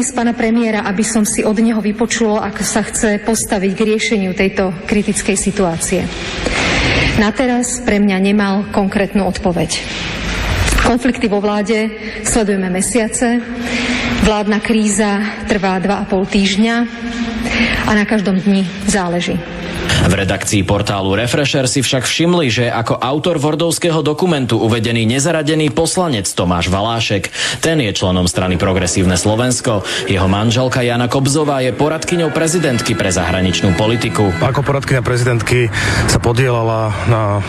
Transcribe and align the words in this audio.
dnes 0.00 0.16
pána 0.16 0.32
premiéra, 0.32 0.88
aby 0.88 1.04
som 1.04 1.28
si 1.28 1.44
od 1.44 1.60
neho 1.60 1.76
vypočul, 1.76 2.40
ako 2.40 2.64
sa 2.64 2.80
chce 2.80 3.20
postaviť 3.20 3.72
k 3.76 3.84
riešeniu 3.84 4.32
tejto 4.32 4.72
kritickej 4.88 5.36
situácie. 5.36 6.08
Na 7.20 7.28
teraz 7.36 7.84
pre 7.84 8.00
mňa 8.00 8.16
nemal 8.16 8.64
konkrétnu 8.72 9.28
odpoveď. 9.28 9.76
Konflikty 10.88 11.28
vo 11.28 11.44
vláde 11.44 11.92
sledujeme 12.24 12.72
mesiace, 12.72 13.44
vládna 14.24 14.64
kríza 14.64 15.20
trvá 15.44 15.76
2,5 15.76 16.32
týždňa 16.32 16.76
a 17.84 17.90
na 17.92 18.08
každom 18.08 18.40
dni 18.40 18.64
záleží. 18.88 19.36
V 20.00 20.12
redakcii 20.16 20.64
portálu 20.64 21.12
Refresher 21.12 21.68
si 21.68 21.84
však 21.84 22.08
všimli, 22.08 22.48
že 22.48 22.66
ako 22.72 22.96
autor 22.96 23.36
Vordovského 23.36 24.00
dokumentu 24.00 24.56
uvedený 24.56 25.04
nezaradený 25.04 25.68
poslanec 25.76 26.24
Tomáš 26.32 26.72
Valášek. 26.72 27.28
Ten 27.60 27.84
je 27.84 27.92
členom 27.92 28.24
strany 28.24 28.56
Progresívne 28.56 29.20
Slovensko. 29.20 29.84
Jeho 30.08 30.24
manželka 30.24 30.80
Jana 30.80 31.04
Kobzová 31.04 31.60
je 31.60 31.76
poradkyňou 31.76 32.32
prezidentky 32.32 32.96
pre 32.96 33.12
zahraničnú 33.12 33.76
politiku. 33.76 34.32
Ako 34.40 34.64
poradkyňa 34.64 35.04
prezidentky 35.04 35.68
sa 36.08 36.16
podielala 36.16 36.96
na 37.04 37.22
o, 37.36 37.40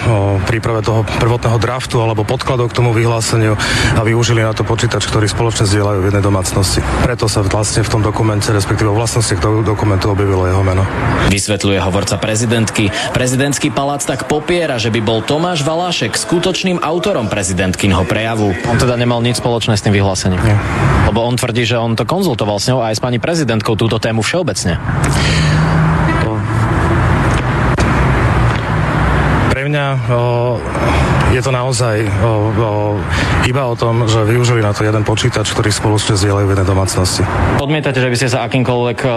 príprave 0.43 0.83
toho 0.83 1.07
prvotného 1.07 1.55
draftu 1.55 2.03
alebo 2.03 2.27
podkladov 2.27 2.67
k 2.73 2.77
tomu 2.83 2.91
vyhláseniu 2.91 3.55
a 3.95 4.01
využili 4.03 4.43
na 4.43 4.51
to 4.51 4.67
počítač, 4.67 5.07
ktorý 5.07 5.31
spoločne 5.31 5.69
zdieľajú 5.71 5.99
v 6.03 6.07
jednej 6.11 6.23
domácnosti. 6.23 6.83
Preto 7.05 7.31
sa 7.31 7.47
vlastne 7.47 7.81
v 7.85 7.91
tom 7.95 8.01
dokumente, 8.03 8.51
respektíve 8.51 8.91
v 8.91 8.99
vlastnosti 8.99 9.33
toho 9.39 9.63
dokumentu 9.63 10.11
objavilo 10.11 10.45
jeho 10.45 10.63
meno. 10.67 10.83
Vysvetľuje 11.31 11.79
hovorca 11.79 12.19
prezidentky. 12.41 12.89
Prezidentský 13.13 13.69
palác 13.69 14.01
tak 14.01 14.25
popiera, 14.25 14.81
že 14.81 14.89
by 14.89 14.97
bol 15.05 15.21
Tomáš 15.21 15.61
Valášek 15.61 16.17
skutočným 16.17 16.81
autorom 16.81 17.29
prezidentkinho 17.29 18.01
prejavu. 18.09 18.57
On 18.65 18.81
teda 18.81 18.97
nemal 18.97 19.21
nič 19.21 19.37
spoločné 19.37 19.77
s 19.77 19.85
tým 19.85 19.93
vyhlásením. 19.93 20.41
Nie. 20.41 20.57
Lebo 21.05 21.21
on 21.21 21.37
tvrdí, 21.37 21.69
že 21.69 21.77
on 21.77 21.93
to 21.93 22.01
konzultoval 22.01 22.57
s 22.57 22.65
ňou 22.65 22.81
aj 22.81 22.97
s 22.97 23.01
pani 23.05 23.21
prezidentkou 23.21 23.77
túto 23.77 24.01
tému 24.01 24.25
všeobecne. 24.25 24.81
Pre 29.53 29.61
mňa 29.61 29.85
o, 30.09 30.57
je 31.41 31.49
to 31.49 31.57
naozaj 31.57 31.97
o, 32.05 32.53
o, 32.53 32.69
iba 33.49 33.65
o 33.65 33.73
tom, 33.73 34.05
že 34.05 34.21
využili 34.29 34.61
na 34.61 34.77
to 34.77 34.85
jeden 34.85 35.01
počítač, 35.01 35.49
ktorý 35.57 35.73
spoločne 35.73 36.13
zdieľajú 36.13 36.45
v 36.45 36.51
jednej 36.53 36.67
domácnosti. 36.69 37.25
Odmietate, 37.57 37.97
že 37.97 38.13
by 38.13 38.17
ste 38.21 38.29
sa 38.29 38.45
akýmkoľvek 38.45 38.99
e, 39.01 39.07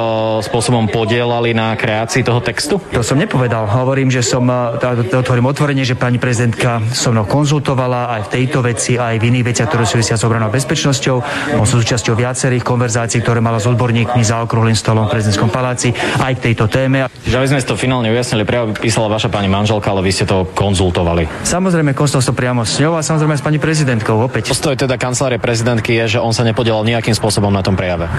spôsobom 0.48 0.88
podielali 0.88 1.52
na 1.52 1.76
kreácii 1.76 2.24
toho 2.24 2.40
textu? 2.40 2.80
To 2.96 3.04
som 3.04 3.20
nepovedal. 3.20 3.68
Hovorím, 3.68 4.08
že 4.08 4.24
som, 4.24 4.48
e, 4.48 4.80
otvorím 5.12 5.52
otvorene, 5.52 5.84
že 5.84 6.00
pani 6.00 6.16
prezidentka 6.16 6.80
so 6.96 7.12
mnou 7.12 7.28
konzultovala 7.28 8.16
aj 8.16 8.32
v 8.32 8.40
tejto 8.40 8.64
veci, 8.64 8.96
aj 8.96 9.20
v 9.20 9.28
iných 9.28 9.52
veciach, 9.52 9.68
ktoré 9.68 9.84
súvisia 9.84 10.16
s 10.16 10.24
obranou 10.24 10.48
bezpečnosťou. 10.48 11.16
Bol 11.60 11.68
som 11.68 11.76
súčasťou 11.76 12.16
viacerých 12.16 12.64
konverzácií, 12.64 13.20
ktoré 13.20 13.44
mala 13.44 13.60
s 13.60 13.68
odborníkmi 13.68 14.24
za 14.24 14.40
okrúhlym 14.40 14.72
stolom 14.72 15.12
v 15.12 15.20
prezidentskom 15.20 15.52
paláci, 15.52 15.92
aj 16.24 16.40
k 16.40 16.44
tejto 16.48 16.72
téme. 16.72 17.04
Že 17.28 17.36
aby 17.36 17.48
sme 17.52 17.60
si 17.60 17.68
to 17.68 17.76
finálne 17.76 18.08
ujasnili, 18.08 18.48
prejav 18.48 18.72
písala 18.80 19.12
vaša 19.12 19.28
pani 19.28 19.52
manželka, 19.52 19.92
ale 19.92 20.00
vy 20.00 20.08
ste 20.08 20.24
to 20.24 20.48
konzultovali. 20.56 21.28
Samozrejme, 21.44 21.92
konzultoval 21.92 22.13
som 22.20 22.34
priamo 22.36 22.66
s 22.66 22.82
ňou 22.82 22.98
a 22.98 23.02
samozrejme 23.02 23.38
s 23.38 23.42
pani 23.42 23.58
prezidentkou 23.62 24.18
opäť. 24.20 24.50
Postoj 24.52 24.74
teda 24.76 24.98
kancelárie 25.00 25.40
prezidentky 25.40 25.96
je, 26.04 26.18
že 26.18 26.22
on 26.22 26.34
sa 26.34 26.42
nepodielal 26.42 26.84
nejakým 26.84 27.14
spôsobom 27.14 27.50
na 27.50 27.62
tom 27.62 27.74
prejave. 27.78 28.10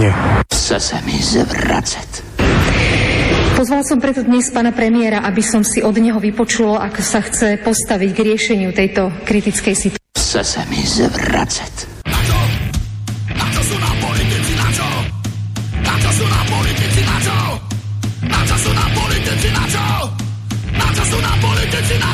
Nie. 0.00 0.14
Chce 0.48 0.78
se 0.80 0.98
mi 1.04 1.18
zvracet. 1.20 2.24
Pozval 3.54 3.86
som 3.86 4.02
preto 4.02 4.26
dnes 4.26 4.50
pána 4.50 4.74
premiéra, 4.74 5.22
aby 5.22 5.38
som 5.38 5.62
si 5.62 5.78
od 5.78 5.94
neho 5.94 6.18
vypočul, 6.18 6.74
ako 6.74 7.00
sa 7.04 7.22
chce 7.22 7.62
postaviť 7.62 8.10
k 8.10 8.20
riešeniu 8.34 8.74
tejto 8.74 9.14
kritickej 9.22 9.74
situácie. 9.78 10.02
Chce 10.18 10.42
se 10.42 10.62
mi 10.66 10.82
čo? 14.74 14.88
Na 18.26 18.42
čo 18.42 18.56
sú 18.58 18.70
nám 18.74 18.90
politici, 18.90 19.48
na 19.52 19.64
čo? 19.70 19.86
Na 20.72 20.88
čo 20.92 21.04
sú 21.08 21.18
nám 21.22 21.38
politici, 21.44 21.94
na 21.98 22.13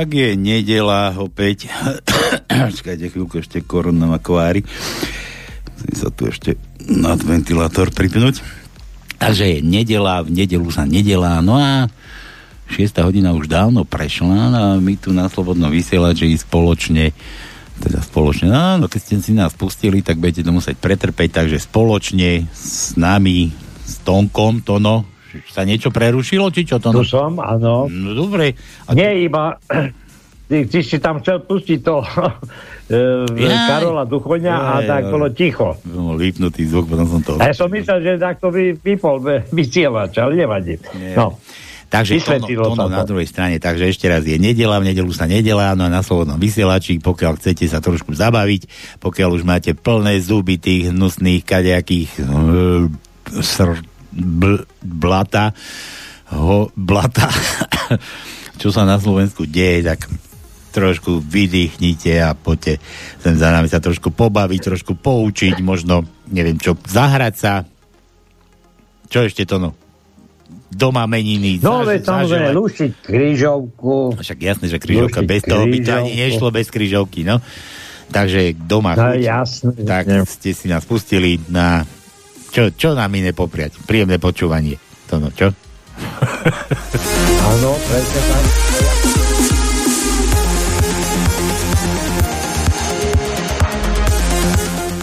No, 0.00 0.08
ak 0.08 0.16
je 0.16 0.32
nedela 0.32 1.12
opäť, 1.20 1.68
čakajte 2.80 3.12
chvíľku 3.12 3.44
ešte 3.44 3.60
korona 3.60 4.08
na 4.08 4.16
kvári, 4.16 4.64
musím 5.76 5.92
sa 5.92 6.08
tu 6.08 6.24
ešte 6.24 6.56
nad 6.88 7.20
ventilátor 7.20 7.92
pripnúť. 7.92 8.40
Takže 9.20 9.44
je 9.44 9.58
nedela, 9.60 10.24
v 10.24 10.32
nedelu 10.32 10.64
sa 10.72 10.88
nedelá, 10.88 11.44
no 11.44 11.60
a 11.60 11.84
6 12.72 12.96
hodina 13.04 13.36
už 13.36 13.44
dávno 13.44 13.84
prešla 13.84 14.40
a 14.48 14.60
my 14.80 14.96
tu 14.96 15.12
na 15.12 15.28
Slobodnom 15.28 15.68
vysielači 15.68 16.32
spoločne 16.32 17.12
teda 17.84 18.00
spoločne, 18.00 18.48
no, 18.48 18.80
no 18.80 18.88
keď 18.88 19.00
ste 19.04 19.14
si 19.20 19.36
nás 19.36 19.52
pustili, 19.52 20.00
tak 20.00 20.16
budete 20.16 20.40
to 20.40 20.48
musieť 20.48 20.80
pretrpeť, 20.80 21.44
takže 21.44 21.60
spoločne 21.60 22.48
s 22.48 22.96
nami, 22.96 23.52
s 23.84 24.00
Tonkom, 24.00 24.64
Tono, 24.64 25.04
sa 25.48 25.62
niečo 25.62 25.94
prerušilo, 25.94 26.50
či 26.50 26.66
čo 26.66 26.82
to? 26.82 26.90
Tu 26.90 27.04
som, 27.06 27.38
áno. 27.38 27.86
No 27.86 28.10
dobre. 28.14 28.54
A 28.86 28.94
Nie 28.94 29.22
iba... 29.22 29.56
Ty, 30.50 30.66
ty 30.66 30.82
si 30.82 30.98
tam 30.98 31.22
chcel 31.22 31.46
pustiť 31.46 31.78
to 31.78 32.02
e. 32.90 33.46
Karola 33.70 34.02
Duchoňa 34.02 34.50
a 34.58 34.72
Jaj, 34.82 34.90
tak 34.90 35.02
jaj. 35.06 35.12
bolo 35.14 35.26
ticho. 35.30 35.68
No, 35.86 36.18
lípnutý 36.18 36.66
zvuk, 36.66 36.90
potom 36.90 37.06
som 37.06 37.20
to... 37.22 37.38
A 37.38 37.50
ja 37.50 37.54
som 37.54 37.70
myslel, 37.70 38.02
že 38.02 38.18
takto 38.18 38.50
by 38.50 38.74
vypol 38.82 39.22
vysielač, 39.54 40.18
ale 40.18 40.42
nevadí. 40.42 40.74
Nie. 40.98 41.14
No. 41.14 41.38
Takže 41.90 42.18
tono, 42.22 42.46
tono 42.46 42.86
na 42.86 43.02
to. 43.02 43.14
druhej 43.14 43.26
strane, 43.26 43.58
takže 43.58 43.90
ešte 43.90 44.06
raz 44.06 44.22
je 44.22 44.38
nedela, 44.38 44.78
v 44.78 44.94
nedelu 44.94 45.10
sa 45.10 45.26
nedela, 45.26 45.74
no 45.74 45.86
a 45.86 45.90
na 45.90 46.06
slobodnom 46.06 46.38
vysielači, 46.38 47.02
pokiaľ 47.02 47.34
chcete 47.38 47.66
sa 47.66 47.82
trošku 47.82 48.14
zabaviť, 48.14 48.70
pokiaľ 49.02 49.30
už 49.34 49.42
máte 49.42 49.74
plné 49.74 50.22
zuby 50.22 50.54
tých 50.58 50.94
hnusných 50.94 51.42
kadejakých 51.42 52.10
sr, 53.42 53.82
bl, 54.12 54.62
blata, 54.82 55.54
ho, 56.30 56.70
blata, 56.74 57.30
čo 58.60 58.70
sa 58.70 58.84
na 58.84 59.00
Slovensku 59.00 59.46
deje, 59.46 59.86
tak 59.86 60.06
trošku 60.70 61.18
vydýchnite 61.26 62.14
a 62.22 62.30
poďte 62.38 62.78
sem 63.18 63.34
za 63.34 63.50
nami 63.50 63.66
sa 63.66 63.82
trošku 63.82 64.14
pobaviť, 64.14 64.60
trošku 64.70 64.94
poučiť, 64.94 65.58
možno, 65.58 66.06
neviem 66.30 66.54
čo, 66.56 66.78
zahrať 66.78 67.34
sa. 67.34 67.52
Čo 69.10 69.26
ešte 69.26 69.42
to 69.42 69.58
no? 69.58 69.74
doma 70.70 71.02
meniny. 71.10 71.58
No, 71.58 71.82
zaž- 71.82 72.06
samozrejme, 72.06 72.54
lušiť 72.54 72.92
krížovku. 73.02 74.14
Však 74.14 74.38
jasné, 74.38 74.70
že 74.70 74.78
križovka, 74.78 75.18
Lušiť 75.22 75.30
bez 75.30 75.42
toho 75.42 75.66
by 75.66 75.78
to 75.82 75.90
ani 75.90 76.12
nešlo 76.14 76.48
bez 76.54 76.66
križovky, 76.70 77.26
no. 77.26 77.42
Takže 78.10 78.54
doma 78.54 78.94
No, 78.94 79.10
chuť, 79.10 79.22
jasné. 79.22 79.70
tak 79.86 80.06
ste 80.26 80.50
si 80.54 80.66
nás 80.66 80.82
pustili 80.86 81.38
na... 81.50 81.82
Čo, 82.50 82.74
čo 82.74 82.88
nám 82.98 83.14
iné 83.14 83.30
popriať? 83.30 83.78
Príjemné 83.86 84.18
počúvanie. 84.18 84.74
To 85.06 85.22
no, 85.22 85.30
čo? 85.30 85.54
Áno, 87.50 87.70
presne 87.86 88.20
tak. 88.26 88.44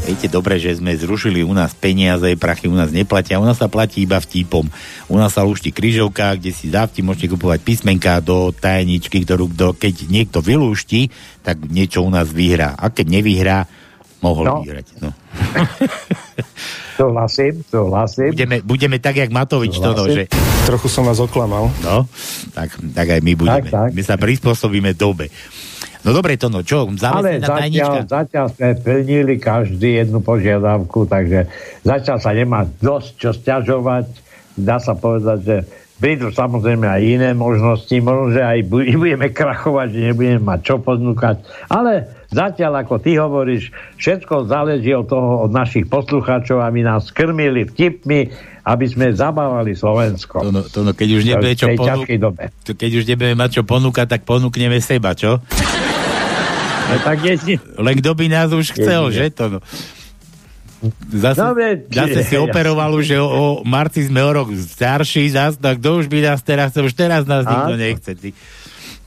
Viete 0.07 0.31
dobre, 0.31 0.55
že 0.55 0.79
sme 0.79 0.95
zrušili 0.95 1.44
u 1.44 1.51
nás 1.51 1.75
peniaze, 1.75 2.31
prachy 2.39 2.71
u 2.71 2.75
nás 2.79 2.95
neplatia, 2.95 3.44
u 3.44 3.45
nás 3.45 3.59
sa 3.59 3.67
platí 3.67 4.07
iba 4.07 4.15
vtipom. 4.15 4.63
U 5.11 5.19
nás 5.19 5.35
sa 5.35 5.43
luští 5.43 5.75
kryžovka, 5.75 6.39
kde 6.39 6.55
si 6.55 6.71
za 6.71 6.88
vtip 6.88 7.03
môžete 7.03 7.27
kupovať 7.35 7.59
písmenka 7.59 8.23
do 8.23 8.55
tajničky, 8.55 9.27
ktorú 9.27 9.51
kto, 9.51 9.75
keď 9.75 10.07
niekto 10.07 10.39
vylúšti, 10.39 11.11
tak 11.43 11.59
niečo 11.67 12.07
u 12.07 12.09
nás 12.09 12.31
vyhrá. 12.31 12.79
A 12.79 12.88
keď 12.88 13.19
nevyhrá, 13.19 13.67
mohol 14.23 14.47
No. 14.47 14.55
vyhrať. 14.63 14.88
No. 15.03 15.11
Súhlasím, 16.97 17.61
súhlasím. 17.69 18.33
Budeme, 18.33 18.57
budeme 18.65 18.97
tak, 18.97 19.21
jak 19.21 19.29
Matovič, 19.29 19.77
to, 19.77 19.94
no, 19.94 20.09
že 20.09 20.25
Trochu 20.65 20.89
som 20.89 21.05
vás 21.05 21.21
oklamal. 21.21 21.69
No, 21.85 22.09
tak, 22.57 22.73
tak 22.91 23.07
aj 23.07 23.21
my 23.21 23.33
budeme. 23.38 23.69
Tak, 23.69 23.88
tak. 23.88 23.89
My 23.94 24.01
sa 24.01 24.15
prispôsobíme 24.17 24.97
dobe. 24.97 25.29
No 26.01 26.11
dobre, 26.11 26.41
to 26.41 26.49
no, 26.49 26.65
čo, 26.65 26.89
Ale 26.89 27.38
zatiaľ, 27.38 28.03
zatiaľ 28.03 28.45
sme 28.49 28.73
plnili 28.81 29.38
každý 29.38 30.01
jednu 30.01 30.25
požiadavku, 30.25 31.05
takže 31.05 31.45
zatiaľ 31.85 32.17
sa 32.17 32.31
nemá 32.33 32.65
dosť 32.81 33.09
čo 33.15 33.29
stiažovať. 33.31 34.05
Dá 34.57 34.81
sa 34.81 34.97
povedať, 34.97 35.39
že 35.45 35.57
prídu 36.01 36.33
samozrejme 36.33 36.85
aj 36.85 37.01
iné 37.05 37.29
možnosti, 37.38 37.93
možno, 38.01 38.33
že 38.33 38.41
aj 38.41 38.59
bu- 38.65 38.89
budeme 39.05 39.29
krachovať, 39.29 39.88
že 39.93 40.00
nebudeme 40.13 40.41
mať 40.41 40.59
čo 40.65 40.75
ponúkať, 40.81 41.45
ale 41.69 42.16
zatiaľ, 42.29 42.83
ako 42.83 42.95
ty 43.00 43.15
hovoríš, 43.15 43.71
všetko 43.95 44.47
záleží 44.47 44.91
od 44.91 45.07
toho, 45.07 45.47
od 45.47 45.51
našich 45.51 45.88
poslucháčov, 45.88 46.59
aby 46.59 46.83
nás 46.83 47.09
krmili 47.09 47.63
vtipmi, 47.63 48.31
aby 48.68 48.85
sme 48.85 49.15
zabávali 49.15 49.71
Slovensko. 49.74 50.44
To 50.44 50.51
no, 50.51 50.62
to 50.68 50.83
no, 50.83 50.91
keď 50.91 51.09
už 51.15 51.24
nebude 51.24 51.56
čo 51.56 51.71
dobe. 52.19 52.51
keď 52.68 52.91
už 53.00 53.03
nebudeme 53.07 53.35
mať 53.39 53.50
čo 53.59 53.63
ponúkať, 53.63 54.07
tak 54.12 54.21
ponúkneme 54.27 54.79
seba, 54.83 55.15
čo? 55.15 55.39
No, 56.88 56.95
tak 57.03 57.19
je, 57.19 57.59
Len 57.59 57.95
kto 58.00 58.12
by 58.15 58.25
nás 58.27 58.50
už 58.51 58.71
chcel, 58.71 59.12
Jedine. 59.12 59.18
že 59.19 59.25
to 59.35 59.45
no. 59.51 59.59
Zase, 61.09 61.41
No, 61.41 61.57
veď- 61.57 61.89
zase 61.89 62.21
si 62.21 62.38
jasne. 62.38 62.45
operoval 62.45 62.94
už, 62.94 63.06
že 63.09 63.18
o, 63.18 63.25
o 63.25 63.44
marci 63.65 64.06
sme 64.06 64.21
o 64.21 64.29
rok 64.29 64.53
starší, 64.53 65.25
zase, 65.33 65.57
tak 65.57 65.81
kto 65.81 66.00
už 66.00 66.06
by 66.06 66.21
nás 66.21 66.39
teraz, 66.45 66.69
už 66.77 66.94
teraz 66.94 67.25
nás 67.25 67.50
nikto 67.50 67.74
nechce. 67.75 68.13
Ty. 68.13 68.29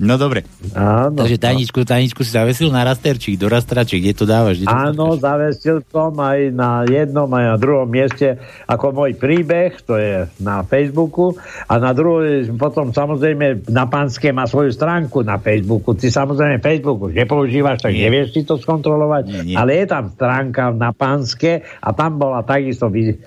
No 0.00 0.16
dobre, 0.16 0.48
áno. 0.72 1.12
takže 1.12 1.36
tajničku, 1.36 1.84
tajničku 1.84 2.24
si 2.24 2.32
zavesil 2.32 2.72
na 2.72 2.80
rasterčík, 2.82 3.36
do 3.36 3.46
rastračík, 3.46 4.00
kde 4.00 4.14
to 4.16 4.24
dávaš? 4.24 4.56
Kde 4.56 4.66
to 4.66 4.72
Áno, 4.72 5.04
stlačaš? 5.12 5.20
zavestil 5.20 5.76
som 5.86 6.16
aj 6.16 6.38
na 6.50 6.70
jednom, 6.82 7.28
aj 7.28 7.44
na 7.46 7.56
druhom 7.56 7.84
mieste 7.84 8.40
ako 8.64 8.96
môj 8.96 9.12
príbeh, 9.12 9.76
to 9.78 9.94
je 9.94 10.24
na 10.38 10.64
Facebooku 10.64 11.36
a 11.66 11.76
na 11.76 11.92
druhej, 11.92 12.48
potom 12.50 12.90
samozrejme 12.90 13.68
na 13.68 13.84
Pánske 13.84 14.32
má 14.32 14.48
svoju 14.48 14.72
stránku 14.72 15.20
na 15.20 15.36
Facebooku. 15.36 15.92
Ty 15.92 16.08
samozrejme 16.08 16.58
Facebook 16.58 16.98
už 17.02 17.12
nepoužívaš, 17.12 17.84
tak 17.84 17.92
Nie. 17.92 18.08
nevieš 18.08 18.32
si 18.32 18.42
to 18.42 18.56
skontrolovať, 18.56 19.24
Nie, 19.26 19.40
nie. 19.44 19.54
ale 19.54 19.76
je 19.76 19.86
tam 19.86 20.08
stránka 20.08 20.72
na 20.72 20.90
Pánske 20.90 21.60
a 21.76 21.92
tam 21.92 22.16
bola 22.16 22.40
takisto 22.40 22.88
vy, 22.88 23.20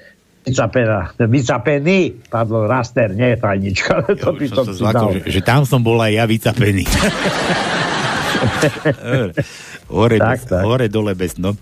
vycapená, 0.43 1.15
vycapený, 1.17 1.99
pardon, 2.27 2.67
raster, 2.67 3.11
nie 3.11 3.33
je 3.33 3.37
tajnička, 3.39 3.93
to 4.19 4.29
Jo, 4.29 4.35
by 4.35 4.45
som 4.47 4.63
sa 4.63 4.71
si 4.71 4.79
zlako, 4.79 4.95
dal. 4.99 5.11
že, 5.15 5.19
že 5.31 5.41
tam 5.41 5.61
som 5.63 5.79
bol 5.79 5.97
aj 5.97 6.11
ja 6.13 6.23
vycapený. 6.23 6.83
hore, 9.87 10.17
Tak, 10.19 10.35
bez, 10.35 10.41
tak. 10.49 10.63
hore, 10.63 10.85
dole 10.87 11.13
bez, 11.15 11.37
no. 11.37 11.55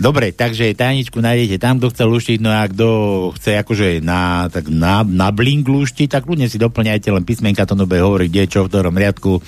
Dobre, 0.00 0.32
takže 0.32 0.72
tajničku 0.72 1.20
nájdete 1.20 1.60
tam, 1.60 1.76
kto 1.76 1.92
chce 1.92 2.04
luštiť, 2.06 2.38
no 2.40 2.48
a 2.48 2.64
kto 2.64 2.86
chce 3.36 3.60
akože 3.60 4.00
na, 4.00 4.48
tak 4.48 4.72
na, 4.72 5.04
na 5.04 5.28
blink 5.28 5.68
luštiť, 5.68 6.08
tak 6.08 6.24
ľudne 6.24 6.48
si 6.48 6.56
doplňajte 6.56 7.12
len 7.12 7.20
písmenka, 7.20 7.68
to 7.68 7.76
nobe 7.76 8.00
hovorí, 8.00 8.32
kde, 8.32 8.48
čo, 8.48 8.64
v 8.64 8.70
ktorom 8.72 8.96
riadku 8.96 9.42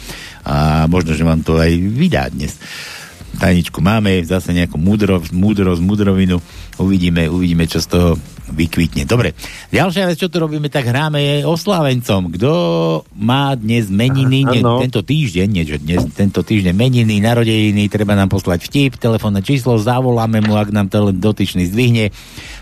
a 0.44 0.84
možno, 0.92 1.16
že 1.16 1.24
vám 1.24 1.40
to 1.40 1.56
aj 1.56 1.72
vydá 1.72 2.28
dnes. 2.28 2.52
Tajničku 3.32 3.80
máme, 3.80 4.20
zase 4.24 4.52
nejakú 4.52 4.76
múdrosť, 4.76 5.32
múdrosť, 5.32 5.80
múdrovinu. 5.80 6.36
Uvidíme, 6.76 7.28
uvidíme, 7.32 7.64
čo 7.64 7.80
z 7.80 7.88
toho 7.88 8.08
vykvitne. 8.52 9.08
Dobre, 9.08 9.32
ďalšia 9.72 10.04
vec, 10.04 10.20
čo 10.20 10.28
tu 10.28 10.36
robíme, 10.36 10.68
tak 10.68 10.84
hráme 10.92 11.18
je 11.18 11.36
oslávencom. 11.48 12.28
Kto 12.36 12.52
má 13.16 13.56
dnes 13.56 13.88
meniny, 13.88 14.44
Áno. 14.44 14.84
tento 14.84 15.00
týždeň, 15.00 15.48
nie, 15.48 15.64
že 15.64 15.80
dnes, 15.80 16.04
tento 16.12 16.44
týždeň 16.44 16.76
meniny, 16.76 17.18
narodeniny, 17.24 17.88
treba 17.88 18.12
nám 18.12 18.28
poslať 18.28 18.68
vtip, 18.68 19.00
telefónne 19.00 19.40
číslo, 19.40 19.80
zavoláme 19.80 20.44
mu, 20.44 20.60
ak 20.60 20.68
nám 20.68 20.92
to 20.92 21.08
len 21.08 21.16
dotyčný 21.16 21.64
zdvihne, 21.72 22.12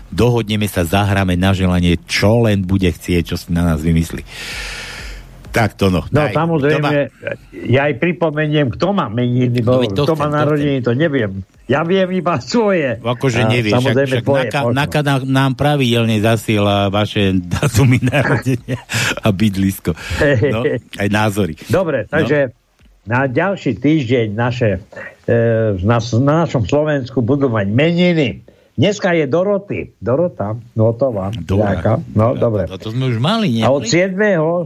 dohodneme 0.09 0.65
sa, 0.71 0.87
zahráme 0.87 1.35
na 1.35 1.51
želanie, 1.51 1.99
čo 2.07 2.47
len 2.47 2.63
bude 2.63 2.87
chcieť, 2.87 3.23
čo 3.27 3.35
si 3.35 3.51
na 3.51 3.67
nás 3.67 3.83
vymyslí. 3.83 4.23
Tak 5.51 5.75
to 5.75 5.91
no. 5.91 6.07
No 6.07 6.25
Daj, 6.25 6.31
samozrejme, 6.31 6.79
má- 6.79 7.11
ja 7.51 7.91
aj 7.91 7.95
pripomeniem, 7.99 8.71
kto 8.71 8.95
má 8.95 9.11
meniny, 9.11 9.59
No, 9.59 9.83
bo 9.83 9.85
to 9.85 10.07
kto 10.07 10.15
chcem, 10.15 10.19
má 10.19 10.25
to 10.25 10.35
narodeniny, 10.39 10.79
to 10.79 10.93
neviem. 10.95 11.31
Ja 11.67 11.83
viem 11.87 12.07
iba 12.11 12.35
svoje. 12.39 12.99
Akože 12.99 13.47
nevieš, 13.47 13.71
však, 13.71 13.83
Samozrejme 13.83 14.15
však 14.15 14.25
tvoje. 14.27 14.47
Naka, 14.47 14.59
možno. 14.63 14.75
Naka 14.75 14.99
nám, 15.03 15.19
nám 15.27 15.51
pravidelne 15.59 16.17
zasiela 16.19 16.87
vaše 16.87 17.35
datumy 17.53 17.99
narodenia 17.99 18.79
a 19.19 19.27
bydlisko. 19.31 19.91
No, 20.51 20.59
aj 21.03 21.07
názory. 21.11 21.59
Dobre, 21.67 22.07
takže 22.07 22.55
na 23.07 23.25
ďalší 23.25 23.81
týždeň 23.81 24.27
naše, 24.35 24.77
e, 25.25 25.37
na, 25.81 25.97
na 26.21 26.33
našom 26.45 26.63
Slovensku 26.69 27.19
budú 27.25 27.49
mať 27.49 27.67
meniny. 27.67 28.45
Dneska 28.71 29.11
je 29.11 29.25
Doroty. 29.25 29.79
Dorota, 29.97 30.55
Notová. 30.73 31.29
Dora. 31.35 31.75
Nejaká. 31.75 31.93
No, 32.11 32.33
dobre. 32.33 32.65
To, 32.65 32.79
to 32.79 32.89
sme 32.89 33.07
už 33.07 33.17
mali, 33.17 33.51
nie? 33.51 33.61
A 33.61 33.69
od 33.69 33.83
7. 33.83 34.15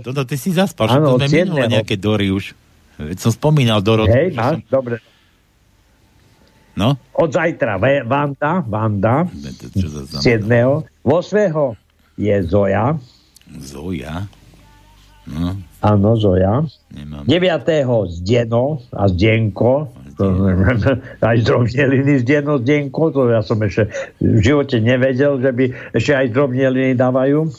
Toto 0.02 0.22
ty 0.24 0.36
si 0.36 0.50
zaspal, 0.50 0.88
Áno, 0.88 0.94
že 0.94 1.02
to 1.02 1.10
od 1.10 1.20
sme 1.24 1.38
minule 1.42 1.64
7.. 1.64 1.74
nejaké 1.74 1.96
Dory 1.96 2.28
už. 2.30 2.54
Veď 2.96 3.18
som 3.20 3.32
spomínal 3.32 3.82
Dorotu. 3.82 4.10
Hej, 4.10 4.32
máš? 4.32 4.62
som- 4.62 4.72
Dobre. 4.72 4.96
No? 6.76 7.00
Od 7.14 7.30
zajtra 7.30 7.80
Vanda, 8.04 8.60
Vanda, 8.62 9.24
To, 9.24 9.66
čo 9.74 9.88
to 9.90 10.00
znamená? 10.06 10.84
7. 11.02 11.08
8. 11.08 11.76
je 12.18 12.36
Zoja. 12.44 12.86
Zoja. 13.58 14.28
No, 15.26 15.58
Áno, 15.82 16.10
Zoja. 16.14 16.62
nemám. 16.88 17.26
9. 17.26 17.66
Zdeno 18.14 18.84
a 18.92 19.04
Zdenko. 19.08 19.90
To 20.16 20.24
aj 21.22 21.38
zdrobneliny 21.44 22.24
Zdeno, 22.24 22.58
Zdenko. 22.58 23.12
To 23.12 23.28
ja 23.28 23.44
som 23.44 23.60
ešte 23.60 23.92
v 24.18 24.40
živote 24.40 24.80
nevedel, 24.80 25.40
že 25.40 25.52
by 25.52 25.66
ešte 25.92 26.12
aj 26.14 26.26
zdrobneliny 26.32 26.96
dávajú 26.96 27.52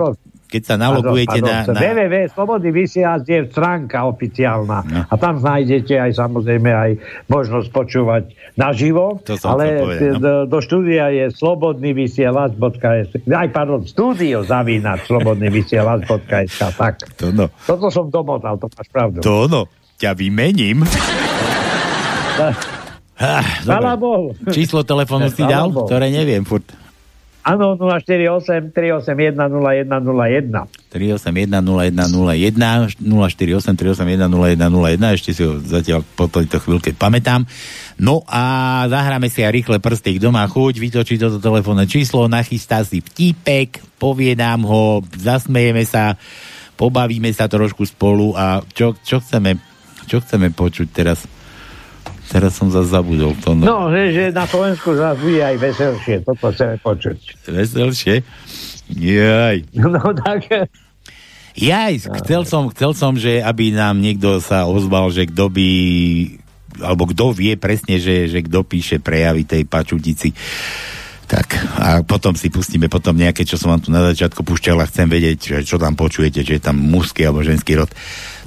keď 0.56 0.64
sa 0.64 0.80
nalogujete 0.80 1.44
na... 1.44 1.68
na... 1.68 1.76
www. 1.76 2.32
Slobodný 2.32 2.72
vysielač 2.72 3.28
je 3.28 3.44
stránka 3.52 4.08
oficiálna. 4.08 4.80
No. 4.88 5.04
A 5.12 5.14
tam 5.20 5.44
nájdete 5.44 6.00
aj 6.00 6.16
samozrejme 6.16 6.72
aj 6.72 6.92
možnosť 7.28 7.68
počúvať 7.76 8.32
naživo. 8.56 9.20
To 9.28 9.36
som 9.36 9.60
ale 9.60 9.84
povedať, 9.84 10.16
no. 10.16 10.24
do, 10.24 10.34
do 10.48 10.60
štúdia 10.64 11.12
je 11.12 11.28
slobodný 11.36 11.92
vysielač.sk 11.92 12.86
aj 13.28 13.48
pardon, 13.52 13.84
studio 13.84 14.48
zavínať 14.48 15.04
slobodný 15.04 15.52
vysielač.sk 15.52 16.62
tak. 16.80 17.04
To 17.20 17.36
no. 17.36 17.52
Toto 17.68 17.92
som 17.92 18.08
domotal, 18.08 18.56
to 18.56 18.72
máš 18.72 18.88
pravdu. 18.88 19.20
To 19.20 19.52
no. 19.52 19.68
Ťa 20.00 20.16
vymením. 20.16 20.88
Chvala 23.64 23.96
Bohu. 23.96 24.36
Číslo 24.52 24.84
telefónu 24.88 25.28
si 25.36 25.44
dal, 25.44 25.72
Bohu. 25.72 25.88
ktoré 25.88 26.12
neviem 26.12 26.44
furt. 26.48 26.85
Áno, 27.46 27.78
048 27.78 28.74
381 28.74 29.38
0101. 29.38 30.66
381 30.90 31.62
0101 31.62 32.98
048 32.98 33.78
381 33.78 34.34
0101 34.34 35.14
ešte 35.14 35.30
si 35.30 35.46
ho 35.46 35.62
zatiaľ 35.62 36.02
po 36.18 36.26
tejto 36.26 36.58
chvíľke 36.58 36.98
pamätám. 36.98 37.46
No 38.02 38.26
a 38.26 38.84
zahráme 38.90 39.30
si 39.30 39.46
aj 39.46 39.62
rýchle 39.62 39.78
prsty, 39.78 40.18
kto 40.18 40.34
má 40.34 40.42
chuť, 40.50 40.82
vytočí 40.82 41.22
toto 41.22 41.38
telefónne 41.38 41.86
číslo, 41.86 42.26
nachystá 42.26 42.82
si 42.82 43.06
vtipek, 43.06 43.78
povie 44.02 44.34
nám 44.34 44.66
ho, 44.66 45.06
zasmejeme 45.14 45.86
sa, 45.86 46.18
pobavíme 46.82 47.30
sa 47.30 47.46
trošku 47.46 47.86
spolu 47.86 48.34
a 48.34 48.66
čo, 48.74 48.98
čo 49.06 49.22
chceme 49.22 49.76
čo 50.06 50.22
chceme 50.22 50.54
počuť 50.54 50.88
teraz? 50.94 51.26
Teraz 52.26 52.58
som 52.58 52.68
zase 52.68 52.90
zabudol 52.90 53.38
to. 53.40 53.54
No, 53.54 53.64
No, 53.66 53.78
že, 53.94 54.10
že 54.12 54.24
na 54.34 54.50
Slovensku 54.50 54.98
zase 54.98 55.20
bude 55.22 55.42
aj 55.42 55.56
veselšie, 55.62 56.16
toto 56.26 56.50
chceme 56.50 56.76
počuť. 56.82 57.18
veselšie. 57.48 58.16
Jaj. 58.92 59.58
No 59.78 60.02
tak, 60.14 60.70
Jaj, 61.56 62.12
chcel 62.20 62.44
som, 62.44 62.68
chcel 62.68 62.92
som, 62.92 63.16
že 63.16 63.40
aby 63.40 63.72
nám 63.72 64.04
niekto 64.04 64.44
sa 64.44 64.68
ozval, 64.68 65.08
že 65.16 65.24
kto 65.24 65.48
by 65.48 65.70
alebo 66.84 67.08
kto 67.08 67.32
vie 67.32 67.56
presne, 67.56 67.96
že, 68.04 68.28
že 68.28 68.44
kto 68.44 68.68
píše 68.68 69.00
prejavy 69.00 69.48
tej 69.48 69.64
pačutici. 69.64 70.36
Tak, 71.26 71.48
a 71.80 71.88
potom 72.04 72.36
si 72.36 72.52
pustíme 72.52 72.86
potom 72.86 73.16
nejaké, 73.16 73.48
čo 73.48 73.56
som 73.56 73.72
vám 73.74 73.82
tu 73.82 73.90
na 73.90 74.04
začiatku 74.12 74.44
púšťal 74.44 74.78
a 74.78 74.86
chcem 74.86 75.08
vedieť, 75.08 75.64
čo 75.66 75.80
tam 75.80 75.96
počujete, 75.96 76.44
že 76.44 76.60
je 76.60 76.62
tam 76.62 76.76
mužský 76.78 77.26
alebo 77.26 77.42
ženský 77.42 77.80
rod. 77.80 77.90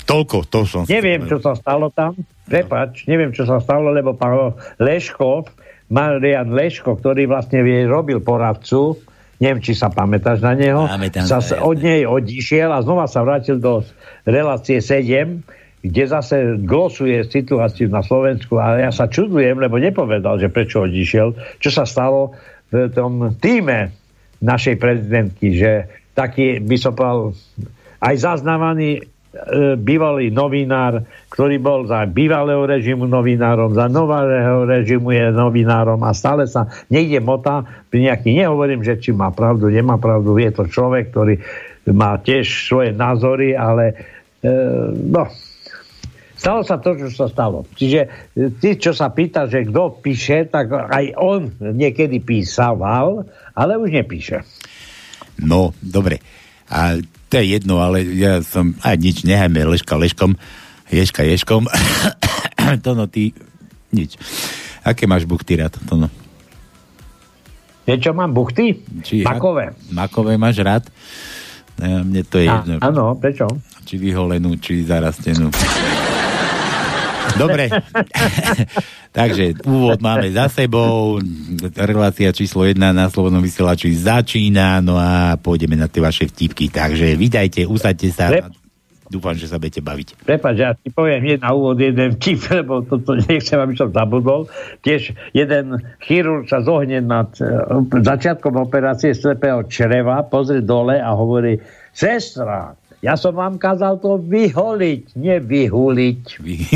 Toľko, 0.08 0.36
to 0.48 0.58
som... 0.64 0.82
neviem, 0.88 1.28
čo 1.28 1.36
sa 1.36 1.52
stalo 1.52 1.92
tam. 1.92 2.16
Prepač, 2.48 3.04
neviem, 3.04 3.28
čo 3.36 3.44
sa 3.44 3.60
stalo, 3.60 3.92
lebo 3.92 4.16
pán 4.16 4.56
Leško, 4.80 5.44
Marian 5.92 6.48
Leško, 6.48 6.96
ktorý 6.96 7.28
vlastne 7.28 7.60
vie, 7.60 7.84
robil 7.84 8.24
poradcu, 8.24 8.96
neviem, 9.36 9.60
či 9.60 9.76
sa 9.76 9.92
pamätáš 9.92 10.40
na 10.40 10.56
neho, 10.56 10.88
Pamätám 10.88 11.28
sa 11.28 11.44
od 11.60 11.76
nej 11.76 12.08
odišiel 12.08 12.72
a 12.72 12.80
znova 12.80 13.04
sa 13.04 13.20
vrátil 13.20 13.60
do 13.60 13.84
relácie 14.24 14.80
7, 14.80 15.44
kde 15.84 16.02
zase 16.10 16.58
glosuje 16.58 17.22
situáciu 17.22 17.86
na 17.92 18.02
Slovensku. 18.02 18.58
A 18.58 18.80
ja 18.82 18.90
sa 18.90 19.06
čudujem, 19.06 19.62
lebo 19.62 19.78
nepovedal, 19.78 20.40
že 20.40 20.50
prečo 20.50 20.88
odišiel, 20.88 21.60
čo 21.62 21.70
sa 21.70 21.86
stalo 21.86 22.34
v 22.72 22.90
tom 22.90 23.38
týme 23.38 23.94
našej 24.42 24.76
prezidentky, 24.80 25.54
že 25.54 25.72
taký 26.18 26.58
by 26.58 26.76
som 26.80 26.92
povedal 26.98 27.36
aj 28.02 28.14
zaznávaný 28.18 29.06
bývalý 29.76 30.32
novinár, 30.32 31.04
ktorý 31.28 31.60
bol 31.60 31.84
za 31.84 32.08
bývalého 32.08 32.64
režimu 32.64 33.04
novinárom, 33.04 33.76
za 33.76 33.84
nového 33.84 34.64
režimu 34.64 35.12
je 35.12 35.28
novinárom 35.36 36.00
a 36.00 36.16
stále 36.16 36.48
sa 36.48 36.72
niekde 36.88 37.20
motá 37.20 37.60
pri 37.92 38.08
nejaký, 38.08 38.32
nehovorím, 38.32 38.80
že 38.80 38.96
či 38.96 39.12
má 39.12 39.28
pravdu, 39.28 39.68
nemá 39.68 40.00
pravdu, 40.00 40.32
je 40.40 40.48
to 40.48 40.64
človek, 40.72 41.12
ktorý 41.12 41.44
má 41.92 42.16
tiež 42.16 42.72
svoje 42.72 42.96
názory, 42.96 43.52
ale 43.52 43.92
e, 44.40 44.52
no, 44.96 45.28
stalo 46.32 46.64
sa 46.64 46.80
to, 46.80 46.96
čo 46.96 47.08
sa 47.12 47.28
stalo. 47.28 47.68
Čiže 47.76 48.00
e, 48.04 48.08
ty, 48.56 48.80
čo 48.80 48.96
sa 48.96 49.12
pýta, 49.12 49.44
že 49.44 49.68
kto 49.68 50.00
píše, 50.00 50.48
tak 50.48 50.72
aj 50.72 51.04
on 51.20 51.52
niekedy 51.60 52.24
písaval, 52.24 53.28
ale 53.52 53.72
už 53.76 53.92
nepíše. 53.92 54.40
No, 55.44 55.76
dobre. 55.84 56.16
A 56.72 56.96
to 57.28 57.36
je 57.36 57.44
jedno, 57.54 57.80
ale 57.80 58.04
ja 58.16 58.40
som, 58.40 58.72
aj 58.80 58.96
nič, 58.96 59.16
nehajme 59.22 59.60
Leška 59.68 59.96
Leškom, 60.00 60.34
Ješka 60.88 61.22
Ješkom. 61.28 61.68
to 62.84 62.90
no, 62.96 63.04
ty, 63.04 63.36
nič. 63.92 64.16
Aké 64.80 65.04
máš 65.04 65.28
buchty 65.28 65.60
rád, 65.60 65.76
to 65.84 65.96
no? 65.96 66.08
Niečo 67.88 68.12
mám 68.12 68.32
buchty? 68.36 68.84
Či, 69.00 69.24
Makové. 69.24 69.72
Makové 69.88 70.36
máš 70.36 70.60
rád? 70.60 70.84
E, 71.80 72.04
Mne 72.04 72.20
to 72.24 72.36
je 72.36 72.48
A- 72.48 72.60
jedno. 72.60 72.80
Áno, 72.84 73.04
prečo? 73.16 73.48
Či 73.88 73.96
vyholenú, 73.96 74.60
či 74.60 74.84
zarastenú. 74.84 75.48
Dobre. 77.36 77.68
Takže 79.18 79.60
úvod 79.66 79.98
máme 80.00 80.30
za 80.30 80.48
sebou. 80.48 81.18
Relácia 81.74 82.32
číslo 82.32 82.64
1 82.64 82.78
na 82.78 83.10
Slobodnom 83.10 83.42
vysielači 83.42 83.92
začína. 83.92 84.78
No 84.80 84.96
a 84.96 85.36
pôjdeme 85.36 85.74
na 85.74 85.90
tie 85.90 86.00
vaše 86.00 86.30
vtipky. 86.30 86.70
Takže 86.70 87.18
vítajte, 87.18 87.66
usadte 87.66 88.08
sa. 88.08 88.30
Lep. 88.30 88.54
Dúfam, 89.08 89.32
že 89.32 89.48
sa 89.48 89.56
budete 89.56 89.80
baviť. 89.80 90.20
Prepač, 90.20 90.54
ja 90.60 90.76
ti 90.76 90.92
poviem 90.92 91.24
hneď 91.24 91.40
na 91.40 91.56
úvod 91.56 91.80
jeden 91.80 92.12
vtip, 92.20 92.44
lebo 92.60 92.84
toto 92.84 93.16
nechcem, 93.16 93.56
aby 93.56 93.74
som 93.74 93.88
zabudol. 93.88 94.52
Tiež 94.84 95.16
jeden 95.32 95.80
chirurg 96.04 96.44
sa 96.44 96.60
zohne 96.60 97.00
nad 97.00 97.32
uh, 97.40 97.80
začiatkom 97.88 98.60
operácie 98.60 99.16
slepého 99.16 99.64
čreva, 99.64 100.20
pozrie 100.28 100.60
dole 100.60 101.00
a 101.00 101.08
hovorí, 101.16 101.56
sestra, 101.96 102.76
ja 102.98 103.14
som 103.14 103.34
vám 103.34 103.58
kázal 103.58 104.02
to 104.02 104.18
vyholiť, 104.18 105.14
nevyhuliť. 105.14 106.22
Vy... 106.42 106.54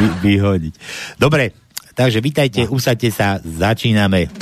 Vy, 0.00 0.06
vyhodiť. 0.24 0.74
Dobre, 1.20 1.52
takže 1.92 2.24
vítajte, 2.24 2.64
usadte 2.72 3.12
sa, 3.12 3.36
začíname. 3.42 4.32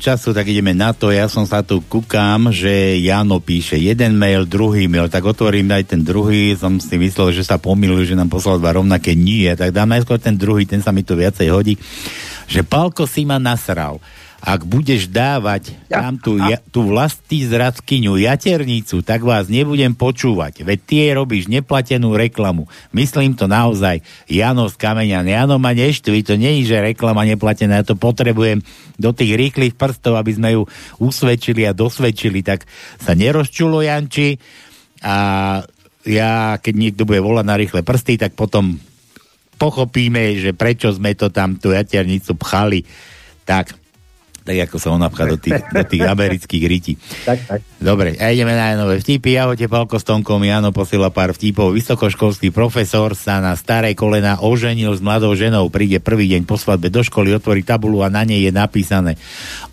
Času, 0.00 0.32
tak 0.32 0.48
ideme 0.48 0.72
na 0.72 0.96
to. 0.96 1.12
Ja 1.12 1.28
som 1.28 1.44
sa 1.44 1.60
tu 1.60 1.84
kúkam, 1.84 2.48
že 2.48 2.96
Jano 3.00 3.40
píše 3.40 3.76
jeden 3.76 4.16
mail, 4.16 4.48
druhý 4.48 4.88
mail, 4.88 5.12
tak 5.12 5.24
otvorím 5.24 5.72
aj 5.72 5.92
ten 5.92 6.00
druhý. 6.00 6.56
Som 6.56 6.80
si 6.80 6.96
myslel, 6.96 7.36
že 7.36 7.44
sa 7.44 7.60
pomýlil, 7.60 8.08
že 8.08 8.16
nám 8.16 8.32
poslal 8.32 8.56
dva 8.60 8.76
rovnaké. 8.76 9.12
Nie, 9.12 9.56
tak 9.56 9.76
dám 9.76 9.92
najskôr 9.92 10.16
ten 10.16 10.36
druhý, 10.36 10.64
ten 10.64 10.80
sa 10.80 10.92
mi 10.92 11.04
tu 11.04 11.16
viacej 11.16 11.48
hodí. 11.52 11.74
Že 12.48 12.64
Palko 12.64 13.04
si 13.04 13.28
ma 13.28 13.36
nasral 13.36 14.00
ak 14.46 14.62
budeš 14.62 15.08
dávať 15.08 15.75
tam 15.86 16.18
tú, 16.18 16.34
ja, 16.36 16.58
tú 16.58 16.90
vlastní 16.90 17.46
zradkyňu 17.46 18.18
jaternicu, 18.18 19.00
tak 19.06 19.22
vás 19.22 19.46
nebudem 19.46 19.94
počúvať. 19.94 20.66
Veď 20.66 20.78
ty 20.82 20.96
robíš 21.14 21.46
neplatenú 21.46 22.18
reklamu. 22.18 22.66
Myslím 22.90 23.38
to 23.38 23.46
naozaj. 23.46 24.02
Jano 24.26 24.66
z 24.66 24.74
Kameňan. 24.74 25.26
Jano 25.26 25.62
ma 25.62 25.70
neštví, 25.70 26.26
to 26.26 26.34
nie 26.34 26.60
je, 26.62 26.74
že 26.74 26.84
reklama 26.92 27.22
neplatená. 27.22 27.80
Ja 27.80 27.86
to 27.86 27.94
potrebujem 27.94 28.66
do 28.98 29.10
tých 29.14 29.38
rýchlych 29.38 29.78
prstov, 29.78 30.18
aby 30.18 30.32
sme 30.34 30.48
ju 30.58 30.62
usvedčili 30.98 31.64
a 31.64 31.76
dosvedčili. 31.76 32.42
Tak 32.42 32.66
sa 32.98 33.14
nerozčulo, 33.14 33.80
Janči. 33.80 34.36
A 35.06 35.16
ja, 36.06 36.58
keď 36.58 36.74
niekto 36.74 37.02
bude 37.06 37.22
volať 37.22 37.44
na 37.46 37.58
rýchle 37.58 37.80
prsty, 37.86 38.18
tak 38.18 38.34
potom 38.34 38.78
pochopíme, 39.56 40.36
že 40.36 40.52
prečo 40.52 40.92
sme 40.92 41.16
to 41.16 41.32
tam, 41.32 41.56
tú 41.56 41.72
jaternicu 41.72 42.36
pchali. 42.36 42.84
Tak, 43.46 43.85
tak 44.46 44.70
ako 44.70 44.78
sa 44.78 44.94
ona 44.94 45.10
pchá 45.10 45.26
do 45.26 45.34
tých, 45.34 45.58
do 45.74 45.82
tých 45.82 46.06
amerických 46.06 46.64
rytí. 46.70 46.94
Tak, 47.26 47.38
tak. 47.50 47.60
Dobre, 47.82 48.14
a 48.14 48.30
ideme 48.30 48.54
na 48.54 48.78
nové 48.78 49.02
vtipy. 49.02 49.34
Ahojte, 49.42 49.66
Palko 49.66 49.98
s 49.98 50.06
Tonkom, 50.06 50.38
Jano 50.46 50.70
posiela 50.70 51.10
pár 51.10 51.34
vtipov. 51.34 51.74
Vysokoškolský 51.74 52.54
profesor 52.54 53.18
sa 53.18 53.42
na 53.42 53.58
starej 53.58 53.98
kolena 53.98 54.38
oženil 54.38 54.94
s 54.94 55.02
mladou 55.02 55.34
ženou. 55.34 55.66
Príde 55.66 55.98
prvý 55.98 56.30
deň 56.30 56.46
po 56.46 56.54
svadbe 56.54 56.86
do 56.86 57.02
školy, 57.02 57.34
otvorí 57.34 57.66
tabulu 57.66 58.06
a 58.06 58.08
na 58.08 58.22
nej 58.22 58.46
je 58.46 58.54
napísané 58.54 59.18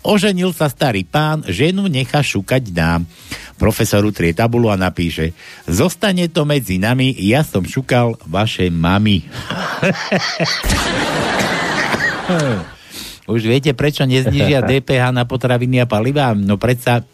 Oženil 0.02 0.50
sa 0.50 0.66
starý 0.66 1.06
pán, 1.06 1.46
ženu 1.46 1.86
nechá 1.86 2.18
šukať 2.18 2.74
nám. 2.74 3.06
Profesor 3.54 4.02
utrie 4.02 4.34
tabulu 4.34 4.74
a 4.74 4.76
napíše 4.76 5.30
Zostane 5.70 6.26
to 6.26 6.42
medzi 6.42 6.82
nami, 6.82 7.14
ja 7.14 7.46
som 7.46 7.62
šukal 7.62 8.18
vaše 8.26 8.66
mami. 8.74 9.22
Už 13.24 13.40
viete, 13.48 13.72
prečo 13.72 14.04
neznižia 14.04 14.64
DPH 14.68 15.12
na 15.12 15.24
potraviny 15.24 15.80
a 15.80 15.86
paliva? 15.88 16.36
No 16.36 16.60
predsa 16.60 17.04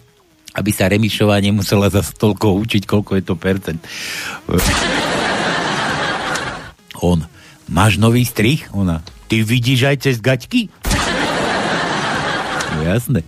aby 0.50 0.70
sa 0.74 0.90
Remišová 0.90 1.38
nemusela 1.38 1.86
za 1.86 2.02
toľko 2.02 2.58
učiť, 2.58 2.82
koľko 2.82 3.12
je 3.18 3.22
to 3.22 3.34
percent. 3.38 3.78
On, 7.06 7.22
máš 7.70 7.96
nový 8.02 8.26
strich? 8.26 8.66
Ona, 8.74 9.00
ty 9.30 9.46
vidíš 9.46 9.86
aj 9.86 9.96
cez 10.02 10.16
gaťky? 10.18 10.68
No 12.76 12.80
jasné. 12.82 13.22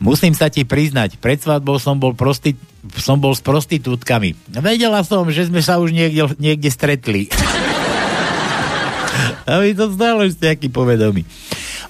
Musím 0.00 0.32
sa 0.32 0.48
ti 0.48 0.64
priznať, 0.64 1.20
pred 1.20 1.36
svadbou 1.36 1.76
som 1.76 2.00
bol, 2.00 2.16
prosti- 2.16 2.56
som 2.96 3.20
bol 3.20 3.36
s 3.36 3.44
prostitútkami. 3.44 4.32
Vedela 4.48 5.04
som, 5.04 5.28
že 5.28 5.52
sme 5.52 5.60
sa 5.60 5.76
už 5.76 5.92
niekde, 5.92 6.24
niekde 6.40 6.72
stretli. 6.72 7.28
A 9.50 9.60
mi 9.60 9.74
to 9.74 9.92
stále 9.92 10.30
ešte 10.30 10.46
aký 10.48 10.72
povedomí. 10.72 11.26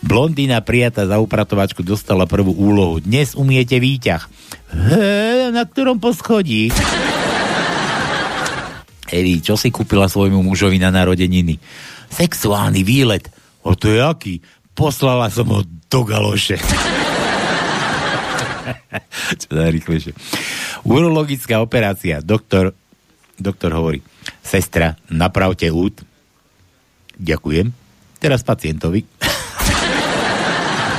Blondína 0.01 0.65
prijatá 0.65 1.05
za 1.05 1.21
upratovačku 1.21 1.85
dostala 1.85 2.25
prvú 2.25 2.57
úlohu. 2.57 3.05
Dnes 3.05 3.37
umiete 3.37 3.77
výťah. 3.77 4.25
He, 4.73 5.53
na 5.53 5.69
ktorom 5.69 6.01
poschodí? 6.01 6.73
Evi, 9.13 9.45
čo 9.45 9.61
si 9.61 9.69
kúpila 9.69 10.09
svojmu 10.09 10.41
mužovi 10.41 10.81
na 10.81 10.89
narodeniny? 10.89 11.61
Sexuálny 12.09 12.81
výlet. 12.81 13.29
O 13.61 13.77
to 13.77 13.93
je 13.93 14.01
aký? 14.01 14.35
Poslala 14.73 15.29
som 15.29 15.53
ho 15.53 15.61
do 15.69 16.01
galoše. 16.07 16.57
čo 19.41 19.53
najrychlejšie. 19.53 20.17
Urologická 20.89 21.61
operácia. 21.61 22.25
Doktor, 22.25 22.73
doktor 23.37 23.77
hovorí, 23.77 24.01
sestra, 24.41 24.97
napravte 25.13 25.69
út. 25.69 26.01
Ďakujem. 27.21 27.69
Teraz 28.17 28.41
pacientovi. 28.41 29.05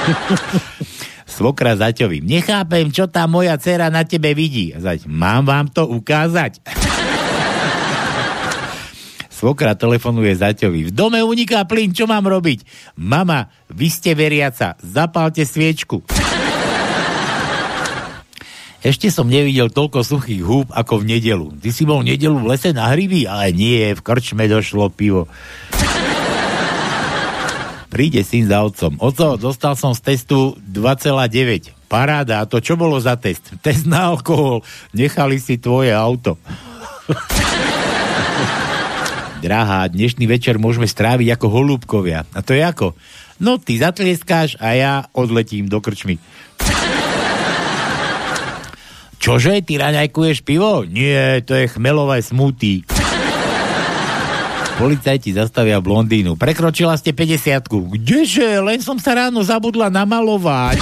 Svokra 1.35 1.79
zaťovi. 1.79 2.21
Nechápem, 2.21 2.91
čo 2.91 3.07
tá 3.07 3.25
moja 3.25 3.55
dcera 3.55 3.87
na 3.87 4.03
tebe 4.03 4.35
vidí. 4.35 4.75
Zať, 4.75 5.07
mám 5.07 5.47
vám 5.47 5.71
to 5.71 5.87
ukázať? 5.87 6.59
Svokra 9.41 9.73
telefonuje 9.73 10.37
zaťovi. 10.37 10.89
V 10.89 10.91
dome 10.93 11.23
uniká 11.23 11.65
plyn, 11.65 11.95
čo 11.95 12.05
mám 12.05 12.29
robiť? 12.29 12.61
Mama, 12.99 13.49
vy 13.73 13.87
ste 13.89 14.13
veriaca, 14.13 14.77
zapálte 14.83 15.47
sviečku. 15.47 16.03
Ešte 18.81 19.13
som 19.13 19.29
nevidel 19.29 19.69
toľko 19.69 20.01
suchých 20.01 20.41
húb 20.41 20.67
ako 20.73 21.01
v 21.01 21.17
nedelu. 21.17 21.53
Ty 21.57 21.69
si 21.69 21.85
bol 21.85 22.01
v 22.01 22.13
nedelu 22.13 22.37
v 22.37 22.49
lese 22.53 22.73
na 22.73 22.89
hryby? 22.89 23.29
Ale 23.29 23.53
nie, 23.53 23.93
v 23.93 24.01
krčme 24.01 24.49
došlo 24.49 24.89
pivo. 24.93 25.29
Príde 27.91 28.23
syn 28.23 28.47
za 28.47 28.63
otcom. 28.63 28.95
Oco, 29.03 29.35
dostal 29.35 29.75
som 29.75 29.91
z 29.91 29.99
testu 29.99 30.55
2,9. 30.63 31.91
Paráda, 31.91 32.39
a 32.39 32.47
to 32.47 32.63
čo 32.63 32.79
bolo 32.79 32.95
za 33.03 33.19
test? 33.19 33.51
Test 33.59 33.83
na 33.83 34.07
alkohol. 34.07 34.63
Nechali 34.95 35.43
si 35.43 35.59
tvoje 35.59 35.91
auto. 35.91 36.39
Drahá, 39.43 39.91
dnešný 39.91 40.23
večer 40.23 40.55
môžeme 40.55 40.87
stráviť 40.87 41.35
ako 41.35 41.51
holúbkovia. 41.51 42.23
A 42.31 42.39
to 42.39 42.55
je 42.55 42.63
ako? 42.63 42.95
No, 43.43 43.59
ty 43.59 43.75
zatlieskáš 43.75 44.55
a 44.63 44.71
ja 44.71 44.93
odletím 45.11 45.67
do 45.67 45.83
krčmy. 45.83 46.15
Čože, 49.19 49.59
ty 49.67 49.75
raňajkuješ 49.75 50.47
pivo? 50.47 50.87
Nie, 50.87 51.43
to 51.43 51.59
je 51.59 51.67
chmelové 51.67 52.23
smutí. 52.23 52.87
Policajti 54.81 55.37
zastavia 55.37 55.77
blondínu. 55.77 56.33
Prekročila 56.41 56.97
ste 56.97 57.13
50 57.13 57.69
Kdeže? 57.69 58.65
Len 58.65 58.81
som 58.81 58.97
sa 58.97 59.13
ráno 59.13 59.45
zabudla 59.45 59.93
namalovať. 59.93 60.81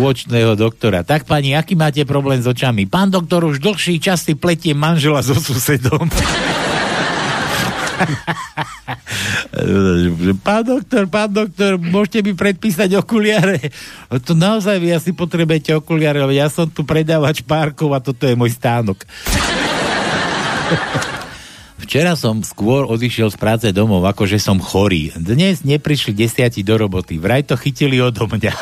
Uočného 0.00 0.56
doktora. 0.56 1.04
Tak 1.04 1.28
pani, 1.28 1.52
aký 1.52 1.76
máte 1.76 2.08
problém 2.08 2.40
s 2.40 2.48
očami? 2.48 2.88
Pán 2.88 3.12
doktor 3.12 3.44
už 3.44 3.60
dlhší 3.60 4.00
čas 4.00 4.24
si 4.24 4.32
pletie 4.32 4.72
manžela 4.72 5.20
so 5.20 5.36
susedom. 5.36 6.08
pán 10.40 10.64
doktor, 10.64 11.04
pán 11.12 11.28
doktor, 11.28 11.76
môžete 11.76 12.24
mi 12.24 12.32
predpísať 12.32 12.96
okuliare? 12.96 13.60
To 14.24 14.32
naozaj 14.32 14.80
vy 14.80 14.96
asi 14.96 15.12
potrebujete 15.12 15.76
okuliare, 15.76 16.24
lebo 16.24 16.32
ja 16.32 16.48
som 16.48 16.64
tu 16.64 16.80
predávač 16.80 17.44
párkov 17.44 17.92
a 17.92 18.00
toto 18.00 18.24
je 18.24 18.32
môj 18.32 18.56
stánok. 18.56 19.04
Včera 21.76 22.16
som 22.16 22.40
skôr 22.40 22.88
odišiel 22.88 23.28
z 23.28 23.36
práce 23.36 23.68
domov, 23.68 24.00
akože 24.08 24.40
som 24.40 24.56
chorý. 24.56 25.12
Dnes 25.12 25.60
neprišli 25.60 26.16
desiati 26.16 26.64
do 26.64 26.80
roboty. 26.80 27.20
Vraj 27.20 27.44
to 27.44 27.52
chytili 27.60 28.00
odo 28.00 28.24
mňa. 28.24 28.52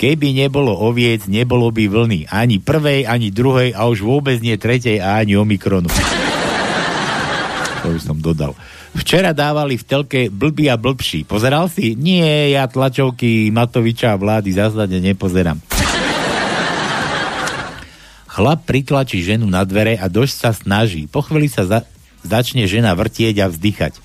Keby 0.00 0.30
nebolo 0.32 0.72
oviec, 0.72 1.28
nebolo 1.28 1.68
by 1.68 1.90
vlny. 1.90 2.30
Ani 2.32 2.56
prvej, 2.62 3.04
ani 3.04 3.28
druhej 3.34 3.76
a 3.76 3.84
už 3.90 4.00
vôbec 4.06 4.40
nie 4.40 4.56
tretej 4.56 5.02
a 5.02 5.20
ani 5.20 5.36
omikronu. 5.36 5.90
To 7.82 7.86
už 7.92 8.06
som 8.06 8.16
dodal. 8.16 8.56
Včera 8.96 9.36
dávali 9.36 9.76
v 9.76 9.84
telke 9.84 10.20
blbý 10.32 10.72
a 10.72 10.80
blbší. 10.80 11.28
Pozeral 11.28 11.68
si? 11.68 11.98
Nie, 11.98 12.54
ja 12.56 12.64
tlačovky 12.70 13.52
Matoviča 13.52 14.14
a 14.14 14.20
vlády 14.20 14.56
zásade 14.56 14.96
nepozerám. 15.02 15.60
Chlap 18.38 18.70
pritlačí 18.70 19.18
ženu 19.18 19.50
na 19.50 19.66
dvere 19.66 19.98
a 19.98 20.06
dosť 20.06 20.34
sa 20.38 20.54
snaží. 20.54 21.10
Po 21.10 21.26
chvíli 21.26 21.50
sa 21.50 21.66
za- 21.66 21.82
začne 22.22 22.70
žena 22.70 22.94
vrtieť 22.94 23.42
a 23.42 23.50
vzdychať. 23.50 23.98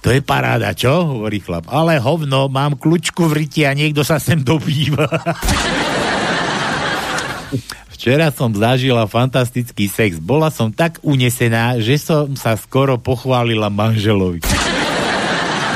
To 0.00 0.08
je 0.08 0.24
paráda, 0.24 0.72
čo? 0.72 0.88
hovorí 1.04 1.44
chlap. 1.44 1.68
Ale 1.68 2.00
hovno, 2.00 2.48
mám 2.48 2.80
kľúčku 2.80 3.28
v 3.28 3.44
ryti 3.44 3.68
a 3.68 3.76
niekto 3.76 4.00
sa 4.08 4.16
sem 4.16 4.40
dobýva. 4.40 5.04
Včera 7.92 8.32
som 8.32 8.56
zažila 8.56 9.04
fantastický 9.04 9.84
sex. 9.84 10.16
Bola 10.16 10.48
som 10.48 10.72
tak 10.72 10.96
unesená, 11.04 11.76
že 11.76 12.00
som 12.00 12.40
sa 12.40 12.56
skoro 12.56 12.96
pochválila 12.96 13.68
manželovi. 13.68 14.40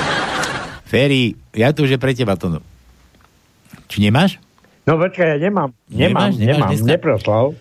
Ferry, 0.88 1.36
ja 1.52 1.76
tu 1.76 1.84
už 1.84 1.92
je 1.92 2.00
pre 2.00 2.16
teba 2.16 2.40
to. 2.40 2.56
Či 3.92 4.00
nemáš? 4.00 4.40
No 4.88 4.96
počkaj, 4.96 5.36
ja 5.36 5.36
nemám. 5.36 5.76
Nemám, 5.92 6.32
nemáš, 6.32 6.40
nemám, 6.40 6.72
neproslal. 6.88 7.52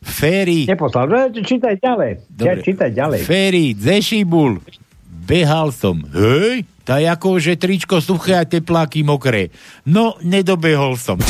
Féry. 0.00 0.64
Neposlal, 0.64 1.06
no, 1.08 1.28
čítaj 1.28 1.76
ďalej. 1.76 2.24
Dobre. 2.32 2.60
Čítaj 2.64 2.90
ďalej. 2.96 3.20
Féry, 3.28 3.76
Zešibul. 3.76 4.64
Behal 5.28 5.70
som. 5.70 6.00
Hej, 6.10 6.64
tá 6.82 6.98
ako, 6.98 7.38
že 7.38 7.54
tričko 7.54 8.00
suché 8.02 8.34
a 8.34 8.48
tepláky 8.48 9.04
mokré. 9.06 9.52
No, 9.86 10.16
nedobehol 10.24 10.96
som. 10.98 11.20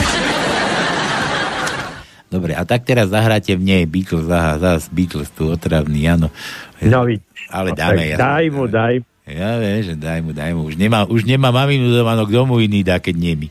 Dobre, 2.30 2.54
a 2.54 2.62
tak 2.62 2.86
teraz 2.86 3.10
zahráte 3.10 3.58
v 3.58 3.62
nej 3.66 3.82
Beatles, 3.90 4.30
aha, 4.30 4.54
zás 4.62 4.86
Beatles 4.86 5.34
tu 5.34 5.50
otravný, 5.50 6.06
áno. 6.06 6.30
No, 6.78 7.02
Ale 7.50 7.74
dáme. 7.74 8.14
Ja, 8.14 8.16
daj 8.16 8.46
mu, 8.54 8.70
daj. 8.70 9.02
Ja 9.26 9.58
viem, 9.58 9.82
že 9.82 9.94
daj 9.98 10.22
mu, 10.22 10.30
daj 10.30 10.54
mu. 10.54 10.70
Už 10.70 10.78
nemá, 10.78 11.06
už 11.10 11.26
nemá 11.26 11.50
maminu 11.50 11.90
doma, 11.90 12.14
no 12.14 12.30
kto 12.30 12.46
mu 12.46 12.62
iný 12.62 12.86
dá, 12.86 13.02
keď 13.02 13.14
nie 13.18 13.34
my. 13.34 13.48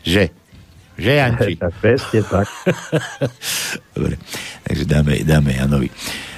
Že? 0.00 0.32
Že, 1.02 1.12
Janči? 1.18 1.52
tak 1.58 1.74
presne 1.82 2.20
tak. 2.22 2.46
Dobre, 3.98 4.14
takže 4.62 4.84
dáme, 4.86 5.12
dáme 5.26 5.50
Janovi. 5.58 5.88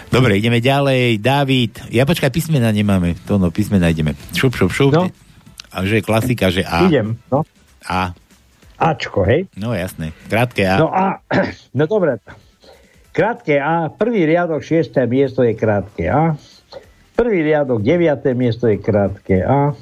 Dobre, 0.08 0.38
ideme 0.40 0.62
ďalej. 0.62 1.20
David. 1.20 1.90
Ja 1.90 2.08
počkaj, 2.08 2.30
písmena 2.30 2.70
nemáme. 2.70 3.18
To 3.28 3.36
no, 3.36 3.50
písmena 3.50 3.90
ideme. 3.90 4.16
Šup, 4.32 4.54
šup, 4.56 4.70
šup. 4.72 4.92
No. 4.94 5.10
A 5.74 5.82
že 5.84 6.00
klasika, 6.00 6.54
že 6.54 6.62
A. 6.62 6.86
Idem, 6.86 7.18
no. 7.28 7.42
A. 7.84 8.14
Ačko, 8.78 9.26
hej? 9.26 9.50
No 9.58 9.74
jasné. 9.74 10.14
Krátke 10.30 10.64
A. 10.64 10.78
No 10.78 10.88
a, 10.88 11.18
no 11.78 11.84
dobre. 11.90 12.22
Krátke 13.10 13.58
A, 13.58 13.90
prvý 13.90 14.26
riadok, 14.26 14.62
šiesté 14.62 15.04
miesto 15.06 15.42
je 15.42 15.54
krátke 15.54 16.06
A. 16.08 16.38
Prvý 17.14 17.46
riadok, 17.46 17.82
deviaté 17.82 18.34
miesto 18.34 18.66
je 18.70 18.78
krátke 18.78 19.42
A. 19.42 19.74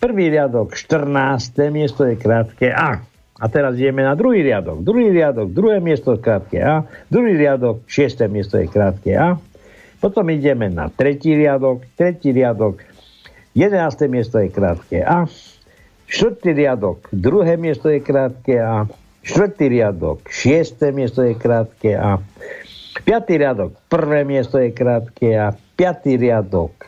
Prvý 0.00 0.32
riadok, 0.32 0.74
14. 0.74 1.70
miesto 1.74 2.06
je 2.06 2.14
krátke 2.18 2.70
A. 2.70 3.09
A 3.40 3.48
teraz 3.48 3.80
ideme 3.80 4.04
na 4.04 4.12
druhý 4.12 4.44
riadok. 4.44 4.84
Druhý 4.84 5.08
riadok, 5.08 5.48
druhé 5.56 5.80
miesto 5.80 6.12
je 6.12 6.20
krátke 6.20 6.60
A. 6.60 6.84
Druhý 7.08 7.40
riadok, 7.40 7.80
šiesté 7.88 8.28
miesto 8.28 8.60
je 8.60 8.68
krátke 8.68 9.16
A. 9.16 9.40
Potom 10.00 10.28
ideme 10.28 10.68
na 10.68 10.92
tretí 10.92 11.32
riadok. 11.32 11.88
Tretí 11.96 12.36
riadok, 12.36 12.84
11. 13.56 14.12
miesto 14.12 14.38
je 14.38 14.52
krátke 14.52 15.00
A. 15.00 15.24
Štvrtý 16.10 16.52
riadok, 16.52 17.08
druhé 17.10 17.56
miesto 17.56 17.88
je 17.88 18.04
krátke 18.04 18.60
A. 18.60 18.84
Štvrtý 19.24 19.72
riadok, 19.72 20.22
šiesté 20.28 20.92
miesto 20.92 21.24
je 21.24 21.32
krátke 21.32 21.96
A. 21.96 22.20
Piatý 23.00 23.40
riadok, 23.40 23.72
prvé 23.88 24.22
miesto 24.22 24.60
je 24.60 24.70
krátke 24.70 25.32
A. 25.32 25.56
Piatý 25.74 26.20
riadok, 26.20 26.86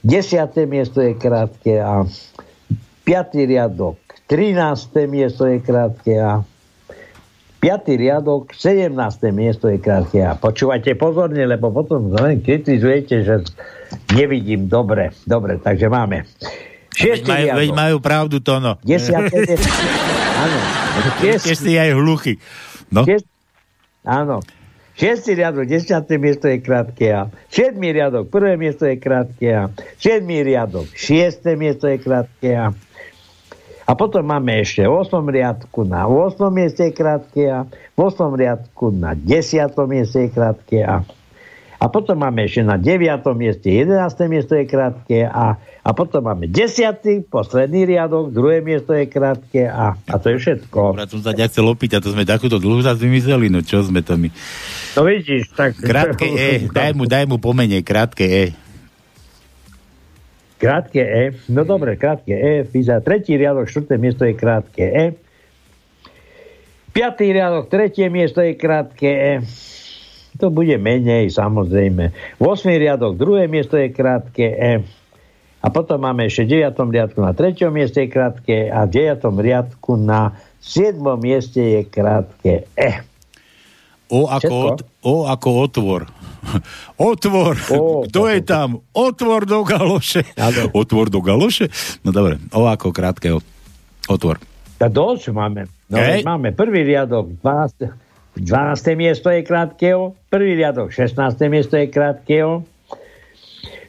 desiaté 0.00 0.64
miesto 0.64 1.04
je 1.04 1.14
krátke 1.14 1.78
A. 1.78 2.08
Piatý 3.04 3.44
riadok, 3.44 3.99
13. 4.30 5.10
miesto 5.10 5.42
je 5.42 5.58
krátke 5.58 6.14
A. 6.22 6.46
5. 7.58 7.98
riadok, 7.98 8.54
17. 8.54 8.94
miesto 9.34 9.66
je 9.66 9.82
krátke 9.82 10.22
A. 10.22 10.38
Počúvajte 10.38 10.94
pozorne, 10.94 11.42
lebo 11.50 11.74
potom 11.74 12.14
len 12.14 12.38
kritizujete, 12.38 13.26
že 13.26 13.42
nevidím 14.14 14.70
dobre. 14.70 15.10
Dobre, 15.26 15.58
takže 15.58 15.90
máme. 15.90 16.30
Veď 16.94 17.26
majú, 17.26 17.46
veď 17.58 17.70
majú 17.74 17.96
pravdu, 17.98 18.38
Tono. 18.38 18.78
10. 18.86 19.34
miesto. 19.34 19.66
Áno. 20.38 20.58
Tiež 21.26 21.42
si 21.58 21.74
aj 21.74 21.90
hluchy. 21.98 22.38
No. 22.94 23.02
Áno. 24.06 24.46
6. 24.94 25.26
riadok, 25.34 25.66
10. 25.66 26.06
miesto 26.22 26.46
je 26.46 26.62
krátke 26.62 27.10
A. 27.10 27.26
7. 27.50 27.74
riadok, 27.82 28.30
1. 28.30 28.54
miesto 28.54 28.86
je 28.86 28.94
krátke 28.94 29.48
A. 29.58 29.74
7. 29.98 30.22
riadok, 30.22 30.86
6. 30.94 31.50
miesto 31.58 31.90
je 31.90 31.98
krátke 31.98 32.54
A. 32.54 32.70
A 33.90 33.98
potom 33.98 34.22
máme 34.22 34.62
ešte 34.62 34.86
v 34.86 35.02
8. 35.02 35.18
riadku 35.26 35.82
na 35.82 36.06
8. 36.06 36.38
mieste 36.54 36.94
krátke 36.94 37.42
A, 37.50 37.66
v 37.66 37.98
8. 37.98 38.38
riadku 38.38 38.94
na 38.94 39.18
10. 39.18 39.66
mieste 39.90 40.30
krátke 40.30 40.86
A. 40.86 41.02
A 41.80 41.84
potom 41.90 42.14
máme 42.14 42.46
ešte 42.46 42.62
na 42.62 42.78
9. 42.78 43.18
mieste 43.34 43.66
11. 43.66 43.98
miesto 44.30 44.54
je 44.54 44.62
krátke 44.70 45.26
A. 45.26 45.58
A 45.82 45.90
potom 45.90 46.22
máme 46.22 46.46
10. 46.46 47.26
posledný 47.26 47.82
riadok, 47.82 48.30
druhé 48.30 48.62
miesto 48.62 48.94
je 48.94 49.10
krátke 49.10 49.66
A. 49.66 49.98
A 49.98 50.14
to 50.22 50.30
je 50.30 50.38
všetko. 50.38 50.94
Dobre, 50.94 51.10
som 51.10 51.26
sa 51.26 51.34
ťa 51.34 51.50
chcel 51.50 51.66
opýtať, 51.66 52.06
to 52.06 52.14
sme 52.14 52.22
takúto 52.22 52.62
dlhú 52.62 52.86
zase 52.86 53.02
vymysleli, 53.02 53.50
no 53.50 53.58
čo 53.58 53.82
sme 53.82 54.06
to 54.06 54.14
my? 54.14 54.30
No 54.94 55.02
vidíš, 55.02 55.50
tak... 55.58 55.74
Krátke 55.74 56.30
E, 56.30 56.70
daj 56.70 56.94
mu, 56.94 57.10
daj 57.10 57.26
mu 57.26 57.42
pomene, 57.42 57.82
krátke 57.82 58.22
E. 58.22 58.69
Krátke 60.60 61.00
E. 61.00 61.24
No 61.48 61.64
dobre, 61.64 61.96
krátke 61.96 62.36
E. 62.36 62.68
Vyzerá 62.68 63.00
tretí 63.00 63.40
riadok, 63.40 63.64
štvrté 63.64 63.96
miesto 63.96 64.28
je 64.28 64.36
krátke 64.36 64.84
E. 64.84 65.06
Piatý 66.92 67.32
riadok, 67.32 67.72
tretie 67.72 68.12
miesto 68.12 68.44
je 68.44 68.60
krátke 68.60 69.08
E. 69.08 69.34
To 70.36 70.52
bude 70.52 70.76
menej, 70.76 71.32
samozrejme. 71.32 72.12
8. 72.36 72.44
riadok, 72.76 73.16
druhé 73.16 73.48
miesto 73.48 73.80
je 73.80 73.88
krátke 73.88 74.46
E. 74.52 74.84
A 75.60 75.66
potom 75.68 76.00
máme 76.00 76.28
ešte 76.28 76.44
v 76.44 76.64
9. 76.64 76.76
riadku 76.76 77.18
na 77.24 77.32
3. 77.32 77.56
mieste 77.72 78.04
je 78.04 78.08
krátke 78.12 78.52
E 78.52 78.72
a 78.72 78.84
v 78.84 79.16
9. 79.16 79.32
riadku 79.40 79.96
na 79.96 80.36
7. 80.60 81.00
mieste 81.20 81.60
je 81.60 81.80
krátke 81.88 82.68
E. 82.76 82.92
O 84.12 84.28
ako, 84.28 84.76
Všetko? 84.76 85.08
o 85.08 85.14
ako 85.24 85.48
otvor. 85.64 86.02
Otvor. 87.10 87.54
O, 87.70 88.04
Kto 88.08 88.28
je 88.28 88.40
tam? 88.44 88.80
Otvor 88.92 89.46
do 89.46 89.62
galoše. 89.62 90.24
Áno. 90.36 90.70
Otvor 90.80 91.12
do 91.12 91.20
galoše? 91.20 91.68
No 92.04 92.10
dobre, 92.10 92.40
o 92.52 92.66
ako 92.66 92.90
krátke 92.92 93.32
o- 93.34 93.44
otvor. 94.08 94.40
A 94.80 94.88
dosť 94.88 95.30
máme. 95.36 95.68
No, 95.92 96.00
veď 96.00 96.24
máme 96.24 96.56
prvý 96.56 96.86
riadok, 96.88 97.36
12. 97.44 98.40
12. 98.40 98.94
miesto 98.96 99.28
je 99.28 99.44
krátkeho, 99.44 100.16
prvý 100.32 100.56
riadok, 100.56 100.94
16. 100.94 101.36
miesto 101.50 101.76
je 101.76 101.90
krátkeho, 101.90 102.64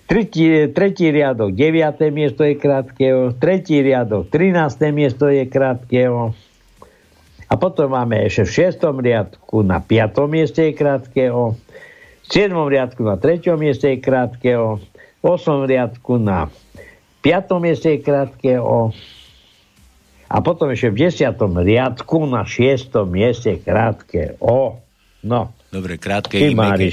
tretí, 0.09 0.67
tretí 0.73 1.13
riadok, 1.13 1.55
9. 1.55 2.11
miesto 2.11 2.43
je 2.43 2.57
krátkeho, 2.57 3.37
tretí 3.37 3.79
riadok, 3.79 4.27
13. 4.33 4.91
miesto 4.91 5.29
je 5.29 5.45
krátkeho, 5.45 6.35
a 7.51 7.59
potom 7.59 7.91
máme 7.91 8.15
ešte 8.23 8.47
v 8.47 8.51
6. 8.79 9.03
riadku 9.03 9.59
na 9.59 9.83
5. 9.83 10.23
mieste 10.31 10.71
je 10.71 10.73
krátkeho, 10.73 11.59
7. 12.31 12.55
riadku 12.55 13.03
na 13.03 13.19
3. 13.19 13.43
mieste 13.59 13.91
je 13.91 13.97
krátkeho, 13.99 14.79
v 15.19 15.25
8. 15.27 15.67
riadku 15.67 16.15
na 16.15 16.47
5. 17.19 17.59
mieste 17.59 17.91
je 17.91 17.99
krátkeho, 17.99 18.95
a 20.31 20.39
potom 20.39 20.71
ešte 20.71 20.95
v 20.95 21.11
10. 21.11 21.27
riadku 21.43 22.23
na 22.23 22.47
6. 22.47 22.87
mieste 23.03 23.59
krátke 23.59 24.39
O. 24.39 24.79
No. 25.27 25.51
Dobre, 25.75 25.99
krátke 25.99 26.39
i 26.39 26.55
meké. 26.55 26.87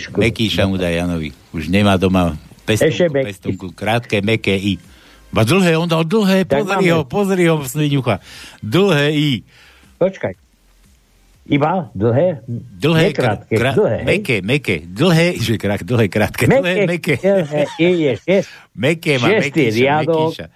Mu 0.66 0.74
daj 0.74 0.94
Janovi. 1.06 1.30
Už 1.54 1.70
nemá 1.70 1.94
doma 1.94 2.34
pestunku, 2.66 3.14
meký. 3.14 3.26
pestunku. 3.30 3.66
Krátke, 3.78 4.18
meké 4.20 4.58
i. 4.58 4.82
Ba 5.30 5.46
dlhé, 5.46 5.78
on 5.78 5.86
dal 5.86 6.02
dlhé, 6.02 6.44
pozri 6.50 6.90
ho, 6.90 7.06
pozri 7.06 7.46
ho, 7.46 7.62
sviňucha. 7.62 8.18
Dlhé 8.58 9.06
i. 9.14 9.30
Počkaj. 10.02 10.47
Iba 11.48 11.88
dlhé? 11.96 12.44
Dlhé, 12.76 13.16
krátke, 13.16 13.56
krá- 13.56 13.72
dlhé. 13.72 14.04
meké, 14.04 14.36
meké, 14.44 14.84
dlhé, 14.84 15.40
že 15.40 15.56
krát, 15.56 15.80
dlhé, 15.80 16.12
krátke, 16.12 16.44
dlhé, 16.44 16.84
meké. 16.84 17.16
Dlhé, 17.24 17.64
je 17.80 18.12
šest, 18.20 18.48
Meké 18.84 19.16
má 19.16 19.32
šiestý 19.32 19.72
mekýša, 19.72 19.80
riadok. 19.80 20.28
mekýša. 20.36 20.46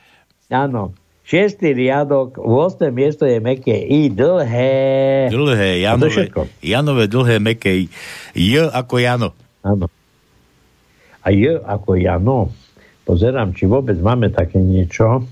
Áno. 0.52 0.83
Šiestý 1.22 1.72
riadok, 1.72 2.37
8. 2.37 2.92
miesto 2.92 3.24
je 3.24 3.40
meké 3.40 3.72
I, 3.72 4.12
dlhé. 4.12 5.33
Dlhé, 5.33 5.81
Janové. 5.81 6.28
Janové 6.61 7.05
dlhé, 7.09 7.40
meké 7.40 7.72
i. 7.72 7.85
J 8.37 8.68
ako 8.68 8.94
Jano. 9.00 9.31
Áno. 9.64 9.88
A 11.24 11.33
J 11.33 11.57
ako 11.62 11.96
Jano. 11.96 12.52
Pozerám, 13.09 13.57
či 13.57 13.64
vôbec 13.64 13.96
máme 13.96 14.28
také 14.28 14.61
niečo. 14.61 15.24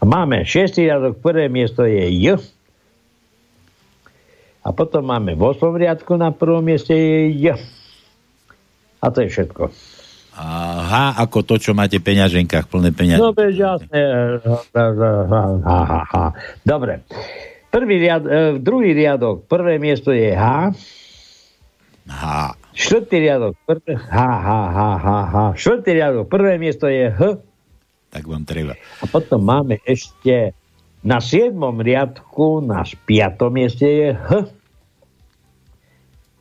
Máme 0.00 0.48
šiestý 0.48 0.88
riadok, 0.88 1.20
prvé 1.20 1.52
miesto 1.52 1.84
je 1.84 2.08
J. 2.08 2.40
A 4.64 4.72
potom 4.72 5.04
máme 5.04 5.36
v 5.36 5.42
8. 5.44 5.60
riadku 5.76 6.16
na 6.16 6.32
prvom 6.32 6.64
mieste 6.64 6.96
J. 7.36 7.60
A 9.04 9.12
to 9.12 9.20
je 9.20 9.28
všetko. 9.28 9.68
A 10.34 10.44
H 10.82 10.92
ako 11.20 11.44
to, 11.46 11.54
čo 11.60 11.76
máte 11.76 12.00
v 12.00 12.10
peňaženkách, 12.10 12.66
plné 12.66 12.90
peňaženky. 12.90 13.22
No 13.22 13.36
veď 13.36 13.54
jasné. 13.54 14.00
Dobre. 16.64 17.04
Prvý 17.70 17.96
riad, 18.02 18.22
e, 18.24 18.58
druhý 18.58 18.94
riadok, 18.94 19.46
prvé 19.46 19.76
miesto 19.76 20.10
je 20.10 20.32
H. 20.32 20.72
H. 22.08 22.24
Štvrtý 22.74 23.16
riadok, 23.20 23.54
prvé, 23.66 23.94
H, 23.94 24.18
H, 24.18 24.48
H, 24.48 24.80
H, 24.98 25.08
H. 25.30 25.36
Štvrtý 25.60 25.90
riadok, 25.92 26.24
prvé 26.26 26.58
miesto 26.58 26.90
je 26.90 27.10
H. 27.10 27.20
Tak 28.10 28.24
vám 28.30 28.46
treba. 28.46 28.78
A 29.02 29.04
potom 29.10 29.42
máme 29.42 29.82
ešte 29.82 30.54
na 31.04 31.20
7. 31.20 31.52
riadku, 31.60 32.64
na 32.64 32.80
5. 32.82 33.52
mieste 33.52 33.84
je 33.84 34.08
H. 34.16 34.30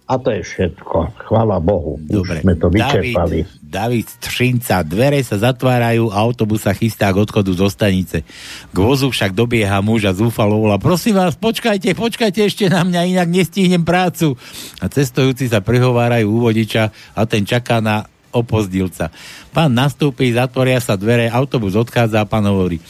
A 0.04 0.20
to 0.20 0.36
je 0.36 0.44
všetko. 0.44 1.16
Chvala 1.32 1.64
Bohu. 1.64 1.96
Dobre. 2.00 2.40
Už 2.40 2.44
sme 2.44 2.56
to 2.60 2.68
vyčerpali. 2.68 3.48
David, 3.48 3.48
David 3.64 4.08
Střinca. 4.20 4.84
Dvere 4.84 5.24
sa 5.24 5.40
zatvárajú, 5.40 6.12
autobus 6.12 6.68
sa 6.68 6.76
chystá 6.76 7.08
k 7.16 7.24
odchodu 7.24 7.52
zo 7.56 7.72
stanice. 7.72 8.28
K 8.72 8.78
vozu 8.78 9.08
však 9.08 9.32
dobieha 9.32 9.80
muž 9.80 10.04
a 10.08 10.14
zúfalo 10.14 10.60
volá. 10.60 10.76
Prosím 10.76 11.18
vás, 11.18 11.40
počkajte, 11.40 11.96
počkajte 11.96 12.44
ešte 12.44 12.68
na 12.68 12.84
mňa, 12.84 13.16
inak 13.16 13.30
nestihnem 13.32 13.88
prácu. 13.88 14.36
A 14.84 14.92
cestujúci 14.92 15.48
sa 15.48 15.64
prihovárajú 15.64 16.28
u 16.30 16.52
vodiča 16.52 16.92
a 17.16 17.22
ten 17.24 17.48
čaká 17.48 17.80
na 17.80 18.04
opozdilca. 18.34 19.14
Pán 19.54 19.78
nastúpi, 19.78 20.34
zatvoria 20.34 20.82
sa 20.82 20.98
dvere, 20.98 21.30
autobus 21.30 21.78
odchádza 21.78 22.26
a 22.26 22.30
pán 22.30 22.50
hovorí 22.50 22.82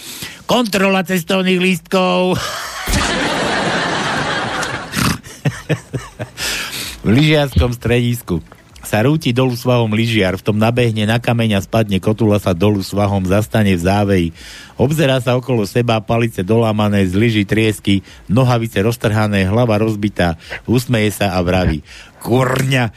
kontrola 0.44 1.02
cestovných 1.02 1.60
lístkov. 1.60 2.38
v 7.04 7.10
lyžiarskom 7.10 7.76
stredisku. 7.76 8.40
sa 8.84 9.02
rúti 9.02 9.34
dolu 9.34 9.58
svahom 9.58 9.90
lyžiar, 9.96 10.38
v 10.38 10.46
tom 10.46 10.62
nabehne 10.62 11.10
na 11.10 11.18
kameň 11.18 11.58
a 11.58 11.60
spadne, 11.64 11.98
kotula 11.98 12.38
sa 12.38 12.54
dolu 12.54 12.86
svahom, 12.86 13.26
zastane 13.26 13.74
v 13.74 13.82
záveji. 13.82 14.30
Obzerá 14.78 15.18
sa 15.18 15.34
okolo 15.34 15.66
seba, 15.66 15.98
palice 16.04 16.46
dolámané, 16.46 17.08
z 17.10 17.18
lyží 17.18 17.44
triesky, 17.48 18.06
nohavice 18.30 18.84
roztrhané, 18.86 19.50
hlava 19.50 19.82
rozbitá, 19.82 20.38
usmeje 20.70 21.10
sa 21.16 21.34
a 21.34 21.42
vraví. 21.42 21.82
Kurňa, 22.22 22.94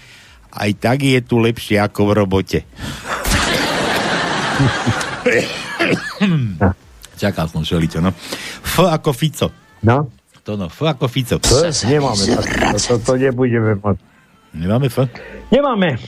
aj 0.56 0.70
tak 0.80 1.04
je 1.04 1.20
tu 1.20 1.36
lepšie 1.36 1.76
ako 1.78 2.00
v 2.08 2.12
robote. 2.16 2.58
Čakal 7.20 7.48
som 7.48 7.64
šeličo, 7.64 8.00
no. 8.00 8.12
F 8.64 8.80
ako 8.84 9.12
Fico. 9.12 9.52
No? 9.84 10.08
To 10.44 10.56
no, 10.56 10.68
F 10.72 10.80
ako 10.84 11.08
Fico. 11.08 11.36
To 11.40 11.68
nemáme. 11.88 12.24
To, 12.24 12.78
to, 12.80 12.94
to 13.00 13.12
nebudeme 13.20 13.76
môcť. 13.80 14.00
Nemáme 14.56 14.88
F? 14.88 15.04
Nemáme. 15.52 16.00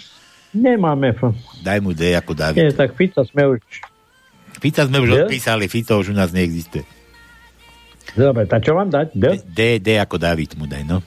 Nemáme 0.56 1.12
F. 1.12 1.32
Daj 1.60 1.78
mu 1.84 1.92
D 1.92 2.16
ako 2.16 2.32
David. 2.32 2.56
Nie, 2.56 2.72
tak 2.72 2.96
Fica 2.96 3.20
sme 3.24 3.56
už... 3.56 3.60
Fica 4.58 4.88
sme 4.88 5.04
už 5.04 5.08
D? 5.12 5.14
odpísali, 5.24 5.68
Fico 5.68 6.00
už 6.00 6.12
u 6.12 6.16
nás 6.16 6.32
neexistuje. 6.32 6.84
Dobre, 8.16 8.48
tak 8.48 8.64
čo 8.64 8.72
mám 8.72 8.88
dať? 8.88 9.12
D? 9.12 9.24
D, 9.44 9.60
D 9.78 10.00
ako 10.00 10.16
David 10.16 10.56
mu 10.56 10.64
daj, 10.64 10.82
no. 10.88 11.04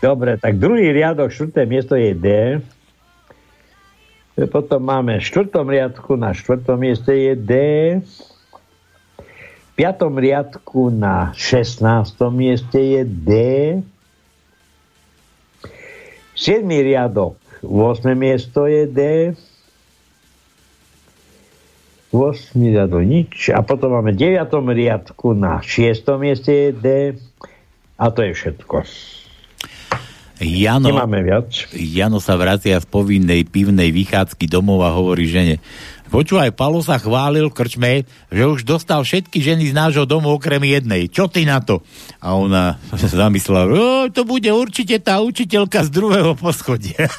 Dobre, 0.00 0.40
tak 0.40 0.56
druhý 0.56 0.96
riadok, 0.96 1.28
štvrté 1.28 1.68
miesto 1.68 1.92
je 1.92 2.16
D. 2.16 2.28
Potom 4.48 4.80
máme 4.80 5.20
v 5.20 5.28
štvrtom 5.28 5.68
riadku, 5.68 6.16
na 6.16 6.32
štvrtom 6.32 6.80
mieste 6.80 7.12
je 7.12 7.32
D. 7.36 7.52
V 9.20 9.70
piatom 9.76 10.16
riadku 10.16 10.88
na 10.88 11.36
16. 11.36 11.84
mieste 12.32 12.80
je 12.80 13.02
D. 13.04 13.30
Siedmý 16.32 16.80
riadok, 16.80 17.36
8. 17.60 18.16
miesto 18.16 18.64
je 18.64 18.88
D. 18.88 19.00
8 22.08 22.56
riadok 22.56 23.04
nič. 23.04 23.52
A 23.52 23.60
potom 23.60 23.92
máme 24.00 24.16
v 24.16 24.40
9. 24.40 24.48
riadku 24.72 25.36
na 25.36 25.60
6. 25.60 26.08
mieste 26.16 26.48
je 26.48 26.70
D. 26.72 26.86
A 28.00 28.08
to 28.08 28.24
je 28.24 28.32
všetko. 28.32 28.88
Jano, 30.40 30.88
Nemáme 30.88 31.20
viac. 31.20 31.68
Jano 31.76 32.16
sa 32.16 32.32
vracia 32.40 32.80
z 32.80 32.88
povinnej 32.88 33.44
pivnej 33.44 33.92
vychádzky 33.92 34.48
domov 34.48 34.80
a 34.80 34.96
hovorí 34.96 35.28
žene, 35.28 35.60
počúvaj, 36.08 36.56
Palo 36.56 36.80
sa 36.80 36.96
chválil 36.96 37.52
krčme, 37.52 38.08
že 38.32 38.42
už 38.48 38.64
dostal 38.64 39.04
všetky 39.04 39.36
ženy 39.44 39.68
z 39.68 39.76
nášho 39.76 40.08
domu 40.08 40.32
okrem 40.32 40.64
jednej. 40.64 41.12
Čo 41.12 41.28
ty 41.28 41.44
na 41.44 41.60
to? 41.60 41.84
A 42.24 42.40
ona 42.40 42.80
sa 42.88 43.08
zamyslela, 43.28 43.68
to 44.16 44.24
bude 44.24 44.48
určite 44.48 44.96
tá 45.04 45.20
učiteľka 45.20 45.84
z 45.84 45.90
druhého 45.92 46.32
poschodia. 46.32 47.04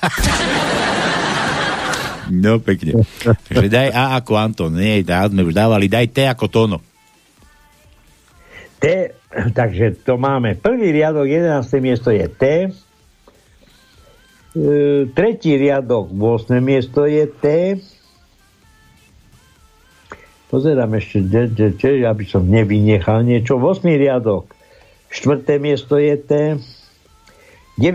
no 2.42 2.58
pekne. 2.58 3.06
Takže 3.22 3.70
daj 3.70 3.94
A 3.94 4.18
ako 4.18 4.34
Anton. 4.34 4.74
Nie, 4.74 5.06
tá 5.06 5.30
sme 5.30 5.46
už 5.46 5.54
dávali. 5.54 5.86
Daj 5.86 6.10
T 6.10 6.26
ako 6.26 6.50
Tono. 6.50 6.78
T, 8.82 9.14
takže 9.54 10.02
to 10.02 10.18
máme. 10.18 10.58
Prvý 10.58 10.90
riadok, 10.90 11.30
11. 11.30 11.70
miesto 11.78 12.10
je 12.10 12.26
T. 12.26 12.74
E, 14.52 15.08
tretí 15.16 15.56
riadok, 15.56 16.12
8. 16.12 16.60
miesto 16.60 17.08
je 17.08 17.24
T. 17.24 17.46
Pozerám 20.52 20.92
ešte, 21.00 21.24
de, 21.24 21.48
de, 21.48 21.68
de, 21.72 22.04
aby 22.04 22.28
som 22.28 22.44
nevynechal 22.44 23.24
niečo. 23.24 23.56
8. 23.56 23.88
riadok, 23.88 24.52
4. 25.08 25.56
miesto 25.56 25.96
je 25.96 26.20
T. 26.20 26.32
9. 27.80 27.88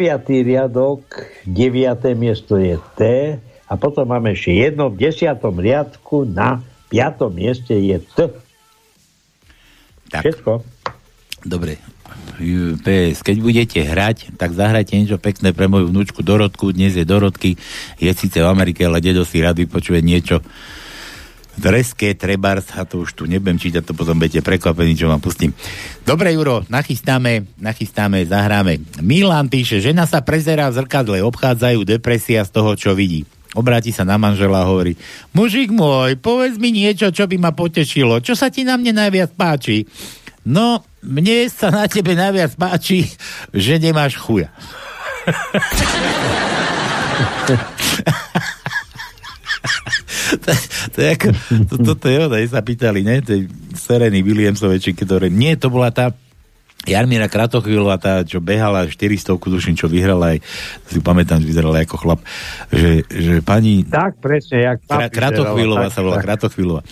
riadok, 0.49 1.05
9. 1.45 2.17
miesto 2.17 2.57
je 2.57 2.81
T. 2.97 3.01
A 3.67 3.73
potom 3.77 4.09
máme 4.09 4.33
ešte 4.33 4.57
jedno 4.57 4.89
v 4.89 5.13
10. 5.13 5.37
riadku 5.37 6.25
na 6.25 6.65
5. 6.89 7.37
mieste 7.37 7.77
je 7.77 8.01
T. 8.01 8.33
Tak. 10.09 10.23
Všetko. 10.25 10.65
Dobre. 11.45 11.96
PS, 12.83 13.25
keď 13.25 13.37
budete 13.41 13.81
hrať, 13.81 14.37
tak 14.37 14.53
zahrajte 14.53 14.93
niečo 14.93 15.17
pekné 15.17 15.57
pre 15.57 15.67
moju 15.67 15.89
vnúčku 15.89 16.21
Dorotku. 16.21 16.71
Dnes 16.71 16.93
je 16.93 17.09
Dorotky, 17.09 17.57
je 17.97 18.11
síce 18.13 18.37
v 18.37 18.47
Amerike, 18.47 18.85
ale 18.85 19.01
dedo 19.01 19.25
si 19.25 19.41
rád 19.41 19.57
vypočuje 19.57 20.05
niečo 20.05 20.45
Dreské, 21.57 22.13
Trebars, 22.13 22.69
a 22.77 22.85
to 22.85 23.09
už 23.09 23.17
tu 23.17 23.25
nebudem 23.25 23.57
čítať, 23.57 23.81
to 23.81 23.97
potom 23.97 24.21
budete 24.21 24.45
prekvapení, 24.45 24.93
čo 24.93 25.09
vám 25.09 25.25
pustím. 25.25 25.57
Dobre, 26.05 26.37
Juro, 26.37 26.69
nachystáme, 26.69 27.49
nachystáme, 27.57 28.29
zahráme. 28.29 28.85
Milan 29.01 29.49
píše, 29.49 29.81
žena 29.81 30.05
sa 30.05 30.21
prezerá 30.21 30.69
v 30.69 30.85
zrkadle, 30.85 31.25
obchádzajú 31.25 31.89
depresia 31.89 32.45
z 32.45 32.53
toho, 32.53 32.77
čo 32.77 32.93
vidí. 32.93 33.25
Obráti 33.57 33.89
sa 33.89 34.05
na 34.05 34.21
manžela 34.21 34.61
a 34.61 34.69
hovorí, 34.69 35.01
mužik 35.33 35.73
môj, 35.73 36.21
povedz 36.21 36.61
mi 36.61 36.77
niečo, 36.77 37.09
čo 37.09 37.25
by 37.25 37.41
ma 37.41 37.57
potešilo. 37.57 38.21
Čo 38.21 38.37
sa 38.37 38.53
ti 38.53 38.61
na 38.61 38.77
mne 38.77 38.93
najviac 38.93 39.33
páči? 39.33 39.89
No, 40.47 40.87
mne 41.03 41.51
sa 41.51 41.75
na 41.75 41.91
tebe 41.91 42.15
najviac 42.15 42.55
páči, 42.55 43.11
že 43.51 43.83
nemáš 43.83 44.15
chuja. 44.15 44.55
to, 50.39 50.51
to, 50.95 50.99
je 51.03 51.09
ako, 51.19 51.29
to, 51.67 51.75
toto 51.83 52.07
je 52.07 52.31
ona, 52.31 52.39
sa 52.47 52.63
pýtali, 52.63 53.03
ne, 53.03 53.19
tej 53.27 53.51
Sereny 53.75 54.23
Williamsovej, 54.23 54.79
či 54.79 54.95
ktoré, 54.95 55.27
nie, 55.35 55.59
to 55.59 55.67
bola 55.67 55.91
tá 55.91 56.15
Jarmíra 56.87 57.27
Kratochvílová, 57.27 57.99
tá, 57.99 58.23
čo 58.23 58.39
behala 58.39 58.87
400 58.87 59.35
duším, 59.35 59.75
čo 59.75 59.91
vyhrala 59.91 60.39
aj, 60.39 60.47
si 60.87 61.03
pamätám, 61.03 61.43
že 61.43 61.51
vyzerala 61.51 61.83
ako 61.83 61.99
chlap, 61.99 62.21
že, 62.71 63.03
že 63.11 63.43
pani... 63.43 63.83
Tak, 63.83 64.23
presne, 64.23 64.63
jak 64.63 64.79
Kra, 64.87 65.11
Kratochvílová 65.11 65.91
sa 65.91 66.07
volá, 66.07 66.23
Kratochvílová 66.23 66.87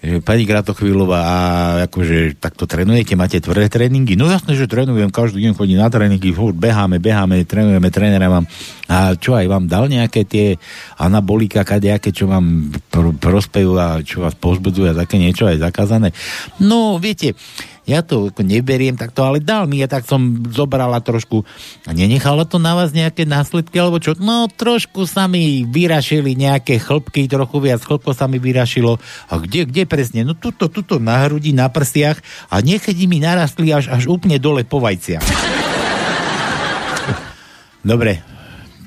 že 0.00 0.24
pani 0.24 0.48
Kratochvílová, 0.48 1.20
a 1.20 1.36
akože 1.84 2.40
takto 2.40 2.64
trénujete, 2.64 3.12
máte 3.20 3.36
tvrdé 3.36 3.68
tréningy? 3.68 4.16
No 4.16 4.32
jasné, 4.32 4.56
že 4.56 4.64
trénujem, 4.64 5.12
každý 5.12 5.44
deň 5.44 5.52
chodím 5.52 5.76
na 5.76 5.92
tréningy, 5.92 6.32
furt 6.32 6.56
beháme, 6.56 6.96
beháme, 6.96 7.44
trénujeme, 7.44 7.92
trénera 7.92 8.32
mám. 8.32 8.48
A 8.88 9.12
čo 9.20 9.36
aj 9.36 9.44
vám 9.44 9.68
dal 9.68 9.92
nejaké 9.92 10.24
tie 10.24 10.56
anabolika, 10.96 11.68
kadejaké, 11.68 12.16
čo 12.16 12.32
vám 12.32 12.72
pr- 12.88 13.12
prospejú 13.20 13.76
a 13.76 14.00
čo 14.00 14.24
vás 14.24 14.32
pozbudzujú 14.40 14.88
a 14.88 14.98
také 15.04 15.20
niečo 15.20 15.44
aj 15.44 15.60
zakázané? 15.60 16.16
No, 16.64 16.96
viete, 16.96 17.36
ja 17.90 18.06
to 18.06 18.30
ako 18.30 18.46
neberiem 18.46 18.94
takto, 18.94 19.26
ale 19.26 19.42
dal 19.42 19.66
mi, 19.66 19.82
ja 19.82 19.90
tak 19.90 20.06
som 20.06 20.46
zobrala 20.54 21.02
trošku 21.02 21.42
a 21.84 21.90
nenechala 21.90 22.46
to 22.46 22.62
na 22.62 22.78
vás 22.78 22.94
nejaké 22.94 23.26
následky, 23.26 23.82
alebo 23.82 23.98
čo? 23.98 24.14
No, 24.22 24.46
trošku 24.46 25.10
sa 25.10 25.26
mi 25.26 25.66
vyrašili 25.66 26.38
nejaké 26.38 26.78
chlpky, 26.78 27.26
trochu 27.26 27.58
viac 27.58 27.82
chlpko 27.82 28.14
sa 28.14 28.30
mi 28.30 28.38
vyrašilo. 28.38 29.02
A 29.26 29.42
kde, 29.42 29.66
kde 29.66 29.90
presne? 29.90 30.22
No 30.22 30.38
tuto, 30.38 30.70
tuto 30.70 31.02
na 31.02 31.26
hrudi, 31.26 31.50
na 31.50 31.66
prstiach 31.66 32.22
a 32.54 32.62
niekedy 32.62 33.10
mi 33.10 33.18
narastli 33.18 33.74
až, 33.74 33.90
až 33.90 34.06
úplne 34.06 34.38
dole 34.38 34.62
po 34.62 34.78
vajciach. 34.78 35.26
Dobre, 37.90 38.22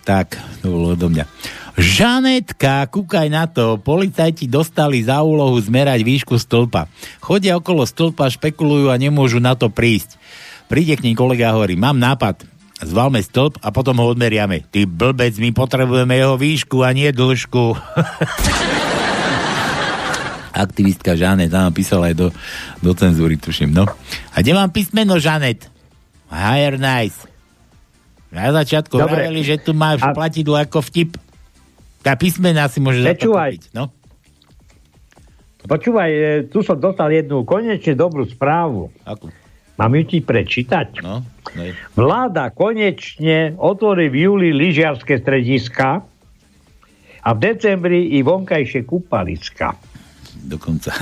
tak, 0.07 0.39
to 0.63 0.71
bolo 0.71 0.95
odo 0.95 1.11
mňa. 1.11 1.27
Žanetka, 1.73 2.85
kúkaj 2.85 3.33
na 3.33 3.49
to, 3.49 3.81
policajti 3.81 4.45
dostali 4.45 5.01
za 5.01 5.25
úlohu 5.25 5.57
zmerať 5.57 6.05
výšku 6.05 6.37
stĺpa. 6.37 6.85
Chodia 7.17 7.57
okolo 7.57 7.81
stĺpa, 7.81 8.29
špekulujú 8.29 8.93
a 8.93 8.97
nemôžu 9.01 9.41
na 9.41 9.57
to 9.57 9.73
prísť. 9.73 10.21
Príde 10.69 10.93
k 10.93 11.05
ním 11.09 11.17
kolega 11.17 11.49
a 11.49 11.57
hovorí, 11.57 11.73
mám 11.73 11.97
nápad, 11.97 12.45
zvalme 12.77 13.25
stĺp 13.25 13.57
a 13.57 13.73
potom 13.73 13.97
ho 13.97 14.05
odmeriame. 14.05 14.61
Ty 14.69 14.85
blbec, 14.85 15.33
my 15.41 15.49
potrebujeme 15.49 16.13
jeho 16.13 16.37
výšku 16.37 16.85
a 16.85 16.93
nie 16.93 17.09
dĺžku. 17.09 17.73
Aktivistka 20.53 21.17
Žanet, 21.17 21.49
tam 21.49 21.73
písala 21.73 22.13
aj 22.13 22.15
do, 22.15 22.27
do 22.77 22.93
cenzúry, 22.93 23.41
tuším, 23.41 23.73
no. 23.73 23.89
A 24.29 24.45
kde 24.45 24.53
mám 24.53 24.69
písmeno 24.69 25.17
Žanet? 25.17 25.65
Higher 26.29 26.77
nice. 26.77 27.17
Na 28.29 28.53
začiatku 28.53 28.93
Dobre. 28.93 29.25
hovorili, 29.25 29.41
že 29.41 29.57
tu 29.57 29.73
máš 29.73 30.01
A- 30.05 30.13
platidlo 30.13 30.53
ako 30.57 30.85
vtip. 30.85 31.17
Tá 32.03 32.19
písmena 32.19 32.67
si 32.67 32.83
to 32.83 32.91
Počúvaj. 32.91 33.51
No. 33.71 33.87
Počúvaj, 35.63 36.11
e, 36.11 36.21
tu 36.51 36.59
som 36.59 36.75
dostal 36.75 37.07
jednu 37.15 37.47
konečne 37.47 37.95
dobrú 37.95 38.27
správu. 38.27 38.91
Akú? 39.07 39.31
Mám 39.79 39.95
ju 39.97 40.03
ti 40.05 40.19
prečítať? 40.19 40.99
No. 41.01 41.23
Vláda 41.95 42.51
konečne 42.53 43.55
otvorí 43.57 44.11
v 44.11 44.27
júli 44.29 44.49
lyžiarske 44.53 45.17
strediska 45.17 46.03
a 47.23 47.29
v 47.31 47.37
decembri 47.39 48.13
i 48.13 48.21
vonkajšie 48.21 48.83
kúpaliska. 48.83 49.73
Dokonca. 50.43 50.91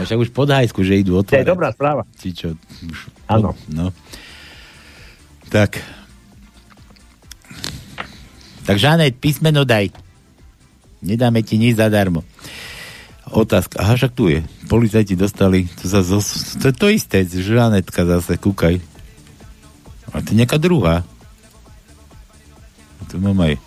A 0.00 0.04
však 0.06 0.20
už 0.20 0.30
pod 0.32 0.48
hajsku, 0.48 0.80
že 0.80 1.00
idú 1.00 1.20
To 1.20 1.20
je 1.20 1.42
otvárať. 1.42 1.48
dobrá 1.48 1.68
správa. 1.74 2.02
Či 2.16 2.28
čo? 2.32 2.48
Áno. 3.28 3.52
No. 3.68 3.92
Tak. 5.52 5.99
Tak 8.70 8.78
Žanet, 8.78 9.18
písmeno 9.18 9.66
daj. 9.66 9.90
Nedáme 11.02 11.42
ti 11.42 11.58
nič 11.58 11.74
zadarmo. 11.74 12.22
Otázka. 13.26 13.82
Aha, 13.82 13.98
však 13.98 14.14
tu 14.14 14.30
je. 14.30 14.46
Policajti 14.70 15.18
dostali, 15.18 15.66
to, 15.74 15.90
sa 15.90 16.06
zo, 16.06 16.22
to 16.62 16.70
je 16.70 16.74
to 16.78 16.86
isté, 16.86 17.26
Žanetka 17.26 18.06
zase, 18.06 18.38
kúkaj. 18.38 18.78
A 20.14 20.22
to 20.22 20.30
je 20.30 20.38
nejaká 20.38 20.62
druhá. 20.62 21.02
tu 23.10 23.18
mám 23.18 23.42
aj 23.42 23.58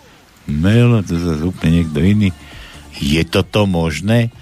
mail, 0.48 1.04
to 1.04 1.20
zase 1.20 1.44
úplne 1.44 1.84
niekto 1.84 2.00
iný. 2.00 2.32
Je 2.96 3.20
toto 3.28 3.68
možné? 3.68 4.32